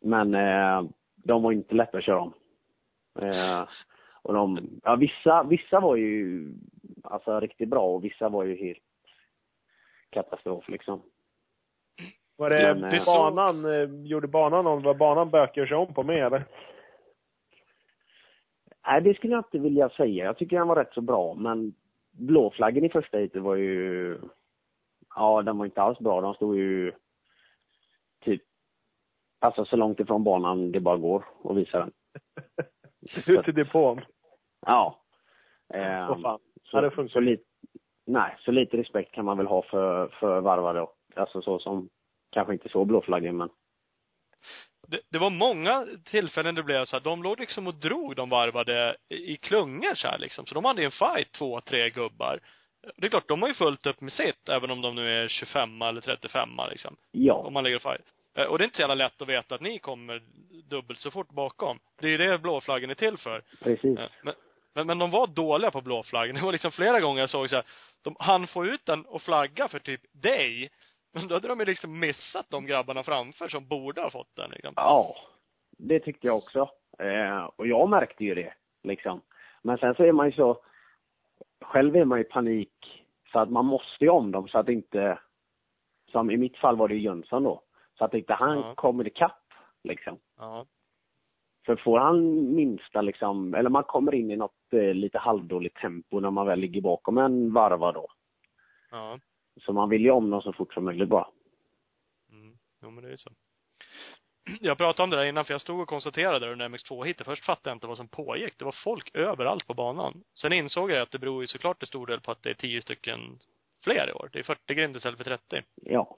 men 0.00 0.34
eh, 0.34 0.90
de 1.16 1.42
var 1.42 1.52
inte 1.52 1.74
lätta 1.74 1.98
att 1.98 2.04
köra 2.04 2.20
om. 2.20 2.34
Eh, 3.20 3.68
och 4.22 4.34
de, 4.34 4.70
ja 4.82 4.96
vissa, 4.96 5.42
vissa 5.42 5.80
var 5.80 5.96
ju 5.96 6.46
alltså 7.02 7.40
riktigt 7.40 7.68
bra 7.68 7.86
och 7.86 8.04
vissa 8.04 8.28
var 8.28 8.44
ju 8.44 8.56
helt 8.56 8.78
katastrof 10.10 10.68
liksom. 10.68 11.02
Var 12.36 12.50
det 12.50 12.74
Men, 12.74 12.84
eh, 12.94 13.04
banan, 13.04 13.64
eh, 13.64 14.06
gjorde 14.06 14.28
banan 14.28 14.66
om, 14.66 14.82
var 14.82 14.94
banan 14.94 15.30
bökig 15.30 15.60
att 15.60 15.68
köra 15.68 15.78
om 15.78 15.94
på 15.94 16.02
med 16.02 16.26
eller? 16.26 16.44
Nej, 18.86 19.00
det 19.00 19.14
skulle 19.14 19.32
jag 19.32 19.40
inte 19.40 19.58
vilja 19.58 19.90
säga. 19.90 20.24
Jag 20.24 20.38
tycker 20.38 20.58
den 20.58 20.68
var 20.68 20.76
rätt 20.76 20.94
så 20.94 21.00
bra, 21.00 21.34
men 21.34 21.74
blåflaggen 22.10 22.84
i 22.84 22.88
första 22.88 23.18
heatet 23.18 23.42
var 23.42 23.54
ju... 23.54 24.18
Ja, 25.14 25.42
den 25.42 25.58
var 25.58 25.64
inte 25.64 25.82
alls 25.82 25.98
bra. 25.98 26.20
De 26.20 26.34
stod 26.34 26.56
ju 26.56 26.92
typ, 28.24 28.42
alltså 29.38 29.64
så 29.64 29.76
långt 29.76 30.00
ifrån 30.00 30.24
banan 30.24 30.72
det 30.72 30.80
bara 30.80 30.96
går 30.96 31.24
och 31.42 31.58
visa 31.58 31.78
den. 31.78 31.92
Ut 33.28 33.48
i 33.48 33.52
depån. 33.52 34.00
Ja. 34.66 35.00
Eh, 35.74 36.22
fan. 36.22 36.38
så, 36.62 36.76
Ja, 36.76 36.80
det 36.80 36.90
funkar. 36.90 37.12
så 37.12 37.20
lite, 37.20 37.44
nej, 38.06 38.36
så 38.38 38.50
lite 38.50 38.76
respekt 38.76 39.14
kan 39.14 39.24
man 39.24 39.36
väl 39.36 39.46
ha 39.46 39.62
för, 39.62 40.08
för 40.08 40.40
varvare 40.40 40.80
och, 40.80 40.96
alltså 41.14 41.42
så 41.42 41.58
som, 41.58 41.88
kanske 42.32 42.52
inte 42.52 42.68
så 42.68 42.84
blåflaggen 42.84 43.36
men. 43.36 43.48
Det, 44.88 45.00
det 45.10 45.18
var 45.18 45.30
många 45.30 45.86
tillfällen 46.04 46.54
det 46.54 46.62
blev 46.62 46.84
så 46.84 46.96
här, 46.96 47.04
de 47.04 47.22
låg 47.22 47.40
liksom 47.40 47.66
och 47.66 47.74
drog 47.74 48.16
de 48.16 48.28
varvade 48.28 48.96
i 49.08 49.36
klungor 49.36 49.94
så 49.94 50.08
här 50.08 50.18
liksom. 50.18 50.46
Så 50.46 50.54
de 50.54 50.64
hade 50.64 50.84
en 50.84 50.90
fight, 50.90 51.32
två, 51.32 51.60
tre 51.60 51.90
gubbar. 51.90 52.40
Det 52.96 53.06
är 53.06 53.10
klart, 53.10 53.28
de 53.28 53.42
har 53.42 53.48
ju 53.48 53.54
fullt 53.54 53.86
upp 53.86 54.00
med 54.00 54.12
sitt, 54.12 54.48
även 54.48 54.70
om 54.70 54.80
de 54.80 54.94
nu 54.94 55.22
är 55.24 55.28
25 55.28 55.82
eller 55.82 56.00
35 56.00 56.48
liksom. 56.70 56.96
Ja, 57.10 57.34
Om 57.34 57.52
man 57.52 57.64
lägger 57.64 57.78
fight. 57.78 58.06
Eh, 58.34 58.44
Och 58.44 58.58
det 58.58 58.62
är 58.62 58.66
inte 58.66 58.76
så 58.76 58.82
jävla 58.82 58.94
lätt 58.94 59.22
att 59.22 59.28
veta 59.28 59.54
att 59.54 59.60
ni 59.60 59.78
kommer 59.78 60.22
dubbelt 60.70 60.98
så 60.98 61.10
fort 61.10 61.28
bakom. 61.30 61.78
Det 62.00 62.06
är 62.06 62.10
ju 62.10 62.16
det 62.16 62.38
blåflaggen 62.38 62.90
är 62.90 62.94
till 62.94 63.16
för. 63.18 63.42
precis. 63.62 63.98
Eh, 63.98 64.08
Men, 64.22 64.34
men, 64.74 64.86
men 64.86 64.98
de 64.98 65.10
var 65.10 65.26
dåliga 65.26 65.70
på 65.70 65.80
blåflaggen. 65.80 66.34
Det 66.36 66.42
var 66.42 66.52
liksom 66.52 66.72
flera 66.72 67.00
gånger 67.00 67.20
jag 67.20 67.30
såg 67.30 67.50
så 67.50 67.56
här, 67.56 67.64
de 68.02 68.16
han 68.18 68.46
få 68.46 68.66
ut 68.66 68.86
den 68.86 69.04
och 69.06 69.22
flagga 69.22 69.68
för 69.68 69.78
typ 69.78 70.00
dig. 70.12 70.70
Men 71.12 71.28
då 71.28 71.34
hade 71.34 71.48
de 71.48 71.58
ju 71.58 71.64
liksom 71.64 72.00
missat 72.00 72.46
de 72.50 72.66
grabbarna 72.66 73.02
framför 73.02 73.48
som 73.48 73.66
borde 73.66 74.00
ha 74.02 74.10
fått 74.10 74.36
den 74.36 74.50
liksom. 74.50 74.72
Ja, 74.76 75.14
det 75.78 76.00
tyckte 76.00 76.26
jag 76.26 76.36
också. 76.36 76.70
Eh, 76.98 77.44
och 77.56 77.66
jag 77.66 77.88
märkte 77.88 78.24
ju 78.24 78.34
det, 78.34 78.54
liksom. 78.82 79.20
Men 79.62 79.78
sen 79.78 79.94
så 79.94 80.04
är 80.04 80.12
man 80.12 80.26
ju 80.26 80.32
så, 80.32 80.62
själv 81.60 81.96
är 81.96 82.04
man 82.04 82.18
i 82.20 82.24
panik, 82.24 83.04
så 83.32 83.38
att 83.38 83.50
man 83.50 83.64
måste 83.64 84.04
ju 84.04 84.10
om 84.10 84.30
dem 84.32 84.48
så 84.48 84.58
att 84.58 84.68
inte, 84.68 85.18
som 86.12 86.30
i 86.30 86.36
mitt 86.36 86.56
fall 86.56 86.76
var 86.76 86.88
det 86.88 86.94
ju 86.94 87.00
Jönsson 87.00 87.42
då, 87.42 87.62
så 87.98 88.04
att 88.04 88.14
inte 88.14 88.34
han 88.34 88.58
Ja. 88.58 88.74
kommer 88.74 89.06
ikapp, 89.06 89.52
liksom. 89.84 90.18
Ja. 90.38 90.66
För 91.66 91.76
får 91.76 91.98
han 91.98 92.54
minsta 92.54 93.02
liksom, 93.02 93.54
eller 93.54 93.70
man 93.70 93.84
kommer 93.84 94.14
in 94.14 94.30
i 94.30 94.36
något 94.36 94.72
eh, 94.72 94.94
lite 94.94 95.18
halvdåligt 95.18 95.76
tempo 95.76 96.20
när 96.20 96.30
man 96.30 96.46
väl 96.46 96.58
ligger 96.58 96.80
bakom 96.80 97.18
en 97.18 97.52
varva 97.52 97.92
då. 97.92 98.08
Ja. 98.90 99.18
Så 99.60 99.72
man 99.72 99.88
vill 99.88 100.02
ju 100.02 100.10
om 100.10 100.30
dem 100.30 100.42
så 100.42 100.52
fort 100.52 100.74
som 100.74 100.84
möjligt 100.84 101.08
bara. 101.08 101.28
Mm. 102.32 102.58
Jo, 102.82 102.90
men 102.90 103.02
det 103.02 103.08
är 103.08 103.10
ju 103.10 103.16
så. 103.16 103.30
Jag 104.60 104.78
pratade 104.78 105.04
om 105.04 105.10
det 105.10 105.16
där 105.16 105.24
innan, 105.24 105.44
för 105.44 105.54
jag 105.54 105.60
stod 105.60 105.80
och 105.80 105.88
konstaterade 105.88 106.52
under 106.52 106.68
MX2 106.68 107.04
hit. 107.04 107.22
Först 107.24 107.44
fattade 107.44 107.70
jag 107.70 107.76
inte 107.76 107.86
vad 107.86 107.96
som 107.96 108.08
pågick. 108.08 108.58
Det 108.58 108.64
var 108.64 108.72
folk 108.84 109.10
överallt 109.14 109.66
på 109.66 109.74
banan. 109.74 110.24
Sen 110.34 110.52
insåg 110.52 110.90
jag 110.90 111.02
att 111.02 111.10
det 111.10 111.18
beror 111.18 111.42
ju 111.42 111.46
såklart 111.46 111.78
till 111.78 111.88
stor 111.88 112.06
del 112.06 112.20
på 112.20 112.30
att 112.32 112.42
det 112.42 112.50
är 112.50 112.54
tio 112.54 112.82
stycken 112.82 113.38
fler 113.84 114.08
i 114.08 114.12
år. 114.12 114.30
Det 114.32 114.38
är 114.38 114.42
40 114.42 114.74
grind 114.74 114.96
istället 114.96 115.18
för 115.18 115.24
30. 115.24 115.62
Ja. 115.74 116.16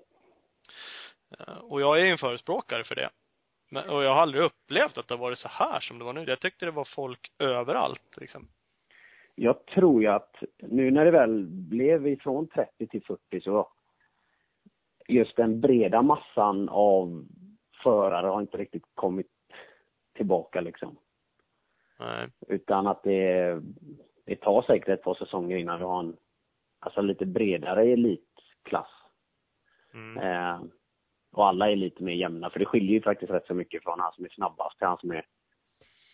Eh, 1.38 1.56
Och 1.56 1.80
jag 1.80 2.00
är 2.00 2.04
ju 2.04 2.10
en 2.10 2.18
förespråkare 2.18 2.84
för 2.84 2.94
det. 2.94 3.10
Men, 3.70 3.88
och 3.88 4.04
jag 4.04 4.14
har 4.14 4.22
aldrig 4.22 4.42
upplevt 4.44 4.98
att 4.98 5.08
det 5.08 5.14
har 5.14 5.18
varit 5.20 5.38
så 5.38 5.48
här 5.48 5.80
som 5.80 5.98
det 5.98 6.04
var 6.04 6.12
nu. 6.12 6.24
Jag 6.26 6.40
tyckte 6.40 6.64
det 6.64 6.70
var 6.70 6.84
folk 6.84 7.32
överallt 7.38 8.16
liksom. 8.16 8.48
Jag 9.34 9.66
tror 9.66 10.02
ju 10.02 10.08
att 10.08 10.36
nu 10.58 10.90
när 10.90 11.04
det 11.04 11.10
väl 11.10 11.46
blev 11.46 12.06
ifrån 12.06 12.48
30 12.48 12.86
till 12.86 13.04
40 13.04 13.40
så 13.40 13.68
just 15.08 15.36
den 15.36 15.60
breda 15.60 16.02
massan 16.02 16.68
av 16.68 17.24
förare 17.82 18.26
har 18.26 18.40
inte 18.40 18.56
riktigt 18.56 18.84
kommit 18.94 19.30
tillbaka 20.16 20.60
liksom. 20.60 20.98
Nej. 21.98 22.28
Utan 22.48 22.86
att 22.86 23.02
det, 23.02 23.60
det 24.24 24.36
tar 24.36 24.62
säkert 24.62 24.88
ett 24.88 25.02
par 25.02 25.14
säsonger 25.14 25.56
innan 25.56 25.78
vi 25.78 25.84
har 25.84 26.00
en 26.00 26.16
alltså 26.78 27.00
lite 27.00 27.26
bredare 27.26 27.82
elitklass. 27.82 28.90
Mm. 29.94 30.18
Eh, 30.18 30.62
och 31.32 31.46
alla 31.46 31.70
är 31.70 31.76
lite 31.76 32.02
mer 32.02 32.12
jämna, 32.12 32.50
för 32.50 32.58
det 32.58 32.66
skiljer 32.66 32.92
ju 32.92 33.02
faktiskt 33.02 33.32
rätt 33.32 33.46
så 33.46 33.54
mycket 33.54 33.82
från 33.82 34.00
han 34.00 34.12
som 34.12 34.24
är 34.24 34.28
snabbast 34.28 34.78
till 34.78 34.86
han 34.86 34.98
som 34.98 35.10
är 35.10 35.26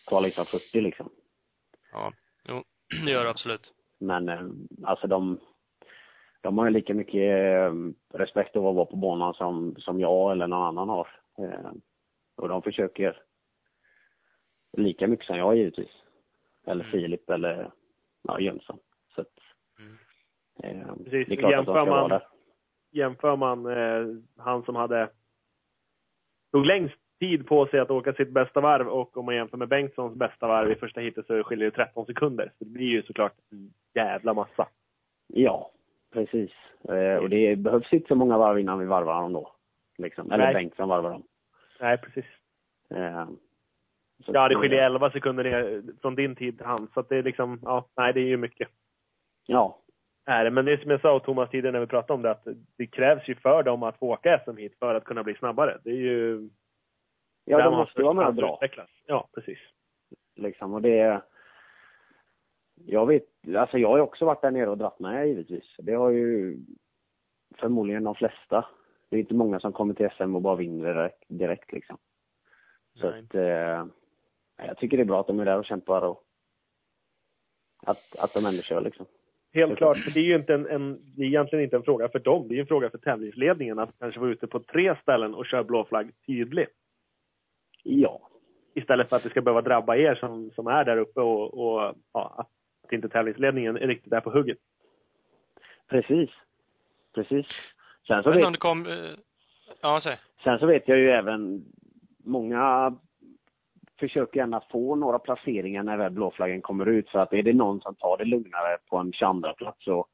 tar 0.06 0.20
liksom 0.20 0.44
40 0.44 0.80
liksom. 0.80 1.10
Ja. 1.92 2.12
Jo, 2.48 2.64
det 3.06 3.10
gör 3.12 3.24
det 3.24 3.30
absolut. 3.30 3.72
Men 3.98 4.28
eh, 4.28 4.42
alltså 4.84 5.06
de, 5.06 5.40
de 6.40 6.58
har 6.58 6.64
ju 6.64 6.70
lika 6.70 6.94
mycket 6.94 7.44
eh, 7.54 7.72
respekt 8.18 8.56
av 8.56 8.66
att 8.66 8.74
vara 8.74 8.86
på 8.86 8.96
banan 8.96 9.34
som, 9.34 9.76
som 9.78 10.00
jag 10.00 10.32
eller 10.32 10.46
någon 10.46 10.62
annan 10.62 10.88
har. 10.88 11.08
Eh, 11.38 11.70
och 12.36 12.48
de 12.48 12.62
försöker 12.62 13.22
lika 14.76 15.06
mycket 15.06 15.26
som 15.26 15.36
jag 15.38 15.56
givetvis. 15.56 15.90
Eller 16.66 16.84
Mm. 16.84 16.92
Filip 16.92 17.30
eller 17.30 17.72
ja, 18.22 18.40
Jönsson. 18.40 18.78
Så 19.14 19.20
att, 19.20 19.28
Mm. 20.62 20.80
eh, 20.80 20.94
Precis. 20.96 21.28
det 21.28 21.34
är 21.34 21.36
klart 21.36 21.54
att 21.54 21.66
de 21.66 21.72
Jämför 21.72 21.72
ska 21.72 21.84
vara 21.84 22.00
man- 22.00 22.10
där. 22.10 22.26
jämför 22.90 23.36
man 23.36 23.66
eh, 23.66 24.16
han 24.44 24.62
som 24.62 24.76
hade 24.76 25.10
tog 26.52 26.66
längst 26.66 26.94
tid 27.20 27.46
på 27.46 27.66
sig 27.66 27.80
att 27.80 27.90
åka 27.90 28.12
sitt 28.12 28.30
bästa 28.30 28.60
varv 28.60 28.88
och 28.88 29.16
om 29.16 29.24
man 29.24 29.34
jämför 29.34 29.56
med 29.56 29.68
Bengtssons 29.68 30.14
bästa 30.14 30.48
varv 30.48 30.72
i 30.72 30.74
första 30.74 31.00
heatet 31.00 31.26
så 31.26 31.42
skiljer 31.42 31.70
det 31.70 31.76
13 31.76 32.06
sekunder. 32.06 32.52
Så 32.58 32.64
det 32.64 32.70
blir 32.70 32.86
ju 32.86 33.02
såklart 33.02 33.34
en 33.50 33.72
jävla 33.94 34.34
massa. 34.34 34.68
Ja, 35.26 35.70
precis. 36.12 36.50
Eh, 36.88 37.16
och 37.16 37.30
det 37.30 37.56
behövs 37.56 37.92
inte 37.92 38.08
så 38.08 38.14
många 38.14 38.38
varv 38.38 38.58
innan 38.58 38.78
vi 38.78 38.86
varvar 38.86 39.22
dem 39.22 39.32
då. 39.32 39.52
Liksom. 39.98 40.32
Eller 40.32 40.44
Nej. 40.44 40.54
Bengtsson 40.54 40.88
varvar 40.88 41.10
dem. 41.10 41.22
Nej, 41.80 41.98
precis. 41.98 42.24
Eh, 42.90 43.28
Ja, 44.26 44.48
det 44.48 44.56
skiljer 44.56 44.82
11 44.82 45.10
sekunder 45.10 45.44
ner 45.44 45.82
från 46.00 46.14
din 46.14 46.36
tid 46.36 46.56
till 46.56 46.66
hans. 46.66 46.92
Så 46.92 47.00
att 47.00 47.08
det 47.08 47.16
är 47.16 47.22
liksom, 47.22 47.60
ja, 47.62 47.88
nej 47.96 48.12
det 48.12 48.20
är 48.20 48.24
ju 48.24 48.36
mycket. 48.36 48.68
Ja, 49.46 49.78
Är 50.26 50.44
det. 50.44 50.50
Men 50.50 50.64
det 50.64 50.72
är 50.72 50.76
som 50.76 50.90
jag 50.90 51.00
sa 51.00 51.14
åt 51.14 51.24
Thomas 51.24 51.50
tidigare 51.50 51.72
när 51.72 51.80
vi 51.80 51.86
pratade 51.86 52.12
om 52.12 52.22
det, 52.22 52.30
att 52.30 52.46
det 52.78 52.86
krävs 52.86 53.28
ju 53.28 53.34
för 53.34 53.62
dem 53.62 53.82
att 53.82 53.98
få 53.98 54.12
åka 54.12 54.40
SM 54.44 54.56
hit 54.56 54.78
för 54.78 54.94
att 54.94 55.04
kunna 55.04 55.22
bli 55.22 55.34
snabbare. 55.34 55.78
Det 55.84 55.90
är 55.90 55.94
ju... 55.94 56.48
ja 57.50 57.64
de 57.64 57.76
måste 57.76 58.02
vara 58.02 58.14
med 58.14 58.26
och 58.26 58.34
dra. 58.34 58.54
utvecklas. 58.54 58.90
Ja, 59.06 59.28
precis. 59.34 59.58
Liksom. 60.36 60.74
Och 60.74 60.82
det... 60.82 61.22
Jag 62.86 63.06
vet, 63.06 63.24
alltså 63.56 63.78
jag 63.78 63.88
har 63.88 63.96
ju 63.96 64.02
också 64.02 64.24
varit 64.24 64.42
där 64.42 64.50
nere 64.50 64.70
och 64.70 64.78
dratt 64.78 65.00
med 65.00 65.28
givetvis. 65.28 65.74
Det 65.78 65.94
har 65.94 66.10
ju 66.10 66.56
förmodligen 67.58 68.04
de 68.04 68.14
flesta. 68.14 68.66
Det 69.08 69.16
är 69.16 69.20
inte 69.20 69.34
många 69.34 69.60
som 69.60 69.72
kommer 69.72 69.94
till 69.94 70.10
SM 70.16 70.36
och 70.36 70.42
bara 70.42 70.56
vinner 70.56 70.94
direkt, 70.94 71.24
direkt 71.28 71.72
liksom. 71.72 71.98
Så 72.94 73.10
Nej. 73.10 73.20
att, 73.20 73.34
eh, 73.34 73.86
jag 74.66 74.76
tycker 74.78 74.96
det 74.96 75.02
är 75.02 75.04
bra 75.04 75.20
att 75.20 75.26
de 75.26 75.40
är 75.40 75.44
där 75.44 75.58
och 75.58 75.64
kämpar 75.64 76.02
och 76.02 76.24
att, 77.82 78.16
att 78.18 78.34
de 78.34 78.46
ändå 78.46 78.62
kör 78.62 78.80
liksom. 78.80 79.06
Helt 79.52 79.78
klart. 79.78 79.96
För 79.96 80.10
det 80.10 80.20
är 80.20 80.24
ju 80.24 80.36
inte 80.36 80.54
en, 80.54 80.66
en, 80.66 81.14
det 81.16 81.22
är 81.22 81.26
egentligen 81.26 81.64
inte 81.64 81.76
en 81.76 81.82
fråga 81.82 82.08
för 82.08 82.18
dem. 82.18 82.48
Det 82.48 82.56
är 82.56 82.60
en 82.60 82.66
fråga 82.66 82.90
för 82.90 82.98
tävlingsledningen 82.98 83.78
att 83.78 83.98
kanske 83.98 84.20
vara 84.20 84.30
ute 84.30 84.46
på 84.46 84.60
tre 84.60 84.96
ställen 85.02 85.34
och 85.34 85.46
köra 85.46 85.64
blå 85.64 85.84
flagg 85.84 86.10
tydligt. 86.26 86.79
Ja, 87.82 88.30
Istället 88.74 89.08
för 89.08 89.16
att 89.16 89.22
det 89.22 89.30
ska 89.30 89.40
behöva 89.40 89.62
drabba 89.62 89.96
er 89.96 90.14
som, 90.14 90.50
som 90.50 90.66
är 90.66 90.84
där 90.84 90.96
uppe 90.96 91.20
och, 91.20 91.54
och 91.54 91.94
ja, 92.12 92.46
att 92.84 92.92
inte 92.92 93.08
tävlingsledningen 93.08 93.76
är 93.76 93.86
riktigt 93.86 94.10
där 94.10 94.20
på 94.20 94.30
hugget. 94.30 94.58
precis. 95.88 96.30
Precis. 97.14 97.46
Sen 98.06 98.22
så 98.22 98.30
vet 98.30 98.58
kom, 98.58 98.86
eh, 98.86 99.10
ja 99.80 100.00
säg. 100.02 100.18
Sen 100.44 100.58
så 100.58 100.66
vet 100.66 100.88
jag 100.88 100.98
ju 100.98 101.10
även, 101.10 101.64
många 102.24 102.94
försöker 104.00 104.40
gärna 104.40 104.62
få 104.70 104.94
några 104.94 105.18
placeringar 105.18 105.82
när 105.82 105.96
väl 105.96 106.12
blåflaggen 106.12 106.62
kommer 106.62 106.86
ut. 106.86 107.10
För 107.10 107.18
att 107.18 107.32
är 107.32 107.42
det 107.42 107.52
någon 107.52 107.80
som 107.80 107.94
tar 107.94 108.16
det 108.18 108.24
lugnare 108.24 108.78
på 108.90 108.96
en 108.96 109.12
22 109.12 109.52
plats 109.56 109.84
så 109.84 110.06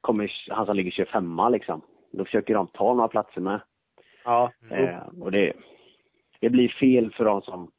kommer 0.00 0.32
han 0.50 0.66
som 0.66 0.76
ligger 0.76 0.90
25 0.90 1.40
liksom. 1.50 1.82
Då 2.10 2.24
försöker 2.24 2.54
de 2.54 2.66
ta 2.66 2.94
några 2.94 3.08
platser 3.08 3.40
med. 3.40 3.60
Ja. 4.24 4.52
Eh, 4.70 5.20
och 5.20 5.32
det, 5.32 5.52
det 6.40 6.50
blir 6.50 6.68
fel 6.68 7.12
för 7.12 7.24
dem 7.24 7.42
som, 7.42 7.72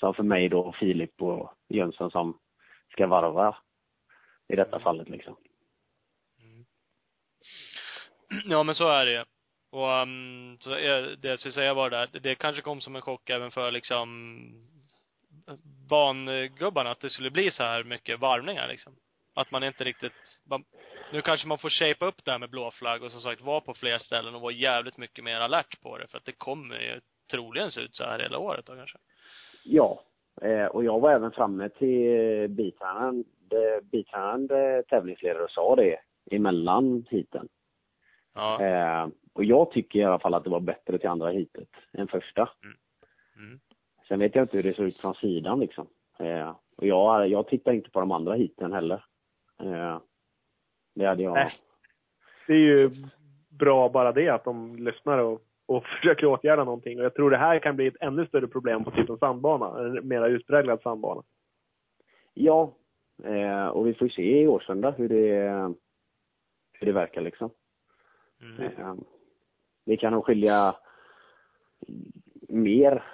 som 0.00 0.14
för 0.14 0.22
mig 0.22 0.48
då, 0.48 0.72
Filip 0.72 1.22
och 1.22 1.54
Jönsson 1.68 2.10
som 2.10 2.38
ska 2.92 3.06
varva 3.06 3.56
i 4.48 4.56
detta 4.56 4.80
fallet 4.80 5.08
liksom. 5.08 5.36
Ja 8.44 8.62
men 8.62 8.74
så 8.74 8.88
är 8.88 9.06
det 9.06 9.12
ju. 9.12 9.24
Och 9.70 10.02
um, 10.02 10.56
så 10.60 10.70
är, 10.70 11.16
det 11.16 11.28
jag 11.28 11.38
skulle 11.38 11.52
säga 11.52 11.74
var 11.74 11.90
det 11.90 12.06
det 12.06 12.34
kanske 12.34 12.62
kom 12.62 12.80
som 12.80 12.96
en 12.96 13.02
chock 13.02 13.30
även 13.30 13.50
för 13.50 13.70
liksom 13.70 14.18
bangubbarna 15.90 16.90
att 16.90 17.00
det 17.00 17.10
skulle 17.10 17.30
bli 17.30 17.50
så 17.50 17.62
här 17.62 17.84
mycket 17.84 18.20
varvningar 18.20 18.68
liksom. 18.68 18.96
Att 19.34 19.50
man 19.50 19.64
inte 19.64 19.84
riktigt, 19.84 20.12
man, 20.44 20.64
nu 21.12 21.22
kanske 21.22 21.48
man 21.48 21.58
får 21.58 21.70
shapea 21.70 22.08
upp 22.08 22.24
det 22.24 22.30
här 22.30 22.38
med 22.38 22.50
blå 22.50 22.70
flagg 22.70 23.02
och 23.02 23.12
som 23.12 23.20
sagt 23.20 23.40
vara 23.40 23.60
på 23.60 23.74
fler 23.74 23.98
ställen 23.98 24.34
och 24.34 24.40
vara 24.40 24.52
jävligt 24.52 24.98
mycket 24.98 25.24
mer 25.24 25.40
alert 25.40 25.80
på 25.80 25.98
det 25.98 26.06
för 26.06 26.18
att 26.18 26.24
det 26.24 26.32
kommer 26.32 26.80
ju 26.80 27.00
troligen 27.30 27.70
se 27.70 27.80
ut 27.80 27.94
så 27.94 28.04
här 28.04 28.18
hela 28.18 28.38
året 28.38 28.66
då 28.66 28.74
kanske. 28.74 28.98
Ja, 29.64 30.02
eh, 30.42 30.66
och 30.66 30.84
jag 30.84 31.00
var 31.00 31.12
även 31.12 31.32
framme 31.32 31.68
till 31.68 32.48
biträdande, 32.48 33.24
biträdande 33.82 34.82
tävlingsledare 34.82 35.44
och 35.44 35.50
sa 35.50 35.76
det 35.76 35.96
emellan 36.30 37.06
heaten. 37.10 37.48
Ja. 38.34 38.62
Eh, 38.62 39.08
och 39.32 39.44
jag 39.44 39.70
tycker 39.70 39.98
i 39.98 40.04
alla 40.04 40.18
fall 40.18 40.34
att 40.34 40.44
det 40.44 40.50
var 40.50 40.60
bättre 40.60 40.98
till 40.98 41.08
andra 41.08 41.30
heatet 41.30 41.68
än 41.92 42.08
första. 42.08 42.48
Mm. 43.36 43.60
Sen 44.08 44.18
vet 44.18 44.34
jag 44.34 44.44
inte 44.44 44.56
hur 44.56 44.64
det 44.64 44.74
såg 44.74 44.86
ut 44.86 45.00
från 45.00 45.14
sidan 45.14 45.60
liksom. 45.60 45.86
Eh, 46.18 46.56
och 46.76 46.86
jag, 46.86 47.28
jag 47.28 47.48
tittar 47.48 47.72
inte 47.72 47.90
på 47.90 48.00
de 48.00 48.12
andra 48.12 48.34
heaten 48.34 48.72
heller. 48.72 49.04
Eh, 49.62 49.98
det 50.94 51.06
hade 51.06 51.22
jag. 51.22 51.34
Nej. 51.34 51.52
Det 52.46 52.52
är 52.52 52.58
ju 52.58 52.90
bra 53.48 53.88
bara 53.88 54.12
det 54.12 54.28
att 54.28 54.44
de 54.44 54.76
lyssnar 54.76 55.18
och, 55.18 55.40
och 55.70 55.84
försöker 56.00 56.26
åtgärda 56.26 56.64
någonting. 56.64 56.98
Och 56.98 57.04
jag 57.04 57.14
tror 57.14 57.30
det 57.30 57.36
här 57.36 57.58
kan 57.58 57.76
bli 57.76 57.86
ett 57.86 57.96
ännu 58.00 58.26
större 58.26 58.46
problem 58.46 58.84
på 58.84 58.90
typ 58.90 59.08
en 59.10 59.18
sandbana. 59.18 59.80
En 59.80 60.08
mera 60.08 60.26
utpräglad 60.28 60.82
sandbana. 60.82 61.22
Ja, 62.34 62.72
eh, 63.24 63.66
och 63.66 63.86
vi 63.86 63.94
får 63.94 64.06
ju 64.06 64.12
se 64.12 64.40
i 64.42 64.46
Årsunda 64.46 64.90
hur 64.90 65.08
det, 65.08 65.74
hur 66.72 66.86
det 66.86 66.92
verkar 66.92 67.20
liksom. 67.20 67.50
Mm. 68.42 68.72
Eh, 68.78 68.94
det 69.84 69.96
kan 69.96 70.12
nog 70.12 70.24
skilja 70.24 70.76
mer 72.48 73.04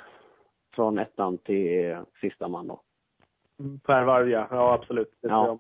från 0.75 0.99
ettan 0.99 1.39
till 1.39 1.97
sista 2.21 2.49
man 2.49 2.67
då, 2.67 2.83
Per 3.83 4.05
varv 4.05 4.29
ja. 4.31 4.49
Ja 4.51 4.75
absolut. 4.75 5.13
Det 5.21 5.29
Ja. 5.29 5.59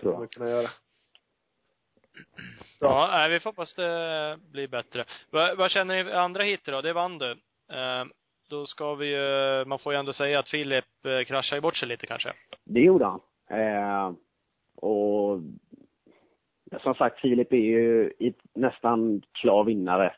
tror 0.00 0.12
jag 0.12 0.18
tror 0.20 0.26
kommer 0.26 0.50
jag. 0.50 0.60
kunna 0.60 0.68
göra. 2.82 2.92
Ja, 2.92 3.08
nej, 3.12 3.30
vi 3.30 3.40
får 3.40 3.50
hoppas 3.50 3.74
det 3.74 4.38
blir 4.52 4.68
bättre. 4.68 5.04
Vad, 5.30 5.58
vad 5.58 5.70
känner 5.70 6.04
ni 6.04 6.12
andra 6.12 6.42
hit 6.42 6.60
då? 6.64 6.80
Det 6.80 6.92
vann 6.92 7.18
du. 7.18 7.30
Eh, 7.72 8.04
då 8.50 8.66
ska 8.66 8.94
vi 8.94 9.06
ju, 9.06 9.64
man 9.64 9.78
får 9.78 9.92
ju 9.92 9.98
ändå 9.98 10.12
säga 10.12 10.38
att 10.38 10.48
Filip 10.48 10.84
eh, 11.04 11.24
kraschade 11.24 11.60
bort 11.60 11.76
sig 11.76 11.88
lite 11.88 12.06
kanske. 12.06 12.32
Det 12.64 12.80
gjorde 12.80 13.04
han. 13.04 13.20
Eh, 13.50 14.12
och 14.76 15.40
som 16.82 16.94
sagt, 16.94 17.20
Filip 17.20 17.52
är 17.52 17.56
ju 17.56 18.12
nästan 18.54 19.22
klar 19.32 19.64
vinnare. 19.64 20.14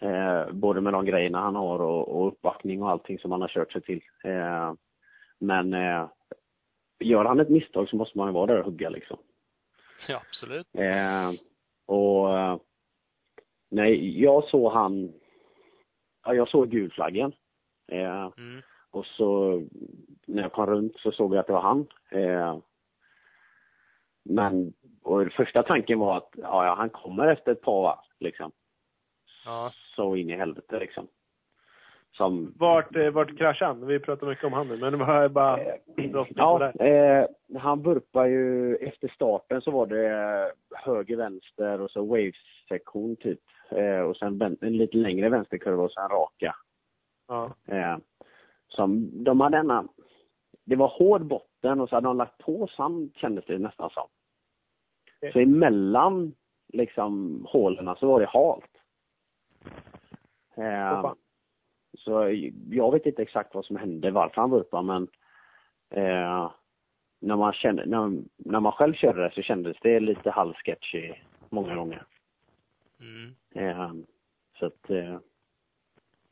Eh, 0.00 0.52
både 0.52 0.80
med 0.80 0.92
de 0.92 1.04
grejerna 1.04 1.40
han 1.40 1.56
har 1.56 1.78
och, 1.78 2.08
och 2.08 2.28
uppbackning 2.28 2.82
och 2.82 2.90
allting 2.90 3.18
som 3.18 3.32
han 3.32 3.40
har 3.40 3.48
kört 3.48 3.72
sig 3.72 3.82
till. 3.82 4.00
Eh, 4.24 4.72
men 5.38 5.74
eh, 5.74 6.08
gör 7.00 7.24
han 7.24 7.40
ett 7.40 7.50
misstag 7.50 7.88
så 7.88 7.96
måste 7.96 8.18
man 8.18 8.28
ju 8.28 8.32
vara 8.32 8.46
där 8.46 8.58
och 8.58 8.64
hugga 8.64 8.88
liksom. 8.88 9.18
Ja, 10.08 10.22
absolut. 10.28 10.66
Eh, 10.74 11.30
och 11.88 12.38
eh, 12.38 12.56
nej, 13.70 14.22
jag 14.22 14.44
såg 14.44 14.72
han, 14.72 15.12
ja, 16.24 16.34
jag 16.34 16.48
såg 16.48 16.70
gulflaggen. 16.70 17.32
Eh, 17.92 18.30
Mm. 18.38 18.62
och 18.90 19.06
så 19.06 19.62
när 20.26 20.42
jag 20.42 20.52
kom 20.52 20.66
runt 20.66 20.96
så 20.96 21.12
såg 21.12 21.34
jag 21.34 21.40
att 21.40 21.46
det 21.46 21.52
var 21.52 21.60
han. 21.60 21.86
Eh, 22.10 22.58
men, 24.24 24.72
och 25.02 25.32
första 25.32 25.62
tanken 25.62 25.98
var 25.98 26.16
att 26.16 26.30
ja, 26.36 26.66
ja, 26.66 26.74
han 26.74 26.90
kommer 26.90 27.26
efter 27.26 27.52
ett 27.52 27.62
par 27.62 27.82
varv 27.82 27.98
liksom. 28.18 28.52
Ja. 29.44 29.70
Så 29.96 30.16
in 30.16 30.30
i 30.30 30.36
helvete 30.36 30.78
liksom. 30.78 31.08
Som, 32.18 32.54
Vart, 32.56 32.96
eh, 32.96 33.10
vart 33.10 33.38
kraschade 33.38 33.72
han? 33.72 33.86
Vi 33.86 33.98
pratar 33.98 34.26
mycket 34.26 34.44
om 34.44 34.52
han 34.52 34.68
nu, 34.68 34.76
men 34.76 34.92
det 34.92 34.98
var 34.98 35.28
bara... 35.28 35.58
Eh, 35.60 35.74
ja, 36.34 36.72
eh, 36.72 37.26
han 37.58 37.82
burpar 37.82 38.26
ju, 38.26 38.76
efter 38.76 39.08
starten 39.08 39.60
så 39.60 39.70
var 39.70 39.86
det 39.86 40.52
höger, 40.70 41.16
vänster 41.16 41.80
och 41.80 41.90
så 41.90 42.04
waves-sektion 42.04 43.16
typ. 43.16 43.40
Eh, 43.70 44.00
och 44.00 44.16
sen 44.16 44.56
en 44.60 44.76
lite 44.76 44.96
längre 44.96 45.28
vänsterkurva 45.28 45.82
och 45.82 45.92
sen 45.92 46.08
raka. 46.08 46.54
Ja. 47.28 47.52
Eh, 47.66 47.96
som, 48.68 49.10
de 49.24 49.40
hade 49.40 49.56
denna, 49.56 49.88
det 50.64 50.76
var 50.76 50.88
hård 50.88 51.26
botten 51.26 51.80
och 51.80 51.88
så 51.88 51.94
hade 51.96 52.08
de 52.08 52.16
lagt 52.16 52.38
på 52.38 52.66
sand 52.66 53.12
kändes 53.16 53.44
det 53.44 53.58
nästan 53.58 53.90
som. 53.90 54.06
Okej. 55.16 55.32
Så 55.32 55.38
emellan 55.38 56.34
liksom 56.72 57.44
hålen 57.48 57.96
så 57.96 58.06
var 58.06 58.20
det 58.20 58.26
halt. 58.26 58.70
Eh. 60.56 61.12
Så 62.08 62.40
jag 62.70 62.92
vet 62.92 63.06
inte 63.06 63.22
exakt 63.22 63.54
vad 63.54 63.64
som 63.64 63.76
hände, 63.76 64.10
varför 64.10 64.40
han 64.40 64.50
vurpade 64.50 64.82
men 64.82 65.08
eh, 65.90 66.50
när, 67.20 67.36
man 67.36 67.52
kände, 67.52 67.86
när, 67.86 68.22
när 68.36 68.60
man 68.60 68.72
själv 68.72 68.94
körde 68.94 69.22
det 69.22 69.34
så 69.34 69.42
kändes 69.42 69.76
det 69.82 70.00
lite 70.00 70.30
halvsketchy 70.30 71.12
många 71.50 71.74
gånger. 71.74 72.04
Mm. 73.00 73.34
Eh, 73.54 73.92
så 74.58 74.66
att 74.66 74.90
eh, 74.90 75.18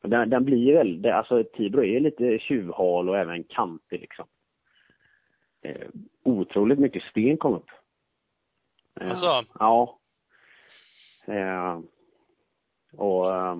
den, 0.01 0.29
den 0.29 0.45
blir 0.45 0.57
ju 0.57 0.73
väldigt, 0.73 1.13
alltså 1.13 1.43
Tibro 1.43 1.83
är 1.83 1.99
lite 1.99 2.39
tjuvhal 2.39 3.09
och 3.09 3.17
även 3.17 3.43
kantig 3.43 3.99
liksom. 3.99 4.25
Eh, 5.61 5.87
otroligt 6.23 6.79
mycket 6.79 7.03
sten 7.03 7.37
kom 7.37 7.53
upp. 7.53 7.69
Eh, 8.99 9.09
Alltså? 9.09 9.43
Ja. 9.59 9.99
Eh, 11.25 11.79
och 12.91 13.35
eh, 13.35 13.57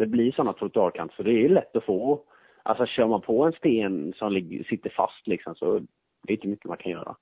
det 0.00 0.06
blir 0.06 0.32
sådana 0.32 0.52
trottoarkanter 0.52 1.16
så 1.16 1.22
det 1.22 1.44
är 1.44 1.48
lätt 1.48 1.76
att 1.76 1.84
få, 1.84 2.22
alltså 2.62 2.86
kör 2.86 3.06
man 3.06 3.20
på 3.20 3.44
en 3.44 3.52
sten 3.52 4.12
som 4.16 4.32
ligger, 4.32 4.64
sitter 4.64 4.90
fast 4.90 5.26
liksom 5.26 5.54
så 5.54 5.78
det 6.22 6.32
är 6.32 6.36
inte 6.36 6.48
mycket 6.48 6.64
man 6.66 6.76
kan 6.76 6.92
göra. 6.92 7.16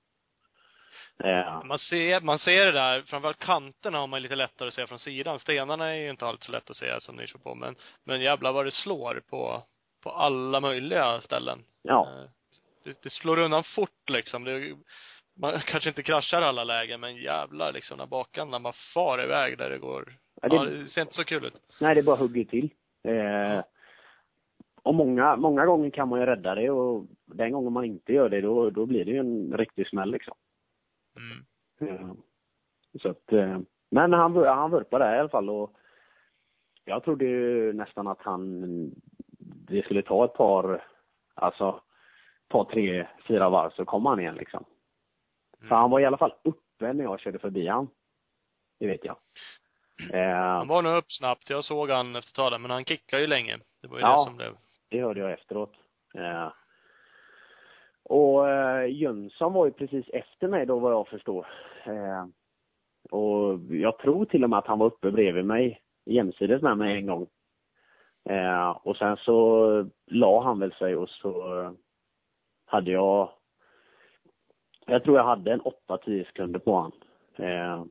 Eh, 1.24 1.64
Man 1.64 1.78
ser, 1.78 2.20
man 2.20 2.38
ser 2.38 2.66
det 2.66 2.72
där, 2.72 3.02
framförallt 3.02 3.38
kanterna 3.38 3.98
har 3.98 4.06
man 4.06 4.22
lite 4.22 4.34
lättare 4.36 4.68
att 4.68 4.74
se 4.74 4.86
från 4.86 4.98
sidan. 4.98 5.38
Stenarna 5.38 5.86
är 5.94 5.94
ju 6.00 6.10
inte 6.10 6.26
alltid 6.26 6.44
så 6.44 6.52
lätt 6.52 6.70
att 6.70 6.76
se 6.76 7.00
som 7.00 7.16
ni 7.16 7.26
kör 7.26 7.38
på, 7.38 7.54
men, 7.54 7.74
men 8.04 8.20
jävlar 8.20 8.52
vad 8.52 8.64
det 8.64 8.70
slår 8.70 9.22
på, 9.30 9.62
på 10.02 10.10
alla 10.10 10.60
möjliga 10.60 11.20
ställen. 11.20 11.58
ja. 11.82 12.08
Eh, 12.08 12.30
Det, 12.84 13.02
det 13.02 13.10
slår 13.10 13.38
undan 13.38 13.64
fort 13.64 14.10
liksom. 14.10 14.44
Det, 14.44 14.76
man 15.38 15.60
kanske 15.66 15.88
inte 15.90 16.02
kraschar 16.02 16.42
alla 16.42 16.64
lägen, 16.64 17.00
men 17.00 17.16
jävlar 17.16 17.72
liksom 17.72 17.98
när 17.98 18.06
bakan, 18.06 18.50
när 18.50 18.58
man 18.58 18.72
far 18.94 19.22
iväg 19.22 19.58
där 19.58 19.70
det 19.70 19.78
går. 19.78 20.12
Ja, 20.42 20.48
det- 20.48 20.56
Ja, 20.56 20.64
det 20.64 20.86
ser 20.86 21.00
inte 21.02 21.14
så 21.14 21.24
kul 21.24 21.44
ut. 21.44 21.62
Nej, 21.80 21.94
det 21.94 22.02
bara 22.02 22.16
hugger 22.16 22.44
till. 22.44 22.70
Eh, 23.02 23.62
och 24.82 24.94
många, 24.94 25.36
många 25.36 25.66
gånger 25.66 25.90
kan 25.90 26.08
man 26.08 26.20
ju 26.20 26.26
rädda 26.26 26.54
det 26.54 26.70
och 26.70 27.06
den 27.26 27.52
gången 27.52 27.72
man 27.72 27.84
inte 27.84 28.12
gör 28.12 28.28
det 28.28 28.40
då, 28.40 28.70
då 28.70 28.86
blir 28.86 29.04
det 29.04 29.10
ju 29.10 29.18
en 29.18 29.56
riktig 29.56 29.88
smäll 29.88 30.10
liksom. 30.10 30.34
Mm. 31.16 31.44
Eh, 31.94 32.10
så 33.02 33.08
att, 33.08 33.32
eh, 33.32 33.58
men 33.90 34.12
han, 34.12 34.36
han 34.36 34.70
vurpade 34.70 35.04
där 35.04 35.16
i 35.16 35.18
alla 35.18 35.28
fall 35.28 35.50
och 35.50 35.72
jag 36.84 37.04
trodde 37.04 37.24
ju 37.24 37.72
nästan 37.72 38.06
att 38.08 38.20
han, 38.22 38.62
det 39.68 39.82
skulle 39.84 40.02
ta 40.02 40.24
ett 40.24 40.34
par, 40.34 40.84
alltså, 41.34 41.80
ett 42.42 42.48
par, 42.48 42.64
tre, 42.64 43.06
fyra 43.28 43.48
varv 43.50 43.70
så 43.70 43.84
kom 43.84 44.06
han 44.06 44.20
igen 44.20 44.34
liksom. 44.34 44.64
För 45.68 45.76
han 45.76 45.90
var 45.90 46.00
i 46.00 46.04
alla 46.04 46.16
fall 46.18 46.34
uppe 46.44 46.92
när 46.92 47.04
jag 47.04 47.20
körde 47.20 47.38
förbi 47.38 47.66
han. 47.66 47.88
Det 48.80 48.86
vet 48.86 49.04
jag. 49.04 49.16
Eh, 50.12 50.36
Han 50.36 50.68
var 50.68 50.82
nog 50.82 50.96
upp 50.96 51.12
snabbt. 51.12 51.50
Jag 51.50 51.64
såg 51.64 51.90
han 51.90 52.16
efter 52.16 52.50
där, 52.50 52.58
men 52.58 52.70
han 52.70 52.84
kickade 52.84 53.22
ju 53.22 53.28
länge. 53.28 53.58
Det 53.82 53.88
var 53.88 53.96
ju 53.98 54.02
Ja. 54.02 54.10
det 54.18 54.24
som 54.24 54.36
blev. 54.36 54.52
Det 54.88 55.00
hörde 55.00 55.20
jag 55.20 55.32
efteråt. 55.32 55.72
Eh, 56.14 56.52
och 58.02 58.48
eh, 58.50 58.86
Jönsson 58.92 59.52
var 59.52 59.66
ju 59.66 59.72
precis 59.72 60.08
efter 60.08 60.48
mig 60.48 60.66
då 60.66 60.78
vad 60.78 60.92
jag 60.92 61.08
förstår. 61.08 61.46
Eh, 61.84 62.26
och 63.10 63.58
jag 63.70 63.98
tror 63.98 64.24
till 64.24 64.44
och 64.44 64.50
med 64.50 64.58
att 64.58 64.66
han 64.66 64.78
var 64.78 64.86
uppe 64.86 65.10
bredvid 65.10 65.44
mig, 65.44 65.82
jämsides 66.06 66.62
med 66.62 66.78
mig 66.78 66.96
en 66.96 67.06
gång. 67.06 67.26
Och 68.82 68.96
sen 68.96 69.16
så 69.16 69.90
la 70.06 70.42
han 70.42 70.58
väl 70.58 70.72
sig 70.72 70.96
och 70.96 71.08
så 71.08 71.74
hade 72.66 72.90
jag, 72.90 73.30
jag 74.88 75.04
tror 75.04 75.16
jag 75.16 75.24
hade 75.24 75.52
en 75.52 75.60
8-10 75.88 76.24
sekunder 76.26 76.58
på 76.60 76.76
han. 76.76 76.92
Eh, 77.46 77.84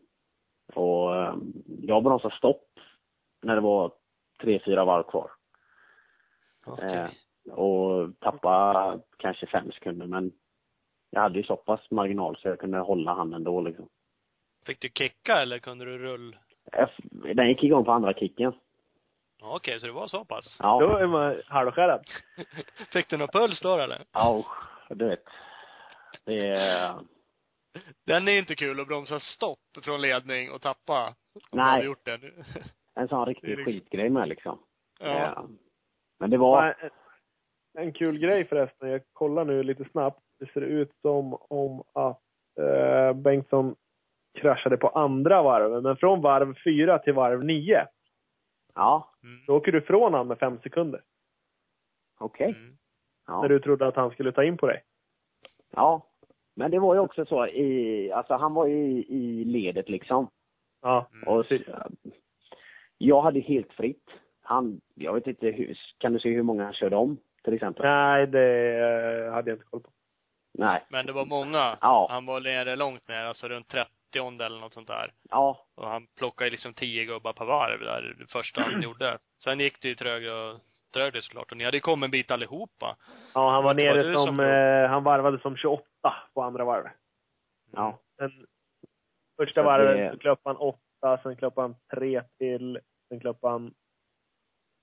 och 0.74 1.16
eh, 1.16 1.36
jag 1.82 2.04
bromsade 2.04 2.36
stopp 2.36 2.66
när 3.42 3.56
det 3.56 3.62
var 3.62 3.92
tre, 4.42 4.60
fyra 4.66 4.86
varv 4.86 5.04
kvar. 5.04 5.32
Okej. 6.66 6.96
Eh, 6.96 7.54
och 7.54 8.20
tappa 8.20 9.00
kanske 9.18 9.46
fem 9.48 9.72
sekunder 9.72 10.08
men 10.08 10.32
jag 11.10 11.22
hade 11.22 11.38
ju 11.40 11.44
så 11.44 11.56
pass 11.56 11.92
marginal 11.92 12.38
så 12.38 12.48
jag 12.48 12.60
kunde 12.60 12.78
hålla 12.80 13.14
han 13.14 13.34
ändå 13.34 13.62
liksom. 13.62 13.90
Fick 14.66 14.82
du 14.82 14.90
kicka 14.90 15.42
eller 15.42 15.60
kunde 15.60 15.86
du 15.86 15.98
rull? 15.98 16.36
Den 17.36 17.48
gick 17.50 17.64
igång 17.64 17.86
på 17.86 17.92
andra 17.92 18.14
kicken. 18.14 18.54
Ja, 19.42 19.56
Okej, 19.56 19.80
så 19.80 19.86
det 19.88 19.94
var 19.94 20.08
så 20.08 20.26
pass? 20.26 20.58
Då 20.60 20.66
Ja. 20.66 21.00
är 21.00 21.08
man 21.08 21.42
halvskärrad. 21.48 22.06
Fick 22.94 23.10
du 23.10 23.18
någon 23.18 23.28
puls 23.28 23.60
då 23.62 23.78
eller? 23.78 24.04
Ja, 24.12 24.46
du 24.90 25.08
vet. 25.08 25.24
Det 26.28 26.48
är... 26.48 26.96
Den 28.06 28.28
är 28.28 28.38
inte 28.40 28.56
kul 28.56 28.80
att 28.80 28.88
bromsa 28.88 29.20
stopp 29.20 29.60
från 29.84 30.02
ledning 30.02 30.52
och 30.52 30.62
tappa. 30.62 31.16
Nej. 31.52 31.86
gjort 31.86 32.06
det. 32.06 32.20
en 32.96 33.08
sån 33.08 33.20
Det 33.20 33.24
är 33.24 33.26
riktig 33.26 33.48
liksom- 33.48 33.66
skitgrej 33.74 34.10
med 34.10 34.28
liksom. 34.30 34.60
Ja. 35.00 35.08
Eh, 35.26 35.44
Men 36.20 36.30
det 36.30 36.38
var... 36.38 36.76
En, 36.82 36.90
en 37.84 37.94
kul 37.94 38.18
grej 38.20 38.48
förresten, 38.48 38.90
jag 38.90 39.02
kollar 39.14 39.46
nu 39.46 39.64
lite 39.64 39.86
snabbt. 39.92 40.20
Det 40.40 40.52
ser 40.54 40.62
ut 40.62 40.92
som 41.02 41.34
om 41.34 41.84
att 41.94 42.22
eh, 42.60 43.14
Bengtsson 43.14 43.76
kraschade 44.40 44.78
på 44.78 44.88
andra 44.90 45.42
varven. 45.44 45.84
Men 45.84 45.98
från 45.98 46.22
varv 46.22 46.56
fyra 46.64 47.00
till 47.00 47.14
varv 47.14 47.44
nio, 47.44 47.88
Ja, 48.76 49.14
Mm. 49.24 49.46
då 49.48 49.56
åker 49.56 49.72
du 49.72 49.82
från 49.82 50.14
han 50.14 50.28
med 50.28 50.40
fem 50.40 50.60
sekunder. 50.64 51.02
okej. 52.20 52.50
Mm. 52.58 52.78
Ja. 53.28 53.42
När 53.42 53.50
du 53.50 53.60
trodde 53.60 53.88
att 53.88 53.96
han 53.96 54.12
skulle 54.12 54.32
ta 54.32 54.44
in 54.44 54.58
på 54.58 54.68
dig. 54.68 54.84
ja. 55.72 56.04
Men 56.58 56.72
det 56.72 56.80
var 56.80 56.94
ju 56.94 57.00
också 57.00 57.26
så 57.26 57.48
i... 57.48 58.12
Alltså 58.12 58.34
han 58.34 58.54
var 58.54 58.68
ju 58.68 58.76
i, 58.76 59.06
i 59.10 59.46
ledet 59.46 59.90
liksom. 59.90 60.30
Ja. 60.82 61.08
Och 61.26 61.46
så, 61.46 61.58
jag 62.98 63.22
hade 63.22 63.40
helt 63.40 63.74
fritt. 63.74 64.10
Han, 64.44 64.82
jag 64.96 65.14
vet 65.14 65.28
inte 65.28 65.48
hur, 65.48 65.78
kan 65.98 66.14
du 66.14 66.20
se 66.20 66.30
hur 66.30 66.44
många 66.44 66.64
han 66.64 66.74
körde 66.74 66.96
om 66.96 67.18
till 67.44 67.54
exempel? 67.54 67.86
Nej, 67.86 68.28
det 68.28 68.78
eh, 69.26 69.34
hade 69.34 69.50
jag 69.52 69.56
inte 69.56 69.66
koll 69.70 69.82
på. 69.82 69.90
Nej. 70.54 70.84
Men 70.90 71.06
det 71.06 71.12
var 71.12 71.26
många. 71.26 71.78
Ja. 71.82 72.08
Han 72.12 72.26
var 72.26 72.40
nere 72.42 72.76
långt 72.76 73.08
ner, 73.08 73.24
alltså 73.26 73.48
runt 73.48 73.68
30 73.68 73.90
eller 74.44 74.60
något 74.60 74.74
sånt 74.74 74.88
där. 74.88 75.12
Ja, 75.30 75.66
Och 75.76 75.88
han 75.88 76.08
plockade 76.18 76.50
liksom 76.50 76.74
10 76.74 77.06
gubbar 77.06 77.34
per 77.34 77.46
varv 77.46 77.80
där, 77.80 78.16
det 78.20 78.32
första 78.32 78.62
han 78.62 78.82
gjorde. 78.82 79.18
Sen 79.44 79.60
gick 79.60 79.82
det 79.82 79.88
ju 79.88 79.96
trögare 79.96 80.52
och 80.52 80.60
trögare 80.94 81.22
såklart. 81.22 81.52
Och 81.52 81.58
ni 81.58 81.64
hade 81.64 81.78
ju 81.78 81.82
kommit 81.82 82.08
en 82.08 82.12
bit 82.12 82.32
allihopa. 82.32 82.96
Ja, 83.34 83.50
han 83.52 83.64
var 83.64 83.74
var 83.74 83.74
nere 83.74 84.04
du 84.04 84.14
som, 84.14 84.26
som- 84.26 84.40
eh, 84.40 84.90
han 84.90 85.04
varvade 85.04 85.40
som 85.40 85.56
28 85.58 85.84
på 86.34 86.42
andra 86.42 86.66
varvet. 86.66 86.92
ja. 87.72 88.00
Sen 88.18 88.32
första 89.38 89.64
varvet 89.64 90.12
så 90.14 90.20
klappade 90.20 90.56
han 90.60 90.68
åtta, 90.68 91.20
sen 91.24 91.36
klappade 91.36 91.68
han 91.68 91.76
tre 91.94 92.24
till, 92.38 92.80
sen 93.10 93.20
klappade 93.20 93.52
han 93.54 93.74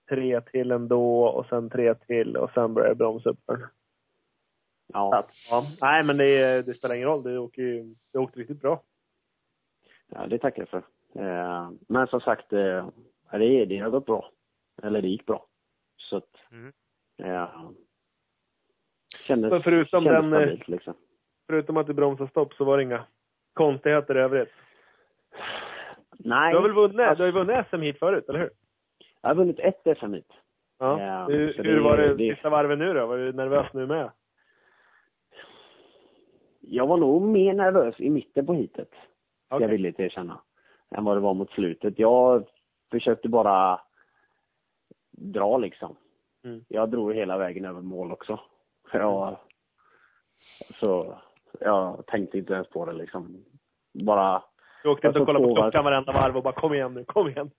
tre 0.09 0.41
till 0.41 0.71
ändå 0.71 1.25
och 1.25 1.47
sen 1.47 1.71
tre 1.71 1.95
till 1.95 2.37
och 2.37 2.51
sen 2.55 2.75
började 2.75 2.95
det 2.95 2.99
bromsa 2.99 3.31
upp 3.31 3.41
den. 3.47 3.67
Ja, 4.93 5.19
att, 5.19 5.31
ja. 5.51 5.67
Nej, 5.81 6.03
men 6.05 6.17
det, 6.17 6.63
det 6.67 6.75
spelar 6.75 6.95
ingen 6.95 7.09
roll. 7.09 7.23
Det 7.23 7.39
åker 7.39 7.63
ju, 7.63 7.95
det 8.13 8.19
åkte 8.19 8.41
riktigt 8.41 8.61
bra. 8.61 8.83
ja 10.07 10.27
det 10.27 10.39
tackar 10.39 10.63
jag 10.63 10.69
för. 10.69 10.85
Eh, 11.23 11.71
men 11.89 12.07
som 12.07 12.21
sagt, 12.21 12.53
eh, 12.53 12.89
det, 13.31 13.65
det 13.65 13.79
har 13.79 13.91
gått 13.91 14.07
bra. 14.07 14.31
Eller 14.83 15.03
det 15.03 15.09
gick 15.09 15.27
bra. 15.27 15.47
Så 15.97 16.17
att, 16.17 16.31
Mm. 16.51 16.73
eh, 17.23 17.71
kändes, 19.27 19.51
Men 19.51 19.63
förutom 19.63 20.05
kändes 20.05 20.23
den, 20.23 20.31
stabilt 20.31 20.69
liksom. 20.69 20.95
Förutom 21.47 21.77
att 21.77 21.87
det 21.87 21.95
bromsade 21.95 22.31
stopp 22.31 22.55
så 22.55 22.65
var 22.65 22.77
det 22.77 22.83
inga 22.83 23.05
konstigheter 23.55 24.17
i 24.17 24.21
övrigt. 24.21 24.53
Nej, 26.19 26.53
Du 26.53 26.57
har 26.59 26.63
väl 26.63 26.73
vunnit, 26.73 27.01
alltså- 27.01 27.15
du 27.15 27.23
har 27.23 27.27
ju 27.39 27.45
vunnit 27.45 27.67
SM 27.71 27.81
hit 27.81 27.99
förut, 27.99 28.29
eller 28.29 28.39
hur? 28.39 28.51
jag 29.23 29.31
har 29.31 29.35
vunnit 29.35 29.59
ett 29.59 29.99
SM 29.99 30.13
hit. 30.15 30.33
Ja. 30.79 31.01
Ja, 31.03 31.27
hur 31.27 31.55
hur 31.57 31.75
det- 31.77 31.81
var 31.83 31.97
det 31.97 32.15
det- 32.15 32.35
sista 32.35 32.51
varvet 32.51 32.79
nu 32.79 32.93
då? 32.93 33.07
Var 33.07 33.17
du 33.19 33.33
nervös 33.33 33.67
nu 33.73 33.87
med? 33.87 34.11
Jag 36.61 36.87
var 36.87 36.97
nog 36.97 37.23
mer 37.23 37.55
nervös 37.55 38.01
i 38.01 38.11
mitten 38.11 38.47
på 38.47 38.55
hitet. 38.55 38.89
Okej. 39.49 39.65
jag 39.65 39.69
villigt 39.69 40.01
erkänna. 40.01 40.41
Än 40.91 41.05
vad 41.05 41.17
det 41.17 41.21
var 41.21 41.35
mot 41.35 41.51
slutet. 41.51 41.99
Jag 41.99 42.45
försökte 42.91 43.29
bara 43.29 43.81
dra 45.11 45.59
liksom. 45.59 45.97
Mm. 46.45 46.65
Jag 46.69 46.91
drog 46.91 47.15
hela 47.15 47.39
vägen 47.39 47.65
över 47.65 47.81
mål 47.81 48.13
också. 48.13 48.41
Jag, 48.93 49.37
så 50.81 51.19
jag 51.61 52.07
tänkte 52.07 52.39
inte 52.39 52.53
ens 52.53 52.69
på 52.69 52.85
det 52.85 52.93
liksom. 52.93 53.45
Bara, 54.05 54.43
Du 54.83 54.89
åkte 54.89 55.07
inte 55.07 55.21
och 55.21 55.27
kollade 55.27 55.49
på 55.49 55.55
klockan 55.55 55.85
varenda 55.85 56.13
varv 56.13 56.37
och 56.37 56.43
bara 56.43 56.55
kom 56.55 56.75
igen 56.75 56.95
nu, 56.95 57.05
kom 57.05 57.29
igen. 57.29 57.51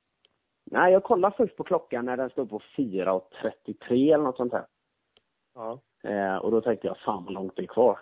nej 0.65 0.93
jag 0.93 1.03
kollade 1.03 1.35
först 1.37 1.55
på 1.57 1.63
klockan 1.63 2.05
när 2.05 2.17
den 2.17 2.29
stod 2.29 2.49
på 2.49 2.59
4.33 2.77 4.13
eller 4.13 4.23
något 4.23 4.37
sånt 4.37 4.53
här. 4.53 4.65
Ja. 5.55 5.79
Eh, 6.03 6.35
och 6.35 6.51
då 6.51 6.61
tänkte 6.61 6.87
jag, 6.87 6.97
fan 6.97 7.23
vad 7.23 7.33
långt 7.33 7.55
det 7.55 7.63
är 7.63 7.67
kvar. 7.67 7.99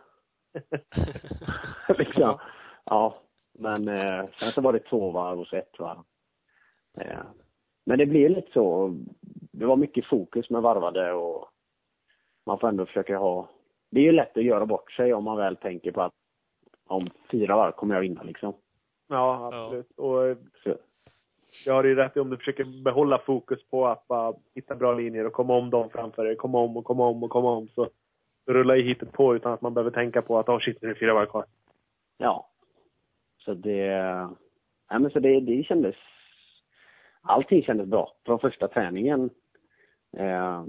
liksom. 1.97 2.39
Ja. 2.83 3.15
Men 3.59 3.87
eh, 3.87 4.25
sen 4.39 4.51
så 4.51 4.61
var 4.61 4.73
det 4.73 4.79
två 4.79 5.11
varv 5.11 5.39
och 5.39 5.47
så 5.47 5.55
ett 5.55 5.79
varv. 5.79 6.03
Eh, 6.97 7.23
men 7.85 7.97
det 7.97 8.05
blir 8.05 8.29
lite 8.29 8.51
så. 8.51 8.93
Det 9.51 9.65
var 9.65 9.75
mycket 9.75 10.05
fokus 10.05 10.49
med 10.49 10.61
varvade 10.61 11.13
och 11.13 11.49
man 12.45 12.59
får 12.59 12.67
ändå 12.67 12.85
försöka 12.85 13.17
ha... 13.17 13.49
Det 13.93 13.99
är 13.99 14.03
ju 14.03 14.11
lätt 14.11 14.37
att 14.37 14.43
göra 14.43 14.65
bort 14.65 14.91
sig 14.91 15.13
om 15.13 15.23
man 15.23 15.37
väl 15.37 15.55
tänker 15.55 15.91
på 15.91 16.01
att 16.01 16.13
om 16.87 17.07
fyra 17.31 17.55
varv 17.55 17.71
kommer 17.71 17.95
jag 17.95 18.01
vinna 18.01 18.23
liksom. 18.23 18.53
Ja, 19.07 19.51
absolut. 19.53 19.91
Och 19.97 20.37
Så, 20.63 20.77
jag 21.65 21.73
har 21.73 21.83
ju 21.83 21.95
rätt 21.95 22.17
i 22.17 22.19
om 22.19 22.29
du 22.29 22.37
försöker 22.37 22.83
behålla 22.83 23.19
fokus 23.19 23.67
på 23.69 23.87
att 23.87 24.07
bara 24.07 24.33
hitta 24.55 24.75
bra 24.75 24.93
linjer 24.93 25.25
och 25.25 25.33
komma 25.33 25.57
om 25.57 25.69
dem 25.69 25.89
framför 25.89 26.25
dig. 26.25 26.35
Komma 26.35 26.59
om 26.59 26.77
och 26.77 26.85
komma 26.85 27.07
om 27.07 27.23
och 27.23 27.29
komma 27.29 27.51
om. 27.51 27.67
Så 27.67 27.89
rullar 28.47 28.75
ju 28.75 28.83
hitet 28.83 29.11
på 29.11 29.35
utan 29.35 29.53
att 29.53 29.61
man 29.61 29.73
behöver 29.73 29.91
tänka 29.91 30.21
på 30.21 30.39
att, 30.39 30.49
oh 30.49 30.59
shit, 30.59 30.81
nu 30.81 30.89
är 30.89 30.93
det 30.93 30.99
fyra 30.99 31.13
varv 31.13 31.25
kvar. 31.25 31.45
ja. 32.17 32.49
Så 33.37 33.53
det... 33.53 33.89
Nej 34.91 34.99
men 34.99 35.11
så 35.11 35.19
det, 35.19 35.39
det 35.39 35.63
kändes... 35.63 35.95
Allting 37.21 37.63
kändes 37.63 37.87
bra. 37.87 38.13
Från 38.25 38.39
första 38.39 38.67
träningen 38.67 39.29
eh, 40.17 40.63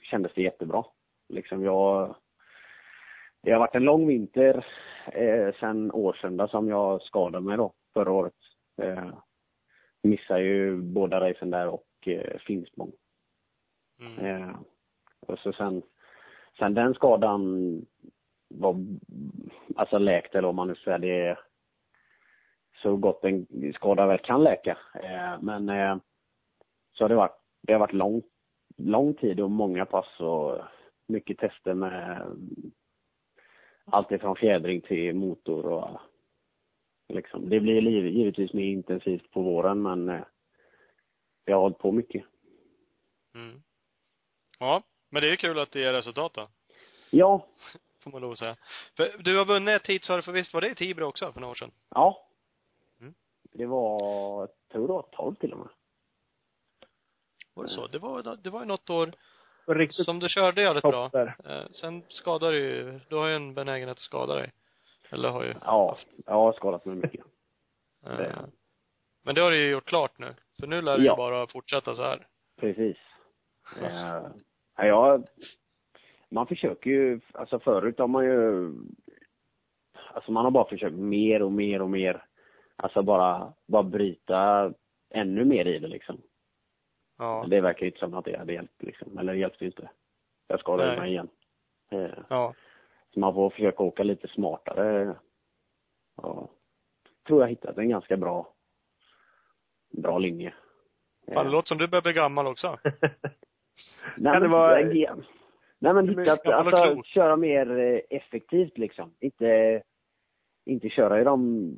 kändes 0.00 0.32
det 0.34 0.42
jättebra. 0.42 0.84
Liksom 1.28 1.64
jag... 1.64 2.14
Det 3.46 3.52
har 3.52 3.60
varit 3.60 3.74
en 3.74 3.84
lång 3.84 4.06
vinter 4.06 4.66
eh, 5.12 5.54
sen 5.60 5.92
årsöndag 5.92 6.48
som 6.48 6.68
jag 6.68 7.02
skadade 7.02 7.44
mig 7.44 7.56
då, 7.56 7.72
förra 7.94 8.12
året. 8.12 8.34
Eh, 8.82 9.08
missade 10.02 10.42
ju 10.42 10.76
båda 10.76 11.20
racen 11.20 11.50
där 11.50 11.68
och 11.68 11.86
eh, 12.06 12.38
Finspång. 12.38 12.92
Mm. 14.00 14.24
Eh, 14.26 14.56
och 15.26 15.38
så 15.38 15.52
sen, 15.52 15.82
sen 16.58 16.74
den 16.74 16.94
skadan 16.94 17.80
var 18.48 18.76
alltså 19.76 19.98
läkt 19.98 20.34
eller 20.34 20.48
om 20.48 20.56
man 20.56 20.68
nu 20.68 20.74
säger 20.74 20.98
det 20.98 21.38
så 22.82 22.96
gott 22.96 23.24
en 23.24 23.46
skada 23.74 24.06
väl 24.06 24.18
kan 24.18 24.44
läka. 24.44 24.78
Eh, 24.94 25.40
men 25.40 25.68
eh, 25.68 25.96
så 26.92 27.04
har 27.04 27.08
det 27.08 27.14
varit, 27.14 27.40
det 27.62 27.72
har 27.72 27.80
varit 27.80 27.92
lång, 27.92 28.22
lång 28.76 29.14
tid 29.14 29.40
och 29.40 29.50
många 29.50 29.84
pass 29.84 30.20
och 30.20 30.58
mycket 31.08 31.38
tester 31.38 31.74
med 31.74 32.22
allt 33.90 34.12
ifrån 34.12 34.36
fjädring 34.36 34.80
till 34.80 35.14
motor 35.14 35.66
och 35.66 36.00
liksom. 37.08 37.48
Det 37.48 37.60
blir 37.60 37.80
liv- 37.80 38.06
givetvis 38.06 38.52
mer 38.52 38.64
intensivt 38.64 39.30
på 39.30 39.42
våren 39.42 39.82
men 39.82 40.08
eh, 40.08 40.20
jag 41.44 41.56
har 41.56 41.62
hållit 41.62 41.78
på 41.78 41.92
mycket. 41.92 42.24
Mm. 43.34 43.62
Ja, 44.58 44.82
men 45.10 45.22
det 45.22 45.28
är 45.28 45.30
ju 45.30 45.36
kul 45.36 45.58
att 45.58 45.70
det 45.70 45.80
ger 45.80 45.92
resultat 45.92 46.34
då. 46.34 46.48
Ja, 47.10 47.46
Får 48.00 48.10
man 48.10 48.20
lov 48.20 48.32
att 48.32 48.38
säga. 48.38 48.56
För 48.96 49.18
du 49.18 49.38
har 49.38 49.44
vunnit 49.44 49.82
ett 49.82 49.86
hit, 49.86 50.04
sa 50.04 50.16
du, 50.16 50.22
för 50.22 50.32
visst 50.32 50.54
var 50.54 50.60
det 50.60 50.70
i 50.70 50.74
Tibro 50.74 51.04
också 51.04 51.32
för 51.32 51.40
några 51.40 51.50
år 51.50 51.54
sedan? 51.54 51.70
Ja. 51.88 52.28
Mm. 53.00 53.14
Det 53.42 53.66
var, 53.66 54.40
jag 54.40 54.48
tror 54.72 54.86
det 54.86 54.92
var 54.92 55.08
12 55.12 55.34
till 55.34 55.52
och 55.52 55.58
med. 55.58 55.68
Var 57.54 57.64
det 57.64 57.70
så? 57.70 57.86
Det 57.86 57.98
var, 57.98 58.36
det 58.36 58.50
var 58.50 58.60
ju 58.60 58.66
något 58.66 58.90
år 58.90 59.12
riktigt 59.74 60.04
som 60.04 60.18
du 60.18 60.28
körde 60.28 60.62
jävligt 60.62 60.82
bra. 60.82 61.08
där. 61.12 61.36
Eh, 61.44 61.66
sen 61.72 62.02
skadade 62.08 62.52
du 62.52 62.58
ju, 62.60 63.00
du 63.08 63.16
har 63.16 63.26
ju 63.28 63.34
en 63.36 63.54
benägenhet 63.54 63.96
att 63.96 63.98
skada 64.02 64.34
dig. 64.34 64.52
Eller 65.10 65.28
har 65.28 65.44
ju 65.44 65.54
Ja, 65.64 65.96
jag 66.26 66.32
har 66.34 66.52
skadat 66.52 66.84
mig 66.84 66.96
mycket. 66.96 67.24
Eh, 68.06 68.16
det- 68.16 68.36
Men 69.24 69.34
det 69.34 69.40
har 69.40 69.50
du 69.50 69.56
ju 69.58 69.70
gjort 69.70 69.84
klart 69.88 70.18
nu. 70.18 70.34
För 70.60 70.66
nu 70.66 70.82
lär 70.82 70.98
du 70.98 71.04
Ja. 71.04 71.12
ju 71.12 71.16
bara 71.16 71.46
fortsätta 71.46 71.94
så 71.94 72.02
här. 72.02 72.26
Precis. 72.60 72.96
Eh, 73.82 74.22
ja, 74.76 74.86
jag, 74.86 75.26
man 76.30 76.46
försöker 76.46 76.90
ju, 76.90 77.20
alltså 77.34 77.58
förut 77.58 77.98
har 77.98 78.06
man 78.08 78.24
ju, 78.24 78.70
alltså 80.14 80.32
man 80.32 80.44
har 80.44 80.50
bara 80.50 80.68
försökt 80.68 80.96
mer 80.96 81.42
och 81.42 81.52
mer 81.52 81.82
och 81.82 81.90
mer. 81.90 82.24
Alltså 82.76 83.02
bara, 83.02 83.52
bara 83.66 83.82
bryta 83.82 84.72
ännu 85.10 85.44
mer 85.44 85.64
i 85.66 85.78
det 85.78 85.88
liksom. 85.88 86.20
Ja. 87.18 87.44
Det 87.48 87.60
verkar 87.60 87.80
ju 87.80 87.86
inte 87.86 87.98
som 87.98 88.14
att 88.14 88.24
det 88.24 88.38
hade 88.38 88.52
hjälpt 88.52 88.82
liksom, 88.82 89.18
eller 89.18 89.32
det 89.32 89.38
hjälpte 89.38 89.64
inte. 89.66 89.90
Jag 90.48 90.60
skadade 90.60 90.88
Nej. 90.90 90.98
mig 91.00 91.10
igen. 91.10 91.28
Eh, 91.90 92.18
Ja. 92.28 92.54
Så 93.14 93.20
man 93.20 93.34
får 93.34 93.50
försöka 93.50 93.82
åka 93.82 94.02
lite 94.02 94.28
smartare. 94.28 95.16
Ja. 96.16 96.48
Tror 97.26 97.40
jag 97.40 97.48
hittat 97.48 97.78
en 97.78 97.88
ganska 97.88 98.16
bra, 98.16 98.52
bra 100.02 100.18
linje. 100.18 100.54
Fan, 101.26 101.34
det 101.34 101.40
Eh, 101.40 101.50
låter 101.50 101.68
som 101.68 101.78
du 101.78 101.88
börjar 101.88 102.02
bli 102.02 102.12
gammal 102.12 102.46
också. 102.46 102.78
Nej, 104.16 104.32
Kan 104.32 104.34
det 104.34 104.40
men, 104.40 104.50
vara- 104.50 104.78
Nej 104.78 105.06
men 105.94 106.06
Men- 106.06 106.18
hittat, 106.18 106.42
gammal 106.42 106.72
och 106.74 106.78
alltså 106.80 107.02
köra 107.02 107.36
mer 107.36 107.78
eh, 107.78 108.00
effektivt 108.10 108.78
liksom. 108.78 109.14
Inte, 109.20 109.82
inte 110.64 110.88
köra 110.88 111.20
i 111.20 111.24
de 111.24 111.70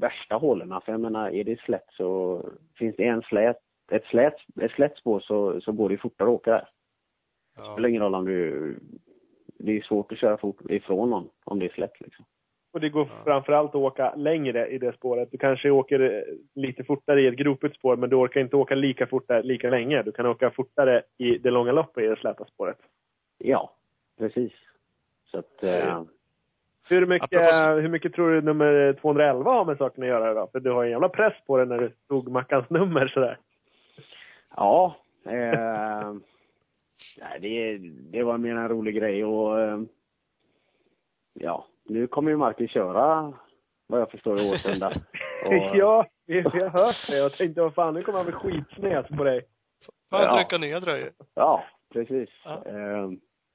värsta 0.00 0.34
hålen. 0.34 0.80
För 0.84 0.92
jag 0.92 1.00
menar, 1.00 1.30
är 1.30 1.44
det 1.44 1.60
slätt 1.60 1.86
så 1.90 2.40
finns 2.78 2.96
det 2.96 3.04
en 3.06 3.22
slät, 3.22 3.56
ett 3.96 4.04
slätt, 4.04 4.36
ett 4.60 4.70
slätt 4.72 4.96
spår 4.96 5.20
så, 5.20 5.60
så 5.60 5.72
går 5.72 5.88
det 5.88 5.92
ju 5.92 5.98
fortare 5.98 6.28
att 6.28 6.34
åka 6.34 6.50
där. 6.50 6.68
Det 7.56 7.62
Ja. 7.62 7.72
spelar 7.72 7.88
ingen 7.88 8.02
roll 8.02 8.14
om 8.14 8.24
du, 8.24 8.76
det 9.58 9.76
är 9.76 9.82
svårt 9.82 10.12
att 10.12 10.18
köra 10.18 10.36
fort 10.36 10.60
ifrån 10.70 11.10
någon 11.10 11.28
om 11.44 11.58
det 11.58 11.66
är 11.66 11.72
slätt 11.72 12.00
liksom. 12.00 12.24
Och 12.72 12.80
det 12.80 12.88
går 12.88 13.08
Ja. 13.10 13.24
framförallt 13.24 13.70
att 13.70 13.74
åka 13.74 14.14
längre 14.14 14.66
i 14.68 14.78
det 14.78 14.92
spåret. 14.96 15.28
Du 15.32 15.38
kanske 15.38 15.70
åker 15.70 16.00
eh, 16.00 16.22
lite 16.62 16.84
fortare 16.84 17.20
i 17.22 17.26
ett 17.26 17.34
gropigt 17.36 17.76
spår, 17.76 17.96
men 17.96 18.10
du 18.10 18.16
orkar 18.16 18.40
inte 18.40 18.56
åka 18.56 18.74
lika 18.74 19.06
fort 19.06 19.28
där 19.28 19.42
lika 19.42 19.70
länge. 19.70 20.02
Du 20.02 20.12
kan 20.12 20.26
åka 20.26 20.50
fortare 20.50 21.02
i 21.18 21.38
det 21.38 21.50
långa 21.50 21.72
loppet 21.72 22.04
i 22.04 22.06
det 22.06 22.16
släta 22.16 22.44
spåret. 22.44 22.78
Ja, 23.38 23.72
precis. 24.18 24.52
Så 25.24 25.38
att, 25.38 25.62
eh, 25.62 26.02
Hur 26.88 27.06
mycket, 27.06 27.32
Apropå- 27.40 27.80
hur 27.80 27.88
mycket 27.88 28.12
tror 28.14 28.30
du 28.30 28.42
nummer 28.42 28.92
211 29.00 29.50
har 29.50 29.64
med 29.64 29.76
saken 29.78 30.02
att 30.02 30.08
göra 30.08 30.34
då? 30.34 30.46
För 30.52 30.60
du 30.60 30.70
har 30.70 30.84
en 30.84 30.90
jävla 30.90 31.08
press 31.08 31.34
på 31.46 31.56
dig 31.56 31.66
när 31.66 31.78
du 31.78 31.90
tog 32.08 32.28
Mackans 32.30 32.70
nummer 32.70 33.06
sådär. 33.08 33.38
Ja. 34.56 34.96
Eh, 35.24 36.14
det, 37.40 37.78
det 38.12 38.22
var 38.22 38.38
mer 38.38 38.56
en 38.56 38.68
rolig 38.68 38.94
grej 38.96 39.24
och 39.24 39.60
eh, 39.60 39.80
ja, 41.32 41.66
nu 41.84 42.06
kommer 42.06 42.30
ju 42.30 42.36
Marcus 42.36 42.70
köra 42.70 43.32
vad 43.86 44.00
jag 44.00 44.10
förstår 44.10 44.40
i 44.40 44.50
Årsunda. 44.50 44.88
Och- 45.46 45.76
ja, 45.76 46.06
vi, 46.26 46.34
vi 46.52 46.60
har 46.62 46.68
hört 46.68 47.06
det. 47.08 47.16
Jag 47.16 47.32
tänkte, 47.32 47.62
vad 47.62 47.74
fan, 47.74 47.94
nu 47.94 48.02
kommer 48.02 48.18
han 48.18 48.26
bli 48.26 48.34
skitsnäs 48.34 49.08
på 49.08 49.24
dig. 49.24 49.46
Fan, 50.10 50.22
Ja. 50.22 50.34
trycka 50.36 50.58
nya 50.58 50.80
dröjor. 50.80 51.12
Ja, 51.34 51.64
precis. 51.92 52.28
Ja. 52.44 52.64
Eh, 52.66 53.10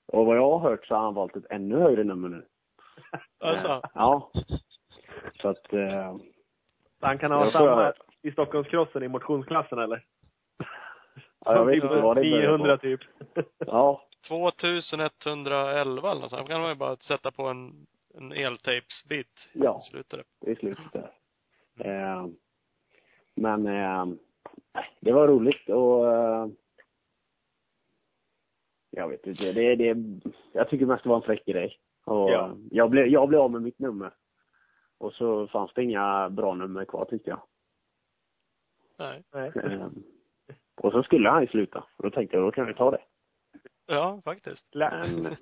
och 0.08 0.26
vad 0.26 0.38
jag 0.38 0.50
har 0.60 0.70
hört 0.70 0.86
så 0.86 0.96
har 0.96 1.02
han 1.02 1.14
valt 1.14 1.36
ett 1.36 1.46
ännu 1.50 1.76
högre 1.80 2.04
nummer 2.04 2.30
nu. 2.30 2.46
Alltså. 3.40 3.68
Eh, 3.68 3.82
ja. 3.94 4.32
Så 5.42 5.50
att, 5.50 5.74
eh, 5.74 6.16
Han 7.02 7.18
kan 7.18 7.32
ha 7.32 7.44
Jag 7.44 7.52
får 7.52 7.60
samma 7.60 7.94
i 8.22 8.32
Stockholmskrossen 8.32 9.04
i 9.04 9.08
motionsklassen 9.08 9.80
eller? 9.80 10.04
Ja, 11.48 11.56
jag 11.56 11.66
vet 11.66 11.76
inte 11.76 11.88
vad 12.02 12.18
det 12.18 12.22
börjar 12.22 12.42
900 12.42 12.78
på. 12.78 12.82
typ. 12.82 13.00
Ja, 13.58 14.02
2111 14.28 16.12
eller 16.12 16.22
något 16.22 16.30
sånt. 16.30 16.48
Kan 16.48 16.62
man 16.62 16.70
ju 16.70 16.76
bara 16.76 16.96
sätta 16.96 17.32
på 17.32 17.44
en, 17.44 17.88
en 18.14 18.32
eltapesbit. 18.32 19.50
Ja. 19.54 19.80
Slutar 19.82 20.18
det. 20.18 20.24
det 20.40 20.52
är 20.52 20.56
slutet 20.56 20.94
där. 20.94 21.12
Eh, 21.80 22.26
men 23.36 23.68
eh, 23.68 24.06
det 25.00 25.12
var 25.12 25.28
roligt 25.28 25.70
och 25.70 26.14
eh, 26.14 26.48
jag 28.90 29.08
vet 29.10 29.28
inte, 29.28 29.52
det, 29.54 29.76
det, 29.76 29.96
jag 30.52 30.70
tycker 30.70 30.86
mest 30.86 31.04
det 31.04 31.10
var 31.10 31.16
en 31.16 31.22
fräck 31.22 31.46
grej. 31.46 31.78
Och 32.06 32.30
Ja. 32.30 32.56
jag, 32.72 32.90
blev, 32.90 33.08
jag 33.08 33.30
blev 33.30 33.42
av 33.42 33.52
med 33.52 33.62
mitt 33.62 33.80
nummer. 33.80 34.14
Och 34.98 35.14
så 35.14 35.48
fanns 35.48 35.74
det 35.74 35.84
inga 35.84 36.30
bra 36.30 36.54
nummer 36.56 36.86
kvar 36.86 37.06
tyckte 37.06 37.30
jag. 37.30 37.42
Nej. 39.00 39.24
Nej. 39.34 39.52
Eh, 40.78 40.86
och 40.86 40.92
så 40.92 41.04
skulle 41.04 41.30
han 41.30 41.42
ju 41.42 41.48
sluta. 41.48 41.80
Och 41.98 42.04
då 42.04 42.10
tänkte 42.12 42.38
jag, 42.38 42.46
då 42.46 42.52
kan 42.52 42.68
vi 42.68 42.74
ta 42.74 42.92
det. 42.92 43.02
Ja, 43.86 44.22
faktiskt. 44.26 44.76
Men 44.76 45.24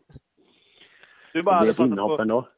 Du 1.33 1.39
det 1.39 1.43
bara 1.43 1.55
hade 1.55 1.73
passat 1.73 1.95
på, 1.97 2.17
ändå. 2.21 2.49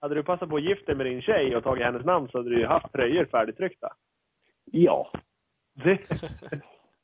hade 0.00 0.14
du 0.14 0.22
passat 0.22 0.48
på 0.48 0.56
att 0.56 0.62
gifta 0.62 0.86
dig 0.86 0.94
med 0.96 1.06
din 1.06 1.22
tjej 1.22 1.56
och 1.56 1.62
tagit 1.64 1.84
hennes 1.84 2.04
namn 2.04 2.28
så 2.28 2.38
hade 2.38 2.50
du 2.50 2.58
ju 2.58 2.66
haft 2.66 2.92
tröjor 2.92 3.24
färdigtryckta. 3.24 3.92
Ja. 4.64 5.12
Det, 5.74 5.98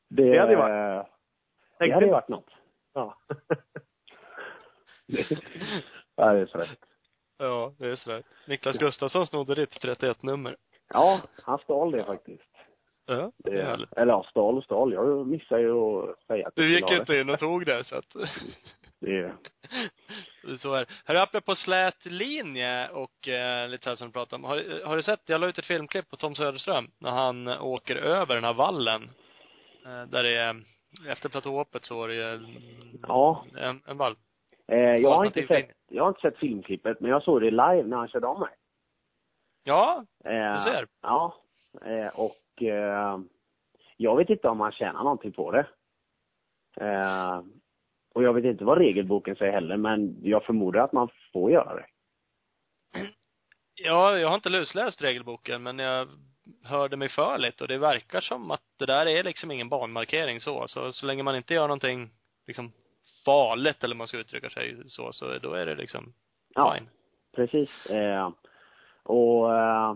Det, 0.09 0.23
Det 0.33 0.39
hade 0.39 0.53
ju 0.53 0.59
eh, 0.59 0.65
varit- 0.65 1.07
Det 1.07 1.79
tänkte 1.79 1.95
hade 1.95 2.07
du- 2.07 2.13
varit 2.13 2.29
något. 2.29 2.51
Ja. 2.95 3.17
ja, 6.17 6.33
det 6.33 6.41
är 6.41 6.47
så 6.47 6.59
rätt. 6.59 6.79
Ja, 7.39 7.75
det 7.79 7.87
är 7.87 7.97
sådär. 7.97 8.23
Niklas 8.47 8.79
Gustafsson 8.79 9.27
snodde 9.27 9.55
ditt 9.55 9.71
31-nummer. 9.85 10.57
Ja, 10.89 11.21
han 11.43 11.59
stal 11.59 11.91
det 11.93 12.05
faktiskt. 12.05 12.43
Ja, 13.07 13.33
det 13.37 13.61
är 13.61 13.65
härligt. 13.65 13.93
Eller 13.93 14.13
ja, 14.13 14.27
stal 14.31 14.59
och 14.59 14.65
stal. 14.65 14.93
Jag 14.93 15.27
missade 15.27 15.61
ju 15.63 15.73
att 16.11 16.23
säga 16.27 16.47
att 16.49 16.55
Du 16.57 16.75
gick 16.75 16.91
ju 16.91 16.97
inte 16.97 17.17
in 17.17 17.31
och 17.31 17.39
tog 17.39 17.67
det, 17.67 17.85
så 17.85 17.97
att 17.97 18.17
det. 19.01 19.11
är 19.11 19.37
så 20.59 20.75
är. 20.75 20.87
Här 21.05 21.23
uppe 21.27 21.41
på 21.41 21.55
slät 21.55 22.07
linje 22.07 22.89
och 22.89 23.29
eh, 23.29 23.69
lite 23.69 23.85
så 23.85 23.91
här 23.91 23.97
som 23.97 24.07
du 24.09 24.13
pratade 24.13 24.37
om. 24.37 24.45
Har, 24.45 24.87
har 24.87 24.97
du 24.97 25.03
sett, 25.03 25.21
jag 25.29 25.41
la 25.41 25.47
ut 25.47 25.59
ett 25.59 25.65
filmklipp 25.67 26.11
på 26.11 26.17
Tom 26.17 26.35
Söderström 26.35 26.91
när 26.99 27.11
han 27.11 27.49
åker 27.49 27.97
över 27.97 28.35
den 28.35 28.45
här 28.45 28.55
vallen. 28.55 29.03
Eh, 29.87 30.03
där 30.07 30.23
det 30.23 30.37
är, 30.37 30.57
efter 31.09 31.29
platåhoppet 31.29 31.85
så 31.85 32.05
är 32.05 32.09
det 32.09 32.15
ju 32.15 32.41
Ja. 33.09 33.45
en, 33.59 33.83
en 33.87 33.97
vall. 33.97 34.17
Eh, 34.69 34.79
jag, 34.79 35.11
har 35.15 35.25
inte 35.25 35.47
sett, 35.47 35.71
jag 35.91 36.03
har 36.03 36.09
inte 36.09 36.21
sett 36.21 36.39
filmklippet, 36.39 37.01
men 37.01 37.11
jag 37.11 37.23
såg 37.23 37.41
det 37.41 37.51
live 37.51 37.83
när 37.83 37.97
han 37.97 38.09
körde 38.09 38.27
om 38.27 38.41
mig. 38.41 38.51
Ja, 39.65 40.05
Eh, 40.25 40.53
du 40.57 40.61
ser. 40.65 40.87
Ja. 41.03 41.35
Eh, 41.85 42.21
och 42.21 42.33
eh, 42.63 43.19
jag 43.97 44.17
vet 44.17 44.31
inte 44.31 44.49
om 44.49 44.59
man 44.59 44.73
tjänar 44.73 45.03
någonting 45.05 45.33
på 45.33 45.51
det. 45.51 45.67
Eh, 46.81 47.43
och 48.15 48.23
jag 48.23 48.33
vet 48.35 48.45
inte 48.45 48.65
vad 48.65 48.79
regelboken 48.79 49.37
säger 49.37 49.53
heller, 49.53 49.77
men 49.77 50.17
jag 50.23 50.45
förmodar 50.45 50.81
att 50.85 50.93
man 50.93 51.09
får 51.33 51.51
göra 51.51 51.75
det. 51.75 51.87
Ja, 53.75 54.19
jag 54.19 54.29
har 54.29 54.35
inte 54.35 54.49
lusläst 54.49 55.03
regelboken, 55.03 55.63
men 55.63 55.79
jag 55.79 56.09
hörde 56.65 56.97
mig 56.97 57.09
för 57.09 57.39
lite 57.39 57.65
och 57.65 57.69
det 57.69 57.79
verkar 57.79 58.21
som 58.21 58.51
att 58.51 58.63
det 58.79 58.87
där 58.87 59.07
är 59.07 59.23
liksom 59.23 59.51
ingen 59.51 59.69
banmarkering 59.69 60.41
så. 60.41 60.69
Så, 60.69 60.93
så 60.93 61.07
länge 61.07 61.23
man 61.23 61.37
inte 61.37 61.55
gör 61.55 61.69
någonting 61.69 62.11
liksom 62.47 62.73
farligt 63.25 63.85
eller 63.85 63.95
man 63.95 64.07
ska 64.07 64.19
uttrycka 64.19 64.51
sig 64.51 64.83
så, 64.87 65.13
så 65.13 65.39
då 65.39 65.53
är 65.53 65.67
det 65.67 65.75
liksom 65.75 66.13
Ja. 66.55 66.75
fine. 66.75 66.89
Precis. 67.37 67.87
Eh, 67.87 68.31
och 69.03 69.55
eh, 69.57 69.95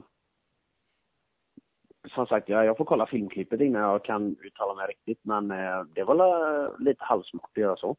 som 2.14 2.26
sagt, 2.26 2.48
jag, 2.48 2.64
jag 2.64 2.76
får 2.76 2.84
kolla 2.84 3.06
filmklippet 3.06 3.60
innan 3.60 3.82
jag 3.82 4.04
kan 4.04 4.36
uttala 4.42 4.74
mig 4.74 4.86
riktigt, 4.86 5.20
men 5.22 5.50
eh, 5.50 5.82
det 5.94 6.04
var 6.04 6.76
lite 6.78 7.04
halvsmart 7.04 7.50
att 7.52 7.62
göra 7.62 7.76
så. 7.76 7.96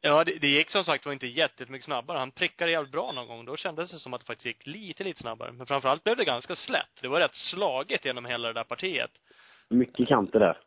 Ja, 0.00 0.24
det, 0.24 0.38
det 0.40 0.48
gick 0.48 0.70
som 0.70 0.84
sagt 0.84 1.06
var 1.06 1.12
inte 1.12 1.26
jättemycket 1.26 1.84
snabbare. 1.84 2.18
Han 2.18 2.30
prickade 2.30 2.70
jävligt 2.70 2.92
bra 2.92 3.12
någon 3.12 3.28
gång. 3.28 3.44
Då 3.44 3.56
kändes 3.56 3.92
det 3.92 3.98
som 3.98 4.14
att 4.14 4.20
det 4.20 4.26
faktiskt 4.26 4.46
gick 4.46 4.66
lite, 4.66 5.04
lite 5.04 5.20
snabbare. 5.20 5.52
Men 5.52 5.66
framförallt 5.66 6.04
blev 6.04 6.16
det 6.16 6.24
ganska 6.24 6.56
slätt. 6.56 7.00
Det 7.00 7.08
var 7.08 7.20
rätt 7.20 7.34
slaget 7.34 8.04
genom 8.04 8.24
hela 8.24 8.48
det 8.48 8.54
där 8.54 8.64
partiet. 8.64 9.10
Mycket 9.68 10.08
kanter 10.08 10.40
där. 10.40 10.58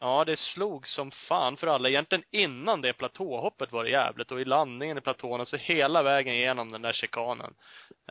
Ja, 0.00 0.24
det 0.24 0.38
slog 0.38 0.86
som 0.86 1.10
fan 1.10 1.56
för 1.56 1.66
alla. 1.66 1.88
Egentligen 1.88 2.24
innan 2.30 2.80
det 2.80 2.92
platåhoppet 2.92 3.72
var 3.72 3.84
det 3.84 3.90
jävligt 3.90 4.32
och 4.32 4.40
i 4.40 4.44
landningen 4.44 4.98
i 4.98 5.00
platån, 5.00 5.40
alltså 5.40 5.56
hela 5.56 6.02
vägen 6.02 6.34
igenom 6.34 6.72
den 6.72 6.82
där 6.82 6.92
chikanen. 6.92 7.54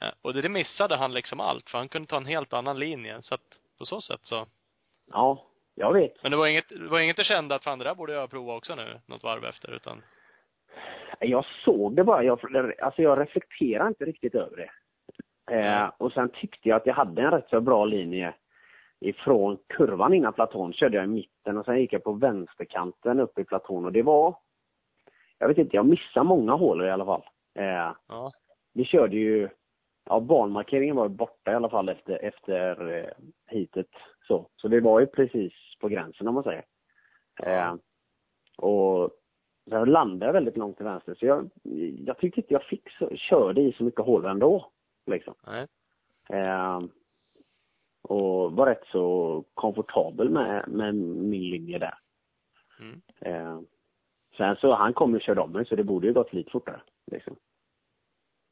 Eh, 0.02 0.10
Och 0.22 0.34
det, 0.34 0.50
missade 0.50 0.96
han 0.98 1.14
liksom 1.14 1.40
allt, 1.40 1.70
för 1.70 1.78
han 1.78 1.90
kunde 1.90 2.08
ta 2.08 2.18
en 2.18 2.26
helt 2.26 2.54
annan 2.54 2.80
linje. 2.80 3.22
Så 3.22 3.36
att 3.36 3.42
på 3.78 3.86
så 3.86 4.02
sätt 4.02 4.20
så. 4.24 4.46
Ja, 5.12 5.46
jag 5.76 5.94
vet. 5.94 6.24
Men 6.24 6.32
det 6.32 6.38
var 6.38 6.48
inget, 6.48 6.70
det 6.70 6.88
var 6.88 7.00
inget 7.00 7.18
du 7.18 7.24
kände 7.24 7.56
att 7.56 7.64
fan 7.64 7.80
det 7.80 7.86
där 7.86 7.96
borde 7.96 8.14
jag 8.14 8.30
prova 8.30 8.56
också 8.56 8.76
nu, 8.76 9.00
något 9.06 9.24
varv 9.24 9.46
efter, 9.46 9.72
utan 9.72 10.04
Jag 11.20 11.46
såg 11.66 11.96
det 11.96 12.04
bara. 12.04 12.24
Jag, 12.24 12.40
alltså 12.82 13.02
jag 13.02 13.20
reflekterar 13.20 13.88
inte 13.88 14.06
riktigt 14.06 14.36
över 14.36 14.58
det. 14.58 14.72
Eh, 15.52 15.92
och 15.98 16.12
sen 16.12 16.30
tyckte 16.30 16.70
jag 16.70 16.76
att 16.76 16.86
jag 16.86 16.94
hade 16.94 17.22
en 17.22 17.32
rätt 17.32 17.50
så 17.50 17.62
bra 17.62 17.86
linje 17.86 18.34
ifrån 19.00 19.58
kurvan 19.68 20.14
innan 20.14 20.34
platån 20.34 20.74
körde 20.74 20.98
jag 20.98 21.06
i 21.06 21.08
mitten 21.08 21.58
och 21.58 21.66
sen 21.66 21.80
gick 21.80 21.94
jag 21.94 22.04
på 22.04 22.12
vänsterkanten 22.12 23.20
upp 23.20 23.40
i 23.40 23.44
platån 23.44 23.86
och 23.86 23.92
det 23.92 24.04
var 24.04 24.36
jag 25.38 25.48
vet 25.48 25.58
inte, 25.58 25.76
jag 25.76 25.86
missade 25.86 26.26
många 26.26 26.54
hål 26.54 26.86
i 26.86 26.92
alla 26.92 27.06
fall. 27.06 27.24
Eh, 27.56 27.94
ja. 28.08 28.32
vi 28.74 28.86
körde 28.86 29.16
ju, 29.16 29.50
ja 30.06 30.20
banmarkeringen 30.20 30.96
var 30.96 31.08
borta 31.08 31.52
i 31.52 31.56
alla 31.56 31.70
fall 31.70 31.90
efter, 31.90 32.24
efter 32.24 32.94
eh, 32.94 33.26
hitet 33.48 33.92
så. 34.28 34.50
Så 34.56 34.68
det 34.68 34.82
var 34.82 35.00
ju 35.00 35.06
precis 35.06 35.54
på 35.80 35.88
gränsen 35.88 36.28
om 36.28 36.34
man 36.34 36.44
säger. 36.44 36.66
Eh, 37.44 37.76
och 38.58 39.12
sen 39.70 39.92
landade 39.92 40.26
jag 40.26 40.34
väldigt 40.34 40.58
långt 40.58 40.78
till 40.78 40.86
vänster 40.86 41.16
så 41.16 41.26
jag, 41.26 41.50
jag 42.06 42.18
tyckte 42.18 42.42
inte 42.42 42.54
jag 42.54 42.64
fick 42.64 42.90
så, 42.90 43.10
körde 43.16 43.62
i 43.62 43.74
så 43.74 43.84
mycket 43.84 44.06
hål 44.06 44.26
ändå. 44.26 44.72
Liksom. 45.06 45.34
Nej. 45.48 45.68
Eh, 46.30 46.80
och 48.06 48.52
var 48.52 48.66
rätt 48.66 48.86
så 48.92 49.44
komfortabel 49.54 50.30
med, 50.30 50.68
med 50.68 50.96
min 50.96 51.50
linje 51.50 51.80
där. 51.80 51.98
Mm. 52.80 53.02
Eh, 53.20 53.60
sen 54.38 54.56
så, 54.56 54.74
han 54.74 54.94
kom 54.94 55.14
och 55.14 55.22
körde 55.22 55.42
om 55.42 55.52
mig 55.52 55.66
så 55.66 55.76
det 55.76 55.84
borde 55.84 56.08
ju 56.08 56.14
gått 56.14 56.34
lite 56.34 56.52
fortare. 56.52 56.82
Liksom. 57.12 57.36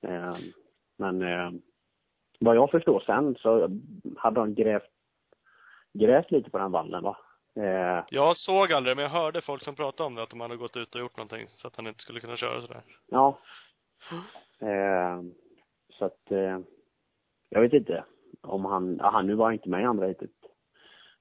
Eh, 0.01 0.35
men 0.97 1.21
eh, 1.21 1.51
vad 2.39 2.55
jag 2.55 2.71
förstår 2.71 3.03
sen 3.05 3.35
så 3.35 3.69
hade 4.17 4.39
de 4.39 4.55
grävt, 4.55 4.89
grävt 5.93 6.31
lite 6.31 6.49
på 6.49 6.57
den 6.57 6.71
vallen 6.71 7.03
va. 7.03 7.17
Eh, 7.55 8.03
Jag 8.09 8.37
såg 8.37 8.73
aldrig, 8.73 8.95
men 8.95 9.03
jag 9.03 9.09
hörde 9.09 9.41
folk 9.41 9.63
som 9.63 9.75
pratade 9.75 10.07
om 10.07 10.15
det, 10.15 10.23
att 10.23 10.29
de 10.29 10.41
hade 10.41 10.57
gått 10.57 10.77
ut 10.77 10.95
och 10.95 11.01
gjort 11.01 11.17
någonting 11.17 11.47
så 11.47 11.67
att 11.67 11.75
han 11.75 11.87
inte 11.87 11.99
skulle 11.99 12.19
kunna 12.19 12.37
köra 12.37 12.61
sådär. 12.61 12.81
ja. 13.07 13.39
Eh, 14.59 15.21
så 15.89 16.05
att, 16.05 16.31
eh, 16.31 16.59
jag 17.49 17.61
vet 17.61 17.73
inte 17.73 18.03
om 18.43 18.65
han, 18.65 18.97
ja, 18.99 19.09
han 19.09 19.27
nu 19.27 19.35
var 19.35 19.51
inte 19.51 19.69
med 19.69 19.81
i 19.81 19.85
andra 19.85 20.05
heatet. 20.05 20.29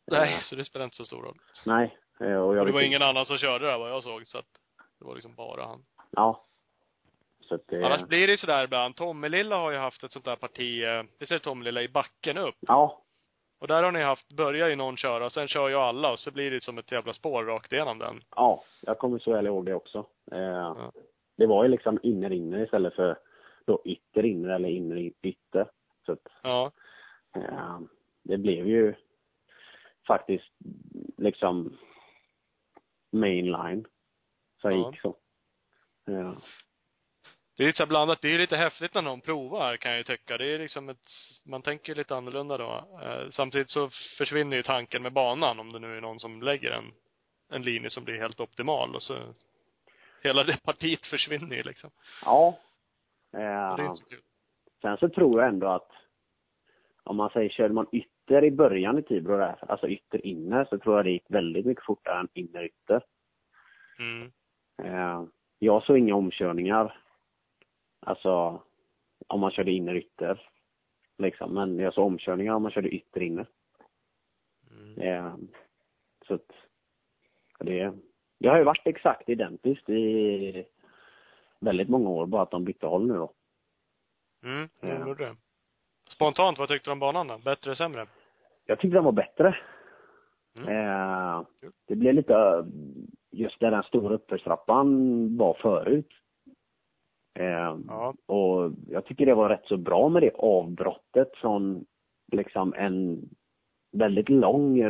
Nej, 0.07 0.35
Eh, 0.35 0.41
så 0.43 0.57
det 0.57 0.65
spelar 0.65 0.85
inte 0.85 0.97
så 0.97 1.05
stor 1.05 1.23
roll. 1.23 1.39
nej. 1.67 1.97
Eh, 2.21 2.27
och 2.27 2.33
jag 2.33 2.49
Och 2.49 2.55
det 2.55 2.65
vet 2.65 2.75
var 2.75 2.81
inte- 2.81 2.87
ingen 2.87 3.03
annan 3.03 3.27
som 3.27 3.39
körde 3.39 3.67
där 3.67 3.79
vad 3.79 3.91
jag 3.91 4.03
såg, 4.03 4.27
så 4.27 4.39
att 4.39 4.47
det 4.99 5.05
var 5.05 5.15
liksom 5.15 5.35
bara 5.35 5.63
han. 5.65 5.85
Ja. 6.11 6.45
Så 7.41 7.55
att, 7.55 7.73
eh, 7.73 7.85
Annars 7.87 8.03
blir 8.07 8.27
det 8.27 8.31
ju 8.31 8.37
sådär 8.37 8.65
ibland. 8.65 8.97
Tommelilla 8.97 9.57
har 9.57 9.71
ju 9.71 9.79
haft 9.79 10.05
ett 10.05 10.13
sånt 10.13 10.25
där 10.25 10.37
parti, 10.37 10.85
eh, 10.85 11.03
det 11.19 11.27
ser 11.27 11.39
Tommelilla 11.39 11.83
i 11.83 11.89
backen 11.89 12.39
upp. 12.39 12.55
Ja, 12.61 12.99
Och 13.61 13.69
där 13.69 13.83
har 13.83 13.93
ni 13.93 14.03
haft, 14.03 14.29
börjar 14.33 14.69
ju 14.69 14.77
någon 14.77 14.97
köra, 14.97 15.31
sen 15.31 15.49
kör 15.49 15.69
ju 15.69 15.75
alla 15.75 16.13
och 16.13 16.19
så 16.19 16.31
blir 16.31 16.51
det 16.51 16.61
som 16.63 16.79
ett 16.79 16.93
jävla 16.93 17.13
spår 17.13 17.45
rakt 17.45 17.73
igenom 17.73 17.99
den. 17.99 18.23
Ja, 18.37 18.63
jag 18.83 18.99
kommer 18.99 19.19
så 19.19 19.33
väl 19.33 19.47
ihåg 19.47 19.67
det 19.67 19.75
också. 19.75 20.07
Eh, 20.33 20.77
Det 21.37 21.47
var 21.47 21.63
ju 21.65 21.69
liksom 21.71 21.99
inner 22.03 22.33
inner 22.33 22.65
istället 22.65 22.95
för 22.95 23.19
då 23.67 23.83
ytter 23.85 24.25
inner 24.25 24.49
eller 24.49 24.69
inner 24.69 25.11
ytter. 25.23 25.67
Så 26.07 26.13
att, 26.13 26.29
Ja. 26.43 26.71
Eh, 27.37 27.79
det 28.23 28.39
blev 28.39 28.67
ju 28.67 28.95
faktiskt 30.07 30.51
liksom 31.17 31.79
mainline. 33.13 33.85
Så 34.63 34.69
det 34.69 34.75
Ja. 34.75 34.91
gick 34.93 35.01
så. 35.01 35.17
Ja. 36.05 36.37
Det 37.57 37.63
är 37.63 37.67
lite 37.67 37.77
så 37.77 37.87
blandat. 37.87 38.23
Det 38.23 38.29
är 38.35 38.39
lite 38.39 38.57
häftigt 38.57 38.95
när 38.95 39.03
någon 39.03 39.21
provar 39.21 39.77
kan 39.77 39.91
jag 39.91 39.99
ju 39.99 40.05
tycka. 40.05 40.39
Det 40.39 40.47
är 40.47 40.59
liksom 40.59 40.89
ett, 40.89 41.11
man 41.45 41.63
tänker 41.63 41.95
lite 41.95 42.17
annorlunda 42.17 42.57
då. 42.59 42.99
Eh, 43.03 43.31
samtidigt 43.31 43.71
så 43.71 43.91
försvinner 44.19 44.57
ju 44.57 44.63
tanken 44.63 45.03
med 45.03 45.13
banan 45.13 45.61
om 45.61 45.73
det 45.73 45.79
nu 45.79 45.97
är 45.97 46.01
någon 46.01 46.21
som 46.21 46.43
lägger 46.43 46.71
en, 46.71 46.93
en 47.49 47.63
linje 47.63 47.91
som 47.91 48.05
blir 48.05 48.19
helt 48.19 48.41
optimal 48.41 48.95
och 48.95 49.03
så 49.03 49.35
hela 50.23 50.45
det 50.45 50.63
partiet 50.65 51.07
försvinner 51.07 51.57
ju 51.57 51.63
liksom. 51.63 51.91
ja. 52.25 52.59
Det 53.33 53.39
Eh, 53.39 53.45
är 53.49 53.83
inte 53.85 53.97
så 53.97 54.05
kul. 54.05 54.23
Sen 54.83 54.97
så 54.97 55.09
tror 55.09 55.41
jag 55.41 55.49
ändå 55.49 55.67
att 55.69 55.91
om 57.05 57.17
man 57.17 57.31
säger 57.31 57.49
körde 57.51 57.75
man 57.75 57.87
ytter 57.93 58.45
i 58.45 58.51
början 58.51 58.99
i 58.99 59.03
Tibro 59.03 59.37
där, 59.37 59.57
alltså 59.69 59.89
ytter 59.89 60.27
inner, 60.27 60.65
så 60.65 60.79
tror 60.79 60.97
jag 60.97 61.05
det 61.05 61.11
gick 61.11 61.25
väldigt 61.29 61.67
mycket 61.67 61.85
fortare 61.85 62.21
än 62.21 62.29
inner 62.33 62.65
ytter. 62.65 63.03
Mm. 63.99 64.33
Eh, 64.83 65.25
jag 65.59 65.83
såg 65.83 65.99
inga 65.99 66.15
omkörningar. 66.15 66.99
Alltså, 68.01 68.63
om 69.27 69.41
man 69.41 69.51
körde 69.51 69.71
inner 69.73 69.95
ytter. 69.95 70.49
Liksom. 71.19 71.55
Men 71.55 71.79
jag 71.79 71.95
såg 71.95 72.07
omkörningar 72.07 72.55
om 72.55 72.63
man 72.63 72.73
körde 72.73 72.95
ytter 72.95 73.21
inner. 73.21 73.47
Mm. 74.71 75.01
Eh, 75.01 75.35
så 76.27 76.35
att, 76.35 76.53
det, 77.59 77.93
det 78.39 78.49
har 78.49 78.59
ju 78.59 78.65
varit 78.65 78.87
exakt 78.87 79.29
identiskt 79.29 79.89
i 79.89 80.65
väldigt 81.61 81.89
många 81.89 82.11
år, 82.11 82.27
bara 82.27 82.43
att 82.43 82.51
de 82.51 82.65
bytte 82.65 82.87
håll 82.87 83.07
nu 83.07 83.15
då. 83.15 83.33
Mm, 84.45 84.69
Ja. 84.81 84.89
jag 84.89 85.09
gjorde 85.09 85.25
det. 85.25 85.37
Spontant, 86.15 86.59
vad 86.59 86.69
tyckte 86.69 86.91
du 86.91 86.93
om 86.93 86.99
banan 86.99 87.27
då? 87.29 87.39
Bättre, 87.39 87.77
sämre? 87.77 88.07
Jag 88.67 88.79
tyckte 88.79 88.97
den 88.97 89.05
var 89.05 89.13
bättre. 89.13 89.57
Mm. 90.59 90.69
Eh, 90.69 91.43
det 91.89 91.97
blev 91.97 92.15
lite, 92.15 92.67
just 93.31 93.61
där 93.61 93.71
den 93.71 93.83
stora 93.83 94.15
uppförstrappan 94.15 95.37
var 95.37 95.55
förut. 95.55 96.09
Eh, 97.39 97.77
Ja. 97.89 98.15
Och 98.27 98.73
jag 98.89 99.05
tycker 99.05 99.27
det 99.27 99.35
var 99.35 99.49
rätt 99.49 99.67
så 99.67 99.77
bra 99.77 100.09
med 100.09 100.23
det 100.23 100.35
avbrottet 100.35 101.37
från 101.37 101.85
liksom 102.33 102.75
en 102.75 103.29
väldigt 103.93 104.29
lång, 104.29 104.83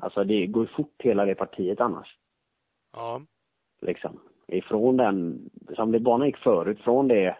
alltså 0.00 0.24
det 0.24 0.46
går 0.46 0.66
fort 0.66 0.94
hela 0.98 1.24
det 1.24 1.34
partiet 1.34 1.80
annars. 1.80 2.16
Ja. 2.92 3.22
Liksom. 3.82 4.20
Ifrån 4.46 4.96
den, 4.96 5.50
som 5.76 5.92
det 5.92 6.00
banan 6.00 6.26
gick 6.26 6.36
förut, 6.38 6.80
från 6.80 7.08
det 7.08 7.36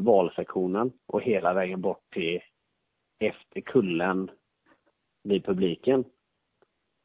valsektionen 0.00 0.92
och 1.06 1.22
hela 1.22 1.54
vägen 1.54 1.80
bort 1.80 2.10
till 2.12 2.40
efter 3.18 3.60
kullen 3.60 4.30
vid 5.22 5.44
publiken 5.44 6.04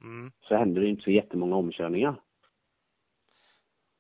Mm. 0.02 0.32
så 0.42 0.56
hände 0.56 0.82
det 0.82 0.88
inte 0.88 1.04
så 1.04 1.12
jättemånga 1.12 1.56
omkörningar. 1.56 2.16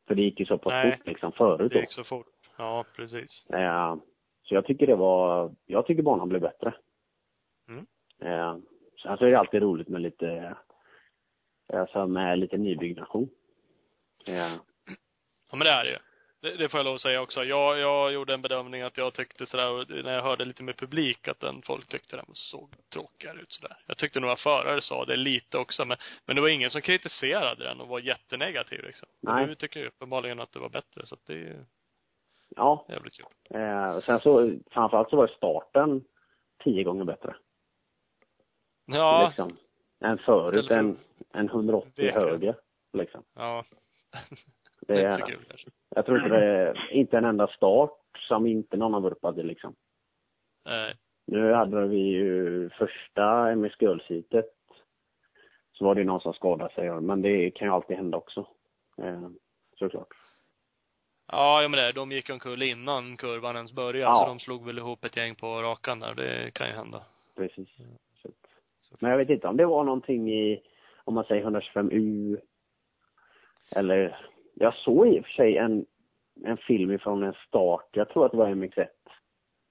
För 0.08 0.16
det 0.16 0.22
gick 0.22 0.40
ju 0.40 0.46
så 0.46 0.58
pass 0.58 0.72
Nej. 0.72 0.98
fort 0.98 1.08
liksom 1.08 1.32
förut 1.32 1.72
Det 1.72 1.76
då. 1.76 1.80
gick 1.82 1.92
så 1.92 2.04
fort. 2.04 2.28
Ja, 2.58 2.86
precis. 2.96 3.46
Eh, 3.50 3.96
så 4.44 4.56
jag 4.56 4.66
tycker 4.66 4.88
det 4.88 4.96
var, 4.96 5.56
jag 5.66 5.86
tycker 5.86 6.04
banan 6.04 6.30
blev 6.30 6.42
bättre. 6.42 6.76
Mm. 7.70 7.86
Eh, 8.20 8.58
sen 9.04 9.18
så 9.18 9.26
är 9.26 9.32
det 9.32 9.40
alltid 9.40 9.62
roligt 9.62 9.88
med 9.88 10.02
lite, 10.02 10.58
alltså 11.74 12.08
med 12.08 12.40
lite 12.40 12.58
nybyggnation. 12.58 13.30
Eh, 14.28 14.54
Ja, 15.52 15.56
men 15.58 15.60
det 15.66 15.72
är 15.72 15.84
det 15.84 15.90
ju. 15.92 15.98
Det, 16.44 16.58
det 16.58 16.70
får 16.70 16.78
jag 16.80 16.86
lov 16.86 16.96
att 16.96 17.02
säga 17.02 17.22
också. 17.22 17.44
Jag, 17.44 17.80
jag 17.80 18.14
gjorde 18.14 18.34
en 18.34 18.42
bedömning 18.42 18.82
att 18.82 18.98
jag 18.98 19.14
tyckte 19.14 19.46
sådär, 19.46 20.04
när 20.04 20.14
jag 20.14 20.22
hörde 20.24 20.46
lite 20.46 20.64
med 20.64 20.78
publik, 20.78 21.28
att 21.28 21.40
den 21.40 21.62
folk 21.62 21.88
tyckte 21.88 22.16
den 22.16 22.26
såg 22.34 22.76
tråkigare 22.94 23.40
ut 23.40 23.52
sådär. 23.52 23.78
Jag 23.88 23.98
tyckte 23.98 24.20
några 24.20 24.36
förare 24.36 24.82
sa 24.82 25.06
det 25.06 25.16
lite 25.16 25.58
också, 25.58 25.86
men, 25.86 25.98
men 26.26 26.36
det 26.36 26.42
var 26.42 26.50
ingen 26.50 26.70
som 26.70 26.82
kritiserade 26.82 27.64
den 27.64 27.82
och 27.82 27.88
var 27.88 28.00
jättenegativ 28.00 28.84
liksom. 28.84 29.10
Nej. 29.20 29.48
Du 29.48 29.56
tycker 29.56 29.80
ju 29.80 29.88
uppenbarligen 29.88 30.40
att 30.40 30.52
det 30.52 30.60
var 30.60 30.70
bättre, 30.70 31.06
så 31.06 31.16
att 31.16 31.26
det 31.26 31.34
är 31.34 31.66
Ja. 32.56 32.86
Jävligt 32.90 33.14
kul. 33.14 33.26
Eh, 33.62 34.00
sen 34.00 34.20
så, 34.20 34.52
framförallt 34.72 35.10
så 35.10 35.16
var 35.16 35.28
starten 35.28 36.04
tio 36.64 36.84
gånger 36.84 37.04
bättre. 37.04 37.36
Ja, 38.86 39.26
Liksom. 39.28 39.58
Än 40.02 40.18
förut, 40.18 40.72
en, 40.72 40.98
en 41.32 41.50
180 41.50 41.92
Vet 41.96 42.16
jag. 42.16 42.22
höger. 42.22 42.56
Liksom. 42.94 43.24
ja. 43.36 43.64
Det 44.88 44.94
Det 44.94 45.02
är- 45.08 45.18
kul 45.18 45.44
kanske. 45.48 45.70
Jag 45.96 46.06
tror 46.06 46.18
inte 46.18 46.30
det 46.30 46.46
är, 46.46 46.92
inte 46.92 47.18
en 47.18 47.26
enda 47.26 47.48
start 47.48 48.00
som 48.28 48.46
inte 48.48 48.78
någon 48.78 48.94
har 48.94 49.02
vurpat 49.02 49.36
liksom. 49.38 49.76
Nej. 50.66 50.96
Nu 51.28 51.54
hade 51.54 51.88
vi 51.88 51.98
ju 51.98 52.70
första 52.70 53.52
MS 53.52 53.74
Girls-heatet. 53.80 54.46
Så 55.72 55.86
var 55.86 55.96
det 55.96 56.04
någon 56.04 56.22
som 56.22 56.34
skadade 56.34 56.74
sig, 56.74 57.02
men 57.02 57.22
det 57.22 57.52
kan 57.52 57.68
ju 57.68 57.74
alltid 57.74 57.98
hända 57.98 58.18
också. 58.18 58.48
Eh, 58.98 59.28
såklart. 59.80 60.08
Ja, 61.32 61.62
ja 61.62 61.68
men 61.68 61.80
det, 61.80 61.92
de 61.92 62.12
gick 62.12 62.30
omkull 62.30 62.62
innan 62.62 63.18
kurvan 63.18 63.56
ens 63.56 63.72
började, 63.74 64.00
Ja. 64.00 64.20
så 64.24 64.28
de 64.28 64.40
slog 64.40 64.66
väl 64.66 64.78
ihop 64.78 65.06
ett 65.06 65.18
gäng 65.18 65.36
på 65.36 65.62
rakan 65.62 66.00
där. 66.00 66.16
Det 66.16 66.52
kan 66.54 66.68
ju 66.68 66.74
hända. 66.74 67.04
Precis. 67.36 67.70
Så, 68.80 68.96
men 69.00 69.12
jag 69.12 69.18
vet 69.18 69.30
inte 69.30 69.48
om 69.48 69.58
det 69.58 69.66
var 69.66 69.84
någonting 69.84 70.32
i, 70.34 70.62
om 71.04 71.14
man 71.14 71.24
säger 71.24 71.44
125U. 71.44 72.38
Eller, 73.76 74.20
jag 74.54 74.76
såg 74.76 75.08
i 75.08 75.20
och 75.20 75.26
för 75.26 75.32
sig 75.32 75.58
en, 75.58 75.86
en 76.44 76.58
film 76.58 76.92
ifrån 76.92 77.24
en 77.24 77.34
start, 77.48 77.88
jag 77.92 78.10
tror 78.10 78.26
att 78.26 78.32
det 78.32 78.38
var 78.38 78.48
MX1. 78.48 78.88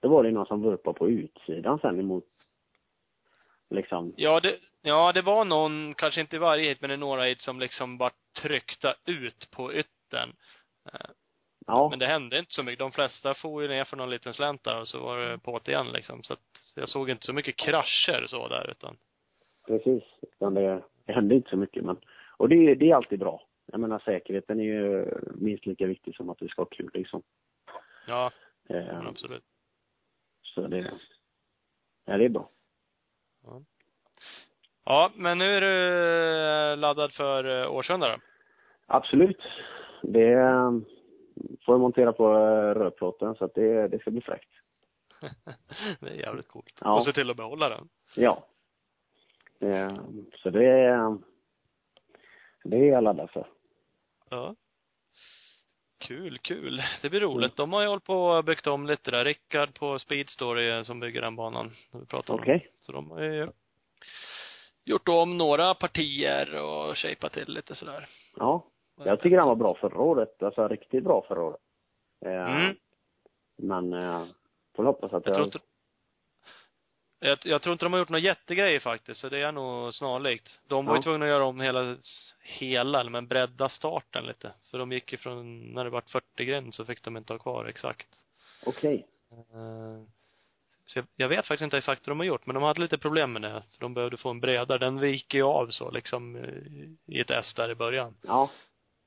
Då 0.02 0.08
var 0.08 0.22
det 0.22 0.30
någon 0.30 0.46
som 0.46 0.62
vurpade 0.62 0.98
på 0.98 1.08
utsidan 1.08 1.78
sen 1.78 2.00
emot, 2.00 2.24
liksom, 3.70 4.12
Ja, 4.16 4.40
det, 4.40 4.56
ja, 4.82 5.12
det 5.12 5.22
var 5.22 5.44
någon, 5.44 5.94
kanske 5.94 6.20
inte 6.20 6.38
varje 6.38 6.68
hit, 6.68 6.80
men 6.80 6.90
i 6.90 6.96
några 6.96 7.22
hit 7.22 7.40
som 7.40 7.60
liksom 7.60 7.98
var 7.98 8.12
tryckta 8.42 8.94
ut 9.06 9.50
på 9.50 9.72
yttern. 9.72 10.32
Eh, 10.92 11.10
ja. 11.66 11.88
Men 11.90 11.98
det 11.98 12.06
hände 12.06 12.38
inte 12.38 12.52
så 12.52 12.62
mycket. 12.62 12.78
De 12.78 12.92
flesta 12.92 13.34
får 13.34 13.62
ju 13.62 13.68
ner 13.68 13.84
för 13.84 13.96
någon 13.96 14.10
liten 14.10 14.34
slänt 14.34 14.64
där 14.64 14.80
och 14.80 14.88
så 14.88 15.00
var 15.00 15.18
det 15.18 15.38
på 15.38 15.60
igen 15.66 15.86
liksom. 15.92 16.22
Så 16.22 16.32
att 16.32 16.40
jag 16.74 16.88
såg 16.88 17.10
inte 17.10 17.26
så 17.26 17.32
mycket 17.32 17.56
krascher 17.56 18.26
så 18.26 18.48
där 18.48 18.70
utan. 18.70 18.96
Precis. 19.66 20.02
Utan 20.22 20.54
det, 20.54 20.82
det 21.06 21.12
hände 21.12 21.34
inte 21.34 21.50
så 21.50 21.56
mycket. 21.56 21.84
Men, 21.84 21.96
och 22.36 22.48
det, 22.48 22.74
det 22.74 22.90
är 22.90 22.94
alltid 22.94 23.18
bra. 23.18 23.42
Jag 23.72 23.80
menar 23.80 23.98
säkerheten 23.98 24.60
är 24.60 24.64
ju 24.64 25.06
minst 25.34 25.66
lika 25.66 25.86
viktig 25.86 26.16
som 26.16 26.30
att 26.30 26.42
vi 26.42 26.48
ska 26.48 26.62
ha 26.62 26.66
kul 26.66 26.90
liksom. 26.94 27.22
Ja, 28.06 28.30
Eh, 28.68 29.06
absolut. 29.06 29.44
så 30.42 30.66
det, 30.66 30.92
ja, 32.04 32.16
det 32.16 32.24
är 32.24 32.28
bra. 32.28 32.50
Ja, 34.84 35.12
men 35.14 35.38
nu 35.38 35.44
är 35.44 35.60
du 35.60 36.72
eh, 36.72 36.78
laddad 36.78 37.12
för 37.12 37.62
eh, 37.62 37.72
Årsunda 37.72 38.08
då? 38.08 38.16
Absolut. 38.86 39.42
Det 40.02 40.32
eh, 40.32 40.70
får 41.64 41.74
jag 41.74 41.80
montera 41.80 42.12
på 42.12 42.28
rörplåten 42.74 43.34
så 43.34 43.44
att 43.44 43.54
det, 43.54 43.88
det 43.88 43.98
ska 43.98 44.10
bli 44.10 44.20
fräckt. 44.20 44.50
det 46.00 46.10
är 46.10 46.14
jävligt 46.14 46.48
coolt. 46.48 46.78
Ja. 46.80 46.96
Och 46.96 47.04
se 47.04 47.12
till 47.12 47.30
att 47.30 47.36
behålla 47.36 47.68
den. 47.68 47.88
Ja. 48.14 48.46
Så 50.42 50.50
det 50.50 51.18
det 52.64 52.76
är 52.76 52.92
jag 52.92 53.04
laddad 53.04 53.30
för. 53.30 53.46
Ja. 54.32 54.54
Kul, 55.98 56.38
kul. 56.38 56.82
Det 57.02 57.10
blir 57.10 57.20
roligt. 57.20 57.56
De 57.56 57.72
har 57.72 57.82
ju 57.82 57.88
hållit 57.88 58.04
på 58.04 58.26
och 58.26 58.44
byggt 58.44 58.66
om 58.66 58.86
lite 58.86 59.10
där. 59.10 59.24
Rickard 59.24 59.78
på 59.78 59.98
Speedstory 59.98 60.70
eh, 60.70 60.82
som 60.82 61.00
bygger 61.00 61.20
den 61.22 61.36
banan. 61.36 61.70
Vi 61.92 62.06
pratade 62.06 62.32
om. 62.32 62.40
Okej. 62.40 62.66
Så 62.74 62.92
de 62.92 63.10
har 63.10 63.22
ju 63.22 63.48
gjort 64.84 65.08
om 65.08 65.38
några 65.38 65.74
partier 65.74 66.54
och 66.54 66.98
shapat 66.98 67.32
till 67.32 67.48
lite 67.48 67.74
sådär. 67.74 68.06
Ja. 68.36 68.64
Jag 69.04 69.20
tycker 69.20 69.38
han 69.38 69.48
var 69.48 69.56
bra 69.56 69.74
förra 69.80 70.00
året. 70.00 70.42
Alltså 70.42 70.68
riktigt 70.68 71.04
bra 71.04 71.24
förra 71.28 71.42
året. 71.42 71.60
Eh, 72.26 72.56
Mm. 72.56 72.76
Men 73.58 73.92
eh, 73.92 74.24
får 74.76 74.84
hoppas 74.84 75.12
att 75.12 75.26
Jag 75.26 75.34
tror 75.34 75.38
jag... 75.38 75.46
inte 75.46 75.58
jag, 77.22 77.38
jag 77.42 77.62
tror 77.62 77.72
inte 77.72 77.84
de 77.84 77.92
har 77.92 78.00
gjort 78.00 78.08
några 78.08 78.24
jättegrejer 78.24 78.80
faktiskt, 78.80 79.20
så 79.20 79.28
det 79.28 79.38
är 79.38 79.52
nog 79.52 79.94
snarlikt. 79.94 80.60
De 80.68 80.86
var 80.86 80.94
ju 80.94 80.98
Ja. 80.98 81.02
tvungna 81.02 81.26
att 81.26 81.30
göra 81.30 81.44
om 81.44 81.60
hela, 81.60 81.96
hela, 82.42 83.04
men 83.04 83.26
bredda 83.26 83.68
starten 83.68 84.24
lite. 84.26 84.52
För 84.70 84.78
de 84.78 84.92
gick 84.92 85.12
ifrån, 85.12 85.60
när 85.60 85.84
det 85.84 85.90
var 85.90 86.00
40 86.00 86.44
grind 86.44 86.74
så 86.74 86.84
fick 86.84 87.02
de 87.02 87.16
inte 87.16 87.32
ha 87.32 87.38
kvar 87.38 87.64
exakt. 87.66 88.06
Okej. 88.66 89.06
Eh, 89.30 90.02
Så 90.86 90.98
jag, 90.98 91.06
jag 91.16 91.28
vet 91.28 91.46
faktiskt 91.46 91.64
inte 91.64 91.78
exakt 91.78 92.06
vad 92.06 92.10
de 92.12 92.18
har 92.20 92.26
gjort, 92.26 92.46
men 92.46 92.54
de 92.54 92.62
hade 92.62 92.80
lite 92.80 92.98
problem 92.98 93.32
med 93.32 93.42
det. 93.42 93.62
De 93.78 93.94
behövde 93.94 94.16
få 94.16 94.30
en 94.30 94.40
bredare. 94.40 94.78
Den 94.78 95.00
viker 95.00 95.38
ju 95.38 95.44
av 95.44 95.66
så 95.68 95.90
liksom 95.90 96.36
i 97.06 97.20
ett 97.20 97.30
S 97.30 97.54
där 97.54 97.70
i 97.70 97.74
början. 97.74 98.14
Ja. 98.22 98.50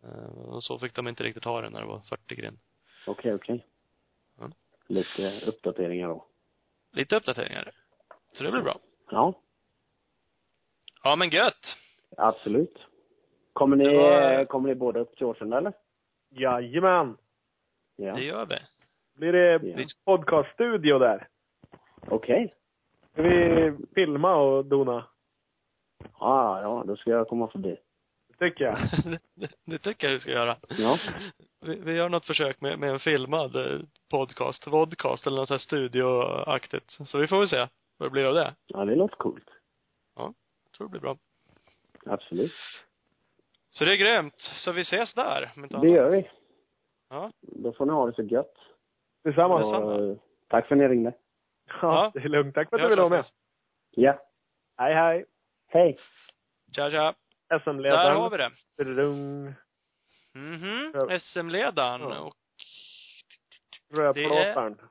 Eh, 0.03 0.39
Och 0.39 0.63
så 0.63 0.80
fick 0.80 0.93
de 0.93 1.07
inte 1.07 1.24
riktigt 1.24 1.43
ha 1.43 1.61
den 1.61 1.74
när 1.74 1.82
det 1.82 1.88
var 1.88 1.99
40 1.99 2.36
grind. 2.36 2.57
Okej, 3.07 3.34
okej. 3.34 3.66
Ja. 4.39 4.49
Lite 4.88 5.41
uppdateringar 5.45 6.07
då. 6.07 6.26
Lite 6.91 7.16
uppdateringar. 7.16 7.72
Så 8.38 8.43
det 8.43 8.51
blir 8.51 8.61
bra. 8.61 8.79
Ja, 9.11 9.33
Ja 11.03 11.15
men 11.15 11.29
gött! 11.29 11.77
absolut. 12.17 12.86
Kommer 13.53 13.75
ni, 13.75 13.95
var- 13.97 14.45
kommer 14.45 14.69
ni 14.69 14.75
båda 14.75 14.99
upp 14.99 15.15
till 15.17 15.25
Årsunda 15.25 15.57
eller? 15.57 15.73
Jajamän! 16.29 17.17
Ja. 17.95 18.13
Det 18.13 18.23
gör 18.23 18.45
vi. 18.45 18.55
Blir 19.15 19.33
det 19.33 19.59
Ja. 19.63 19.86
podcaststudio 20.05 20.99
där? 20.99 21.27
Okej. 22.07 22.53
Ska 23.11 23.21
vi 23.21 23.73
filma 23.95 24.36
och 24.36 24.65
dona? 24.65 25.05
Ja, 26.19 26.61
ja, 26.61 26.83
då 26.88 26.95
ska 26.95 27.11
jag 27.11 27.27
komma 27.27 27.47
förbi. 27.47 27.77
Det 28.27 28.49
tycker 28.49 28.65
jag. 28.65 28.77
det, 29.36 29.51
det 29.65 29.77
tycker 29.77 30.07
jag 30.07 30.13
vi 30.13 30.19
ska 30.19 30.31
göra. 30.31 30.55
Ja. 30.69 30.97
Vi, 31.61 31.79
vi 31.79 31.93
gör 31.93 32.09
något 32.09 32.25
försök 32.25 32.61
med, 32.61 32.79
med 32.79 32.89
en 32.89 32.99
filmad 32.99 33.55
eh, 33.55 33.79
podcast, 34.11 34.67
vodcast 34.67 35.27
eller 35.27 35.38
något 35.38 35.47
sånt 35.47 35.61
här 35.61 35.65
studioaktigt. 35.65 36.91
Så 36.91 37.17
vi 37.17 37.27
får 37.27 37.39
väl 37.39 37.49
se 37.49 37.67
vad 37.97 38.07
det 38.09 38.11
blir 38.11 38.25
av 38.25 38.33
det. 38.35 38.55
Ja, 38.65 38.85
det 38.85 38.95
låter 38.95 39.15
coolt. 39.15 39.49
Jag 40.15 40.33
tror 40.77 40.87
det 40.87 40.91
blir 40.91 41.01
bra. 41.01 41.17
Absolut. 42.05 42.51
Så 43.69 43.85
det 43.85 43.91
är 43.93 43.95
grymt. 43.97 44.35
Så 44.39 44.71
vi 44.71 44.81
ses 44.81 45.13
där. 45.13 45.51
om 45.55 45.63
inte 45.63 45.75
Det 45.75 45.79
annat. 45.79 45.91
gör 45.91 46.09
vi. 46.09 46.29
Ja. 47.09 47.31
Då 47.41 47.73
får 47.73 47.85
ni 47.85 47.91
ha 47.91 48.05
det 48.05 48.13
så 48.13 48.23
gött. 48.23 48.55
Detsamma. 49.23 49.55
Och, 49.55 50.01
eh, 50.11 50.17
tack 50.47 50.67
för 50.67 50.75
att 50.75 50.79
ni 50.81 50.87
ringde. 50.87 51.13
Ja, 51.67 51.75
Ja. 51.81 52.11
det 52.13 52.19
är 52.19 52.29
lugnt. 52.29 52.55
Tack 52.55 52.69
för 52.69 52.75
att 52.75 52.79
Vi 52.81 52.83
du 52.83 52.89
ville 52.89 53.01
vara 53.01 53.09
med. 53.09 53.25
Ja. 53.91 54.19
Hej, 54.77 54.93
hej. 54.95 55.25
Hej. 55.67 55.97
Tja, 56.75 56.89
tja. 56.89 57.13
Där 57.49 57.59
SM-ledaren. 57.59 58.17
har 58.17 58.29
vi 58.29 58.37
det. 58.37 58.51
Rung. 58.83 59.53
Mhm. 60.33 60.91
Ja. 60.93 61.19
SM-ledaren. 61.19 62.01
Ja. 62.01 62.19
Och 62.19 62.35
Rödplåtaren. 63.97 64.73
det 64.75 64.83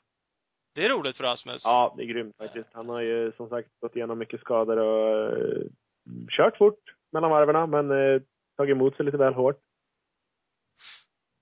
är 0.85 0.89
roligt 0.89 1.17
för 1.17 1.25
Rasmus. 1.25 1.63
Ja, 1.65 1.95
det 1.97 2.03
är 2.03 2.07
grymt 2.07 2.37
faktiskt. 2.37 2.69
Han 2.73 2.89
har 2.89 3.01
ju 3.01 3.33
som 3.33 3.49
sagt 3.49 3.69
gått 3.81 3.97
igenom 3.97 4.19
mycket 4.19 4.41
skador 4.41 4.77
och 4.77 5.39
eh, 5.39 5.63
kört 6.31 6.57
fort 6.57 6.81
mellan 7.13 7.31
varven 7.31 7.71
men 7.71 7.91
eh, 7.91 8.23
tagit 8.57 8.73
emot 8.73 8.97
sig 8.97 9.05
lite 9.07 9.17
väl 9.17 9.35
hårt. 9.35 9.61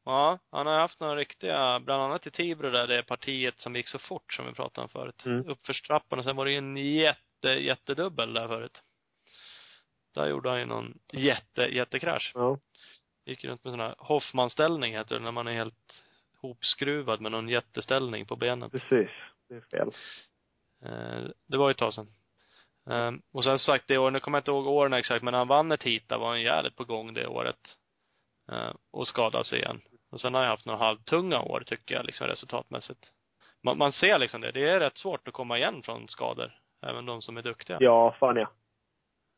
Ja, 0.04 0.38
han 0.50 0.66
har 0.66 0.78
haft 0.78 1.00
några 1.00 1.16
riktiga, 1.16 1.80
bland 1.80 2.02
annat 2.02 2.26
i 2.26 2.30
Tibro 2.30 2.70
där, 2.70 2.86
det 2.86 3.02
partiet 3.02 3.60
som 3.60 3.76
gick 3.76 3.88
så 3.88 3.98
fort 3.98 4.32
som 4.32 4.46
vi 4.46 4.52
pratade 4.52 4.82
om 4.82 4.88
förut. 4.88 5.26
Mm. 5.26 5.48
Uppförstrappan 5.48 6.18
och 6.18 6.24
sen 6.24 6.36
var 6.36 6.44
det 6.44 6.50
ju 6.50 6.58
en 6.58 6.76
jätte, 6.76 7.48
jättedubbel 7.48 8.34
där 8.34 8.48
förut. 8.48 8.82
Där 10.14 10.26
gjorde 10.26 10.50
han 10.50 10.58
ju 10.58 10.66
någon 10.66 10.98
jätte, 11.12 11.62
jättekrasch. 11.62 12.32
Ja. 12.34 12.58
Gick 13.24 13.44
runt 13.44 13.64
med 13.64 13.72
sån 13.72 13.80
här 13.80 13.94
Hoffman-ställning 13.98 14.92
heter 14.92 15.14
det, 15.14 15.20
när 15.20 15.32
man 15.32 15.46
är 15.46 15.52
helt 15.52 16.04
hopskruvad 16.42 17.20
med 17.20 17.32
någon 17.32 17.48
jätteställning 17.48 18.26
på 18.26 18.36
benen. 18.36 18.70
Precis. 18.70 19.10
Det 19.48 19.54
är 19.54 19.60
fel. 19.60 19.88
Eh, 20.84 21.30
det 21.48 21.56
var 21.56 21.68
ju 21.68 21.70
ett 21.70 21.78
tag 21.78 21.94
sedan. 21.94 22.06
Eh, 22.90 23.12
och 23.32 23.44
sen 23.44 23.58
sagt 23.58 23.84
det 23.88 23.98
år, 23.98 24.10
nu 24.10 24.20
kommer 24.20 24.38
jag 24.38 24.40
inte 24.40 24.50
ihåg 24.50 24.66
åren 24.66 24.92
exakt, 24.92 25.22
men 25.22 25.32
när 25.32 25.38
han 25.38 25.48
vann 25.48 25.72
ett 25.72 25.82
hit 25.82 26.08
där 26.08 26.18
var 26.18 26.28
han 26.28 26.42
jävligt 26.42 26.76
på 26.76 26.84
gång 26.84 27.14
det 27.14 27.26
året. 27.26 27.78
Eh, 28.52 28.74
och 28.90 29.08
skadade 29.08 29.44
sig 29.44 29.58
igen. 29.58 29.80
Och 30.10 30.20
sen 30.20 30.34
har 30.34 30.42
jag 30.42 30.50
haft 30.50 30.66
några 30.66 30.84
halvtunga 30.84 31.40
år 31.40 31.62
tycker 31.66 31.94
jag, 31.94 32.04
liksom 32.04 32.26
resultatmässigt. 32.26 33.12
Man, 33.62 33.78
man 33.78 33.92
ser 33.92 34.18
liksom 34.18 34.40
det. 34.40 34.52
Det 34.52 34.68
är 34.68 34.80
rätt 34.80 34.98
svårt 34.98 35.28
att 35.28 35.34
komma 35.34 35.58
igen 35.58 35.82
från 35.82 36.08
skador. 36.08 36.52
Även 36.86 37.06
de 37.06 37.22
som 37.22 37.36
är 37.36 37.42
duktiga. 37.42 37.76
Ja, 37.80 38.16
fan 38.20 38.36
ja. 38.36 38.50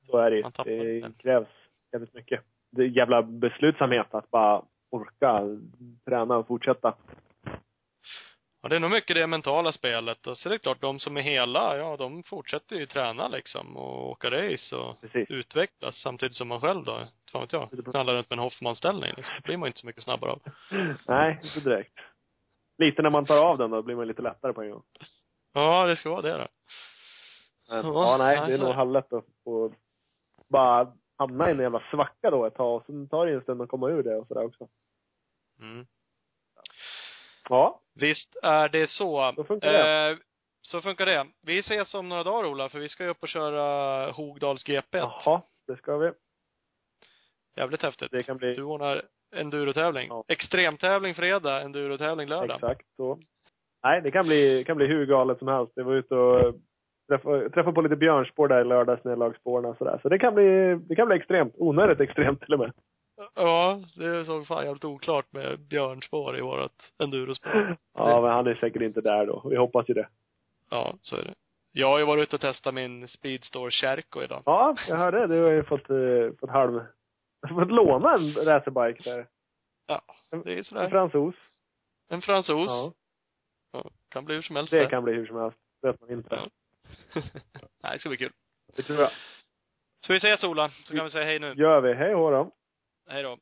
Så 0.07 0.18
är 0.18 0.30
det 0.30 0.36
ju. 0.36 1.00
Det 1.00 1.22
krävs 1.22 1.48
jävligt 1.92 2.14
mycket. 2.14 2.40
Det 2.70 2.86
jävla 2.86 3.22
beslutsamhet 3.22 4.14
att 4.14 4.30
bara 4.30 4.62
orka 4.95 5.42
träna 6.05 6.36
och 6.36 6.47
fortsätta. 6.47 6.95
Ja, 8.62 8.68
det 8.68 8.76
är 8.76 8.80
nog 8.80 8.90
mycket 8.90 9.16
det 9.16 9.26
mentala 9.26 9.72
spelet. 9.72 10.26
Och 10.26 10.38
så 10.38 10.49
är 10.49 10.51
det 10.51 10.59
klart, 10.59 10.80
de 10.80 10.99
som 10.99 11.16
är 11.16 11.20
hela, 11.20 11.76
ja, 11.76 11.97
de 11.97 12.22
fortsätter 12.22 12.76
ju 12.76 12.86
träna 12.86 13.28
liksom 13.28 13.76
och 13.76 14.11
åka 14.11 14.30
race 14.30 14.76
och 14.76 15.01
Precis. 15.01 15.30
utvecklas 15.30 15.97
samtidigt 16.03 16.36
som 16.36 16.49
man 16.49 16.61
själv 16.61 16.84
då, 16.84 17.07
fan 17.32 17.40
vet 17.40 17.53
jag, 17.53 17.68
knallar 17.90 18.14
runt 18.14 18.30
med 18.30 18.36
en 18.36 18.42
Hoffman-ställning 18.42 19.12
liksom. 19.16 19.34
Det 19.36 19.42
blir 19.45 19.57
man 19.57 19.66
inte 19.66 19.78
så 19.78 19.86
mycket 19.86 20.03
snabbare 20.03 20.30
av. 20.30 20.40
Nej, 21.09 21.40
inte 21.42 21.70
direkt. 21.70 21.99
Lite 22.78 23.03
när 23.03 23.11
man 23.11 23.24
tar 23.26 23.36
av 23.51 23.59
den 23.59 23.70
då 23.70 23.82
blir 23.82 23.97
man 23.97 24.09
lite 24.09 24.22
lättare 24.22 24.53
på 24.53 24.62
en 24.62 24.70
gång. 24.70 24.82
Ja, 25.53 25.86
det 25.86 25.97
ska 25.97 26.11
vara 26.11 26.22
det 26.22 26.32
då. 26.38 26.47
Men, 27.68 27.86
Ja, 27.86 27.92
ja, 27.92 28.16
nej, 28.16 28.36
nej, 28.40 28.49
det 28.49 28.55
är 28.55 28.59
nog 28.59 28.74
halvlätt 28.74 29.12
att 29.12 29.24
få 29.45 29.72
bara 30.49 30.92
hamna 31.18 31.49
i 31.49 31.53
en 31.53 31.59
jävla 31.59 31.82
svacka 31.90 32.30
då 32.30 32.45
ett 32.47 32.55
tag 32.55 32.76
och 32.76 32.86
sen 32.86 33.09
tar 33.09 33.26
det 33.26 33.32
en 33.32 33.42
stund 33.42 33.62
att 33.62 33.68
komma 33.68 33.88
ur 33.90 34.03
det 34.03 34.16
och 34.16 34.26
sådär 34.26 34.45
också. 34.45 34.68
Mm. 35.61 35.86
Ja, 37.48 37.80
Visst 37.94 38.36
är 38.42 38.68
det 38.68 38.90
så. 38.90 39.32
Så 39.36 39.44
funkar 39.44 39.72
det. 39.72 40.11
Eh, 40.11 40.16
så 40.61 40.80
funkar 40.80 41.07
det. 41.07 41.26
Vi 41.42 41.59
ses 41.59 41.94
om 41.94 42.09
några 42.09 42.22
dagar, 42.22 42.48
Ola, 42.48 42.68
för 42.68 42.78
vi 42.78 42.88
ska 42.88 43.05
ju 43.05 43.11
upp 43.11 43.22
och 43.22 43.28
köra 43.28 44.11
Hogdals 44.11 44.64
GP. 44.64 44.98
Jaha, 44.98 45.42
det 45.66 45.76
ska 45.76 45.96
vi. 45.96 46.11
Jävligt 47.57 47.82
häftigt. 47.82 48.11
Det 48.11 48.22
kan 48.22 48.36
bli 48.36 48.55
Du 48.55 48.62
ordnar 48.62 49.02
endurotävling. 49.36 50.09
Ja. 50.09 50.24
Extremtävling 50.28 51.14
fredag, 51.14 51.61
endurotävling 51.61 52.28
lördag. 52.28 52.57
exakt 52.57 52.86
så. 52.96 53.18
Nej, 53.82 54.00
det 54.02 54.11
kan 54.11 54.26
bli, 54.26 54.64
kan 54.64 54.76
bli 54.76 54.86
hur 54.86 55.07
galet 55.07 55.38
som 55.38 55.48
helst. 55.48 55.72
Jag 55.74 55.84
var 55.84 55.94
ute 55.94 56.14
och 56.14 56.55
träffade, 57.09 57.50
träffade 57.50 57.74
på 57.74 57.80
lite 57.82 57.96
björnspår 57.96 58.48
där 58.48 58.61
i 58.61 58.64
lördags, 58.64 59.05
nedlagsspåren 59.05 59.64
och 59.64 59.76
sådär. 59.76 59.98
Så 60.02 60.09
det 60.09 60.18
kan 60.18 60.34
bli, 60.34 60.74
det 60.88 60.94
kan 60.94 61.07
bli 61.07 61.16
extremt. 61.16 61.55
Onödigt 61.57 62.00
extremt 62.00 62.40
till 62.40 62.52
och 62.55 62.61
med. 62.61 62.72
Ja, 63.34 63.82
det 63.96 64.24
såg 64.24 64.46
fan 64.46 64.64
jävligt 64.64 64.84
oklart 64.84 65.32
med 65.32 65.60
björnspår 65.60 66.38
i 66.38 66.40
vårat 66.40 66.92
endurospår. 66.98 67.76
Ja, 67.94 68.20
men 68.20 68.30
han 68.30 68.46
är 68.46 68.54
säkert 68.54 68.82
inte 68.82 69.00
där 69.00 69.26
då. 69.26 69.42
Vi 69.50 69.56
hoppas 69.56 69.88
ju 69.88 69.94
det. 69.94 70.08
Ja, 70.70 70.94
så 71.00 71.16
är 71.16 71.22
det. 71.22 71.34
Jag 71.72 71.88
har 71.88 71.98
ju 71.98 72.04
varit 72.04 72.22
ute 72.22 72.36
och 72.36 72.40
testat 72.42 72.74
min 72.74 73.08
Speedstore 73.08 73.70
Kärko 73.70 74.22
idag. 74.22 74.42
Ja, 74.46 74.76
jag 74.88 74.96
hörde. 74.96 75.26
Du 75.26 75.42
har 75.42 75.50
ju 75.50 75.62
fått, 75.64 75.90
eh, 75.90 75.96
fått 76.40 76.50
halv... 76.50 76.80
fått 77.48 77.70
låna 77.70 78.14
en 78.14 78.32
racerbike 78.34 79.10
där. 79.10 79.26
Ja, 79.86 80.02
det 80.30 80.52
är 80.52 80.56
En 80.56 80.64
sådär. 80.64 80.90
fransos. 80.90 81.34
En 82.08 82.22
fransos. 82.22 82.70
Ja. 82.70 82.92
Ja. 83.72 83.90
Kan 84.08 84.24
bli 84.24 84.34
hur 84.34 84.42
som 84.42 84.56
helst 84.56 84.70
Det 84.72 84.86
kan 84.86 85.04
bli 85.04 85.12
hur 85.12 85.26
som 85.26 85.36
helst. 85.36 85.58
Vet 85.82 86.00
man 86.00 86.10
inte. 86.10 86.34
Ja. 86.34 86.46
Nej, 87.82 87.92
det 87.92 87.98
ska 87.98 88.08
bli 88.08 88.18
kul. 88.18 88.32
Det 88.76 88.82
tror 88.82 89.00
jag. 89.00 89.10
Så 90.06 90.12
vi 90.12 90.16
ses 90.16 90.44
Ola, 90.44 90.68
så 90.68 90.96
kan 90.96 91.04
vi 91.04 91.10
säga 91.10 91.24
hej 91.24 91.38
nu. 91.38 91.54
Gör 91.56 91.80
vi. 91.80 91.94
Hej 91.94 92.12
då. 92.12 92.50
Hej 93.07 93.22
då. 93.22 93.38